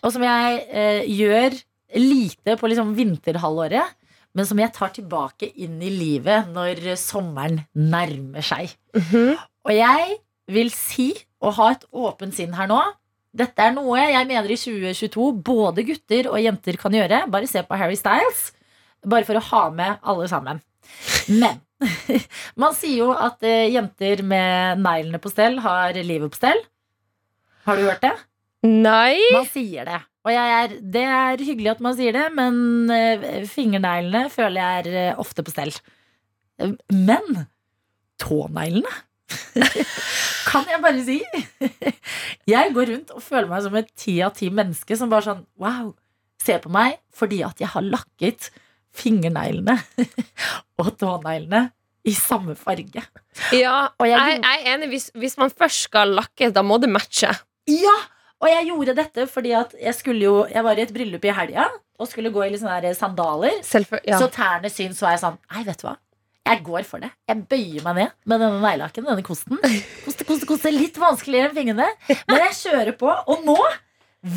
og 0.00 0.12
som 0.14 0.24
jeg 0.24 0.62
eh, 0.72 1.02
gjør 1.04 1.58
lite 2.00 2.56
på 2.56 2.70
liksom 2.70 2.94
vinterhalvåret. 2.96 3.92
Men 4.32 4.46
som 4.46 4.60
jeg 4.62 4.70
tar 4.72 4.92
tilbake 4.94 5.48
inn 5.58 5.80
i 5.82 5.90
livet 5.90 6.48
når 6.54 6.94
sommeren 6.96 7.64
nærmer 7.74 8.44
seg. 8.46 8.70
Og 9.66 9.72
jeg 9.74 10.16
vil 10.52 10.72
si, 10.74 11.12
og 11.40 11.56
ha 11.58 11.70
et 11.74 11.86
åpent 11.96 12.34
sinn 12.36 12.52
her 12.58 12.68
nå 12.70 12.80
Dette 13.30 13.62
er 13.62 13.70
noe 13.76 14.00
jeg 14.02 14.26
mener 14.26 14.50
i 14.50 14.58
2022 14.58 15.26
både 15.46 15.84
gutter 15.86 16.26
og 16.32 16.40
jenter 16.42 16.74
kan 16.80 16.94
gjøre. 16.96 17.20
Bare 17.30 17.46
se 17.46 17.62
på 17.62 17.76
Harry 17.78 17.94
Styles. 17.94 18.48
Bare 19.06 19.22
for 19.28 19.38
å 19.38 19.44
ha 19.52 19.60
med 19.70 20.00
alle 20.02 20.26
sammen. 20.26 20.58
Men 21.30 21.60
man 22.60 22.74
sier 22.74 23.04
jo 23.04 23.12
at 23.14 23.38
eh, 23.46 23.70
jenter 23.70 24.24
med 24.26 24.82
neglene 24.82 25.22
på 25.22 25.30
stell 25.30 25.60
har 25.62 25.94
livet 25.94 26.34
på 26.34 26.40
stell. 26.40 26.58
Har 27.68 27.78
du 27.78 27.86
hørt 27.86 28.02
det? 28.02 28.16
Nei. 28.66 29.14
Man 29.30 29.46
sier 29.48 29.86
det. 29.86 30.00
Og 30.26 30.34
jeg 30.34 30.56
er, 30.56 30.74
det 30.96 31.04
er 31.08 31.44
hyggelig 31.46 31.70
at 31.72 31.84
man 31.86 31.96
sier 31.96 32.16
det, 32.16 32.26
men 32.36 32.90
eh, 32.92 33.46
fingerneglene 33.48 34.26
føler 34.32 34.60
jeg 34.60 34.82
er 34.82 34.98
eh, 35.06 35.20
ofte 35.20 35.44
på 35.46 35.54
stell. 35.54 35.72
Men 36.92 37.46
tåneglene 38.20 38.90
kan 40.50 40.66
jeg 40.68 40.80
bare 40.82 41.02
si. 41.06 41.18
Jeg 42.50 42.72
går 42.74 42.90
rundt 42.94 43.10
og 43.14 43.22
føler 43.22 43.48
meg 43.50 43.62
som 43.66 43.76
et 43.78 43.90
ti 43.98 44.16
av 44.26 44.34
ti 44.36 44.48
menneske 44.50 44.96
som 44.98 45.10
bare 45.12 45.26
sånn 45.28 45.44
wow, 45.62 45.92
se 46.42 46.56
på 46.62 46.72
meg 46.72 46.98
fordi 47.14 47.42
at 47.46 47.60
jeg 47.60 47.68
har 47.74 47.84
lakket 47.84 48.48
fingerneglene 48.96 49.76
og 50.80 50.88
tåneglene 50.98 51.66
i 52.08 52.14
samme 52.16 52.54
farge. 52.56 53.02
Ja, 53.52 53.90
Og 54.00 54.06
jeg, 54.08 54.16
jeg- 54.16 54.40
er 54.40 54.70
enig. 54.74 54.88
Hvis, 54.94 55.10
hvis 55.20 55.36
man 55.38 55.50
først 55.52 55.84
skal 55.90 56.14
lakke, 56.16 56.48
da 56.56 56.62
må 56.64 56.78
det 56.80 56.88
matche. 56.90 57.30
Ja! 57.70 57.96
Og 58.40 58.48
jeg 58.48 58.70
gjorde 58.70 58.94
dette 58.96 59.26
fordi 59.28 59.50
at 59.52 59.74
jeg 59.76 59.92
skulle 59.98 60.24
jo 60.24 60.36
Jeg 60.48 60.64
var 60.64 60.78
i 60.78 60.80
et 60.86 60.92
bryllup 60.96 61.24
i 61.28 61.32
helga 61.36 61.66
og 62.00 62.08
skulle 62.08 62.30
gå 62.32 62.40
i 62.46 62.48
litt 62.54 62.62
sånne 62.62 62.94
sandaler. 62.96 63.58
sandaler. 63.60 64.00
ja. 64.08 64.16
Så 64.16 64.30
tærne 64.32 64.70
syns, 64.72 64.96
så 64.96 65.04
var 65.04 65.12
jeg 65.12 65.20
sånn 65.26 65.36
Nei, 65.52 65.64
vet 65.68 65.82
du 65.82 65.84
hva? 65.90 65.92
Jeg 66.48 66.62
går 66.66 66.86
for 66.88 67.02
det. 67.04 67.10
Jeg 67.28 67.44
bøyer 67.50 67.84
meg 67.84 67.96
ned 67.98 68.12
med 68.32 68.40
denne 68.42 68.60
neglelakken, 68.62 69.06
denne 69.06 69.24
kosten. 69.26 69.60
Koste, 70.04 70.26
koste, 70.26 70.48
koste. 70.48 70.72
Litt 70.74 70.96
vanskeligere 70.98 71.50
enn 71.50 71.56
fingrene. 71.58 71.88
Men 72.26 72.44
jeg 72.46 72.56
kjører 72.62 72.96
på. 72.98 73.10
Og 73.30 73.44
nå, 73.46 73.56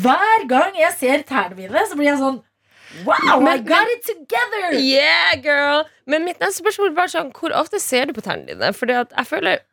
hver 0.04 0.44
gang 0.50 0.76
jeg 0.78 0.92
ser 0.98 1.24
tærne 1.28 1.56
mine, 1.58 1.86
så 1.88 1.98
blir 1.98 2.12
jeg 2.12 2.20
sånn 2.22 2.42
Wow, 3.02 3.40
I 3.50 3.58
got 3.58 3.88
it 3.90 4.04
together! 4.06 4.76
Yeah, 4.78 5.32
girl! 5.42 5.82
Men 6.06 6.22
mitt 6.28 6.38
neste 6.38 6.60
spørsmål 6.62 6.92
er 6.92 6.98
bare 7.00 7.10
sånn 7.10 7.32
Hvor 7.34 7.50
ofte 7.58 7.80
ser 7.82 8.06
du 8.06 8.12
på 8.14 8.22
tærne 8.22 8.46
dine? 8.46 8.68
Fordi 8.76 8.94
at 9.00 9.10
jeg 9.16 9.26
føler 9.32 9.64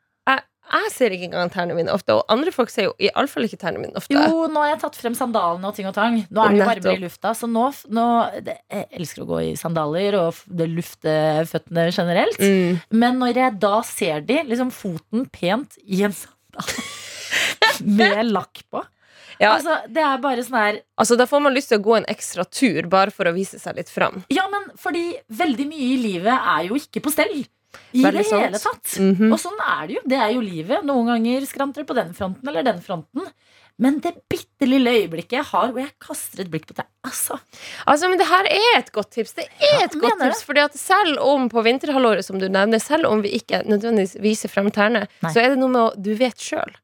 jeg, 0.71 0.91
ser 0.95 1.15
ikke 1.15 1.27
engang 1.29 1.51
tærne 1.53 1.75
mine 1.77 1.91
ofte, 1.93 2.15
og 2.15 2.25
andre 2.31 2.53
folk 2.55 2.71
ser 2.73 2.89
jo 2.89 2.93
iallfall 3.01 3.47
ikke 3.47 3.59
tærne 3.61 3.81
mine 3.81 3.97
ofte. 3.99 4.15
Jo, 4.15 4.45
nå 4.51 4.63
har 4.63 4.73
jeg 4.73 4.81
tatt 4.83 4.99
frem 4.99 5.17
sandalene 5.17 5.67
og 5.69 5.75
ting 5.77 5.89
og 5.89 5.95
tang. 5.97 6.21
Nå 6.29 6.45
er 6.45 6.55
det 6.55 6.61
jo 6.61 6.69
varmere 6.69 6.95
i 6.97 7.03
lufta. 7.03 7.33
Så 7.37 7.49
nå, 7.51 7.65
nå 7.91 8.05
det, 8.45 8.57
Jeg 8.71 8.87
elsker 9.01 9.25
å 9.25 9.29
gå 9.33 9.41
i 9.49 9.51
sandaler 9.59 10.17
og 10.21 10.39
det 10.47 10.69
lufte 10.71 11.13
føttene 11.51 11.89
generelt. 11.91 12.39
Mm. 12.39 12.81
Men 13.03 13.19
når 13.21 13.41
jeg 13.43 13.59
da 13.63 13.75
ser 13.87 14.25
de, 14.27 14.41
liksom 14.47 14.71
foten 14.75 15.27
pent 15.33 15.77
i 15.83 16.03
en 16.07 16.15
sandal 16.15 16.73
med 18.01 18.25
lakk 18.31 18.63
på 18.71 18.81
Ja. 19.41 19.55
Altså, 19.55 19.79
det 19.89 20.03
er 20.05 20.19
bare 20.21 20.43
sånn 20.45 20.57
her 20.59 20.75
Altså, 20.99 21.15
Da 21.17 21.25
får 21.25 21.41
man 21.41 21.55
lyst 21.55 21.71
til 21.71 21.79
å 21.79 21.83
gå 21.85 21.95
en 21.97 22.05
ekstra 22.11 22.43
tur 22.45 22.85
bare 22.91 23.13
for 23.15 23.25
å 23.25 23.33
vise 23.33 23.57
seg 23.57 23.79
litt 23.79 23.89
fram. 23.89 24.21
Ja, 24.29 24.45
men 24.51 24.67
fordi 24.77 25.15
veldig 25.33 25.65
mye 25.71 25.87
i 25.95 25.97
livet 25.97 26.35
er 26.35 26.67
jo 26.67 26.77
ikke 26.77 27.01
på 27.01 27.13
stell. 27.13 27.41
I 27.93 28.03
Veldig 28.03 28.17
det 28.17 28.27
sant. 28.29 28.43
hele 28.43 28.59
tatt. 28.59 28.91
-hmm. 28.99 29.31
Og 29.33 29.39
sånn 29.39 29.59
er 29.67 29.87
det 29.87 29.93
jo. 29.95 30.01
Det 30.05 30.17
er 30.17 30.29
jo 30.33 30.41
livet. 30.41 30.83
Noen 30.83 31.07
ganger 31.07 31.45
skranter 31.45 31.81
det 31.81 31.87
på 31.87 31.95
den 31.95 32.13
fronten 32.13 32.47
eller 32.47 32.63
den 32.63 32.81
fronten. 32.81 33.27
Men 33.81 33.99
det 33.99 34.13
bitte 34.29 34.67
lille 34.67 34.91
øyeblikket 34.91 35.31
jeg 35.39 35.43
har 35.43 35.71
hvor 35.71 35.79
jeg 35.81 35.93
kaster 35.99 36.41
et 36.41 36.51
blikk 36.51 36.67
på 36.67 36.75
det 36.77 36.85
Altså, 37.03 37.39
Altså, 37.87 38.09
men 38.09 38.19
det 38.19 38.27
her 38.27 38.45
er 38.45 38.77
et 38.77 38.91
godt 38.91 39.09
tips. 39.11 39.33
Det 39.33 39.45
er 39.47 39.85
et 39.85 39.95
ja, 39.95 39.99
godt 39.99 40.19
tips, 40.19 40.37
tips 40.37 40.43
Fordi 40.43 40.59
at 40.59 40.75
selv 40.77 41.17
om 41.19 41.49
på 41.49 41.63
vinterhalvåret, 41.63 42.25
som 42.25 42.37
du 42.39 42.47
nevner, 42.47 42.79
selv 42.79 43.07
om 43.07 43.21
vi 43.23 43.29
ikke 43.39 43.63
nødvendigvis 43.65 44.17
viser 44.21 44.49
frem 44.49 44.69
tærne, 44.71 45.07
så 45.31 45.39
er 45.41 45.49
det 45.49 45.57
noe 45.57 45.69
med 45.69 45.81
å 45.81 46.01
Du 46.01 46.13
vet 46.15 46.37
sjøl 46.37 46.75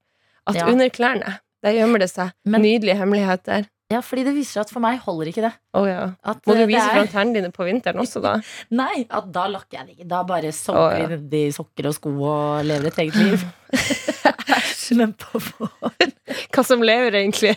at 0.47 0.55
Ja. 0.55 0.65
under 0.67 0.89
klærne 0.89 1.39
der 1.63 1.73
gjemmer 1.73 1.99
det 1.99 2.09
seg 2.09 2.31
nydelige 2.45 2.95
hemmeligheter. 2.97 3.67
Ja, 3.87 4.01
fordi 4.03 4.25
det 4.27 4.33
viser 4.35 4.57
seg 4.57 4.65
at 4.65 4.71
for 4.75 4.83
meg 4.83 4.97
holder 4.99 5.29
ikke 5.31 5.43
det. 5.45 5.51
Å 5.79 5.81
ja. 5.87 5.99
At, 6.27 6.41
Må 6.43 6.53
eh, 6.57 6.59
du 6.59 6.65
vise 6.67 6.83
er- 6.83 6.91
frem 6.97 7.07
tærne 7.13 7.33
dine 7.37 7.51
på 7.55 7.63
vinteren 7.63 8.01
også, 8.03 8.19
da? 8.23 8.33
Nei, 8.81 9.05
at 9.07 9.29
da 9.31 9.45
lakker 9.47 9.77
jeg 9.79 9.85
det 9.87 9.93
ikke. 9.95 10.07
Da 10.11 10.19
bare 10.27 10.51
Å, 10.51 10.73
oh, 10.75 10.89
ja. 10.91 11.07
nedi 11.13 11.45
sokker 11.55 11.87
og 11.87 11.95
sko 11.95 12.11
og 12.27 12.65
lever 12.67 12.89
et 12.91 12.99
eget 13.05 13.15
liv. 13.21 13.45
Men 14.97 15.11
på 15.19 15.39
våren 15.43 16.11
Hva 16.55 16.63
som 16.63 16.83
lever, 16.83 17.15
egentlig? 17.19 17.53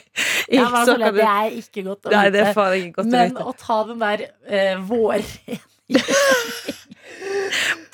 ja, 0.50 0.64
men 0.66 0.74
altså, 0.80 0.96
sokkene 0.96 1.12
Det 1.14 1.26
er 1.30 1.50
ikke 1.60 1.82
godt 1.86 2.06
å 2.06 2.10
Nei, 2.10 2.22
vite. 2.26 2.32
det 2.34 2.40
er 2.42 2.52
faen 2.56 2.74
ikke 2.78 2.94
godt 2.96 3.06
å 3.06 3.10
Men 3.14 3.30
vite. 3.30 3.44
å 3.46 3.52
ta 3.60 3.76
den 3.86 4.00
der 4.02 4.24
eh, 4.50 4.76
vårrengjøringen 4.90 5.68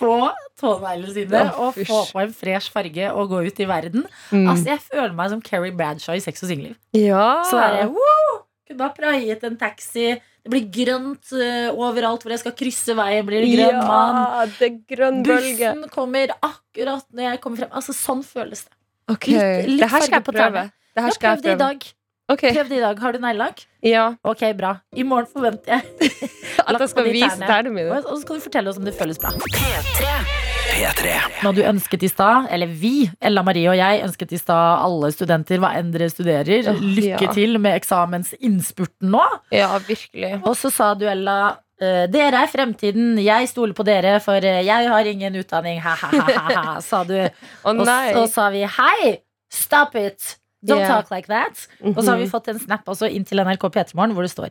på 0.01 0.13
tåneglene 0.61 1.13
sine 1.15 1.43
Å, 1.51 1.67
og 1.69 1.75
få 1.87 1.99
på 2.13 2.23
en 2.23 2.33
fresh 2.33 2.73
farge 2.73 3.11
og 3.13 3.29
gå 3.35 3.43
ut 3.47 3.61
i 3.61 3.67
verden 3.69 4.07
Mm. 4.33 4.47
Altså, 4.51 4.65
jeg 4.73 4.81
føler 4.87 5.13
meg 5.15 5.31
som 5.31 5.43
Carrie 5.45 5.73
Bradshaw 5.77 6.17
i 6.17 6.23
Sex 6.25 6.43
og 6.43 6.49
singelliv. 6.51 6.77
Ja. 6.97 7.43
Så 7.51 7.59
er 7.61 7.81
jeg 7.83 7.91
woo! 7.95 8.39
Kunne 8.67 8.83
ha 8.89 8.91
praiet 8.97 9.45
en 9.47 9.57
taxi. 9.61 10.17
Det 10.47 10.51
blir 10.51 10.65
grønt 10.75 11.31
uh, 11.35 11.71
overalt 11.75 12.23
hvor 12.25 12.33
jeg 12.35 12.41
skal 12.43 12.55
krysse 12.59 12.95
veien. 12.99 13.27
Blir 13.27 13.45
det 13.45 13.53
grønn 13.55 13.79
mann. 13.87 14.19
Ja, 14.19 14.47
det 14.59 14.71
grønn. 14.91 15.21
Bussen 15.27 15.85
kommer 15.95 16.33
akkurat 16.43 17.07
når 17.15 17.29
jeg 17.31 17.41
kommer 17.45 17.63
frem. 17.63 17.71
Altså, 17.79 17.95
sånn 17.95 18.25
føles 18.27 18.65
det. 18.67 18.75
Ok, 19.11 19.29
Litt- 19.31 19.69
litt 19.71 19.81
det 19.85 19.91
her 19.93 20.03
skal 20.03 20.19
jeg 20.19 20.27
prøve. 20.27 20.65
Det 20.97 21.05
her 21.05 21.15
skal 21.15 21.29
jeg 21.31 21.43
prøv 21.43 21.47
det 21.47 21.55
i 21.55 21.63
dag. 21.63 21.87
Ok. 22.27 22.43
Prøv 22.43 22.67
det 22.69 22.81
i 22.81 22.83
dag. 22.83 22.99
Har 22.99 23.15
du 23.15 23.21
neglelakk? 23.23 23.61
Ja. 23.87 24.09
Ok, 24.27 24.43
bra. 24.59 24.73
I 24.99 25.05
morgen 25.07 25.29
forventer 25.31 25.77
jeg 25.77 26.11
At 26.67 26.81
jeg 26.81 26.91
skal 26.91 27.07
vise 27.13 27.39
tærne 27.39 27.71
mine. 27.71 28.01
Og 28.01 28.17
så 28.17 28.23
skal 28.25 28.41
du 28.41 28.47
fortelle 28.49 28.73
oss 28.73 28.81
om 28.81 28.87
det 28.89 28.97
føles 28.99 29.21
bra. 29.23 29.31
P3. 30.67 31.13
Når 31.45 31.55
du 31.55 31.61
ønsket 31.63 32.03
i 32.03 32.09
stad, 32.11 32.49
eller 32.53 32.67
vi, 32.67 33.07
Ella 33.23 33.45
Marie 33.47 33.69
og 33.71 33.77
jeg, 33.79 34.01
ønsket 34.05 34.35
i 34.35 34.41
stad 34.41 34.83
alle 34.83 35.13
studenter, 35.15 35.61
hva 35.63 35.71
enn 35.79 35.93
dere 35.95 36.09
studerer, 36.11 36.73
lykke 36.83 37.29
ja. 37.29 37.35
til 37.37 37.61
med 37.63 37.79
eksamensinnspurten 37.79 39.15
nå. 39.15 39.23
Ja, 39.55 39.71
virkelig. 39.87 40.35
Og 40.43 40.57
så 40.59 40.73
sa 40.75 40.91
du, 40.99 41.07
Ella, 41.09 41.37
eh, 41.81 42.09
dere 42.13 42.43
er 42.43 42.51
fremtiden, 42.51 43.15
jeg 43.23 43.53
stoler 43.53 43.77
på 43.79 43.87
dere, 43.87 44.19
for 44.25 44.43
eh, 44.43 44.65
jeg 44.67 44.91
har 44.91 45.13
ingen 45.13 45.39
utdanning, 45.39 45.79
ha-ha-ha, 45.85 46.81
sa 46.85 47.05
du. 47.07 47.15
oh, 47.23 47.71
Og 47.71 47.87
så 47.87 48.27
sa 48.35 48.51
vi 48.53 48.67
hei, 48.67 49.15
stop 49.63 49.95
it! 50.03 50.35
Don't 50.67 50.79
Yeah. 50.83 50.89
talk 50.89 51.11
like 51.15 51.29
that. 51.29 51.67
Og 51.83 51.97
så 52.03 52.11
har 52.11 52.19
vi 52.19 52.25
Mhm. 52.27 52.31
fått 52.33 52.49
en 52.49 52.59
snap 52.59 52.85
også 52.87 53.09
inn 53.11 53.25
til 53.25 53.39
NRK 53.39 53.69
P3morgen 53.71 54.13
hvor 54.17 54.23
det 54.27 54.33
står 54.35 54.51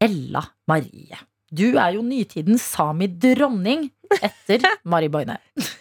Ella 0.00 0.42
Marie. 0.68 1.18
Du 1.54 1.76
er 1.78 1.92
jo 1.94 2.02
nytidens 2.02 2.62
sami-dronning 2.74 3.90
etter 4.22 4.58
Mari 4.84 5.08
Boine. 5.08 5.36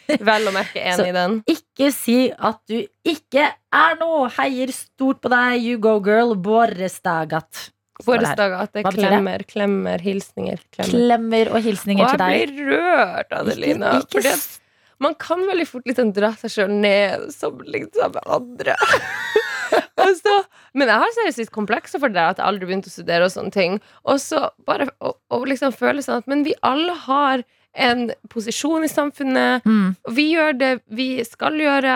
Vel 0.07 0.45
å 0.47 0.53
merke 0.53 0.77
enig 0.83 1.07
i 1.09 1.11
den. 1.15 1.39
ikke 1.49 1.91
si 1.91 2.17
at 2.31 2.59
du 2.69 2.85
ikke 3.05 3.47
er 3.73 3.95
noe. 3.99 4.29
Heier 4.37 4.67
stort 4.75 5.21
på 5.21 5.29
deg, 5.33 5.61
you 5.63 5.77
go 5.79 5.99
girl. 5.99 6.35
Borrestagat. 6.35 7.69
Borrestagat. 8.05 8.71
det 8.73 8.85
er 8.85 8.91
klemmer, 8.91 9.43
klemmer, 9.47 9.99
hilsninger. 10.01 10.59
Klemmer. 10.73 10.91
Klemmer 10.91 11.51
og 11.55 11.61
hilsninger 11.63 12.05
Og 12.05 12.17
til 12.17 12.19
jeg 12.27 12.49
blir 12.49 12.69
rørt, 12.69 13.31
Adelina. 13.31 13.99
Ikke- 14.01 14.19
ikke 14.21 14.59
man 14.99 15.15
kan 15.15 15.39
veldig 15.39 15.67
fort 15.67 15.83
liksom 15.85 16.13
dra 16.13 16.29
seg 16.39 16.49
sjøl 16.53 16.69
ned 16.69 17.29
sammenlignet 17.33 17.93
seg 17.97 18.13
med 18.13 18.23
andre. 18.27 18.75
og 20.03 20.13
så, 20.19 20.37
men 20.77 20.91
jeg 20.91 21.03
har 21.03 21.17
seriøst 21.17 21.43
litt 21.43 21.55
komplekser 21.55 22.01
for 22.03 22.13
det 22.13 22.23
at 22.23 22.39
jeg 22.41 22.47
aldri 22.49 22.69
begynte 22.69 22.91
å 22.91 22.95
studere 22.95 23.27
og 23.27 23.33
sånne 23.33 23.55
ting. 23.55 23.81
Og 24.07 24.21
så 24.23 24.47
bare 24.67 24.89
å, 24.99 25.15
å 25.33 25.43
liksom 25.49 25.75
føle 25.75 26.05
sånn 26.05 26.23
at 26.23 26.31
Men 26.31 26.45
vi 26.47 26.55
alle 26.65 26.95
har 27.07 27.45
en 27.73 28.11
posisjon 28.29 28.85
i 28.85 28.89
samfunnet. 28.89 29.65
Mm. 29.65 29.95
Vi 30.13 30.27
gjør 30.33 30.53
det 30.57 30.71
vi 30.93 31.07
skal 31.25 31.57
gjøre. 31.57 31.95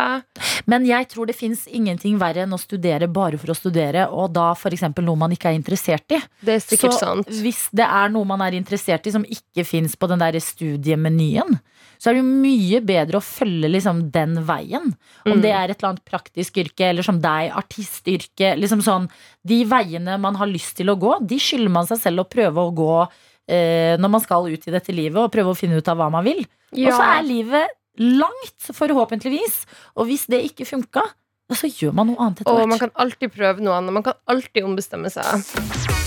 Men 0.70 0.88
jeg 0.88 1.10
tror 1.12 1.30
det 1.30 1.38
fins 1.38 1.68
ingenting 1.70 2.18
verre 2.22 2.44
enn 2.46 2.56
å 2.56 2.60
studere 2.62 3.10
bare 3.12 3.38
for 3.40 3.54
å 3.54 3.58
studere, 3.58 4.08
og 4.10 4.34
da 4.36 4.50
f.eks. 4.56 4.88
noe 4.98 5.20
man 5.20 5.36
ikke 5.36 5.52
er 5.52 5.60
interessert 5.60 6.18
i. 6.18 6.22
Det 6.42 6.58
er 6.58 6.64
sikkert 6.66 6.98
så 6.98 7.14
sant. 7.14 7.32
hvis 7.44 7.68
det 7.78 7.86
er 7.86 8.12
noe 8.14 8.28
man 8.28 8.44
er 8.44 8.58
interessert 8.58 9.08
i 9.08 9.14
som 9.14 9.26
ikke 9.26 9.68
fins 9.68 9.96
på 9.96 10.10
den 10.10 10.24
der 10.24 10.40
studiemenyen, 10.44 11.60
så 11.98 12.10
er 12.10 12.18
det 12.18 12.22
jo 12.24 12.30
mye 12.44 12.82
bedre 12.86 13.20
å 13.20 13.26
følge 13.26 13.70
liksom 13.74 14.04
den 14.14 14.36
veien. 14.48 14.94
Om 15.26 15.34
Mm. 15.38 15.42
det 15.42 15.52
er 15.52 15.70
et 15.70 15.78
eller 15.82 15.90
annet 15.94 16.06
praktisk 16.06 16.58
yrke, 16.58 16.90
eller 16.90 17.04
som 17.04 17.20
deg, 17.22 17.52
artistyrke. 17.52 18.56
Liksom 18.58 18.82
sånn, 18.82 19.10
de 19.46 19.64
veiene 19.66 20.20
man 20.20 20.36
har 20.36 20.48
lyst 20.48 20.78
til 20.78 20.88
å 20.90 20.98
gå, 21.00 21.18
de 21.26 21.38
skylder 21.40 21.70
man 21.74 21.88
seg 21.90 22.00
selv 22.00 22.20
å 22.26 22.30
prøve 22.30 22.58
å 22.58 22.74
gå 22.74 23.08
eh, 23.50 23.96
når 23.98 24.10
man 24.10 24.22
skal 24.22 24.48
ut 24.52 24.68
i 24.68 24.72
dette 24.72 24.92
livet, 24.94 25.18
og 25.22 25.32
prøve 25.32 25.54
å 25.54 25.58
finne 25.58 25.78
ut 25.78 25.88
av 25.88 25.98
hva 25.98 26.10
man 26.12 26.24
vil. 26.26 26.46
Ja. 26.76 26.90
Og 26.90 26.98
så 27.00 27.04
er 27.18 27.24
livet 27.24 27.68
langt, 27.98 28.60
forhåpentligvis. 28.76 29.66
Og 29.96 30.06
hvis 30.10 30.28
det 30.28 30.44
ikke 30.52 30.68
funka, 30.68 31.02
så 31.56 31.70
gjør 31.72 31.94
man 31.96 32.12
noe 32.12 32.20
annet 32.20 32.42
etter 32.42 32.52
hvert. 32.52 32.64
Og 32.68 32.70
man 32.70 32.80
kan 32.80 32.92
alltid 32.96 33.32
prøve 33.32 33.64
noe 33.64 33.80
annet. 33.80 33.94
Man 33.96 34.04
kan 34.04 34.20
alltid 34.28 34.68
ombestemme 34.68 35.10
seg. 35.10 36.07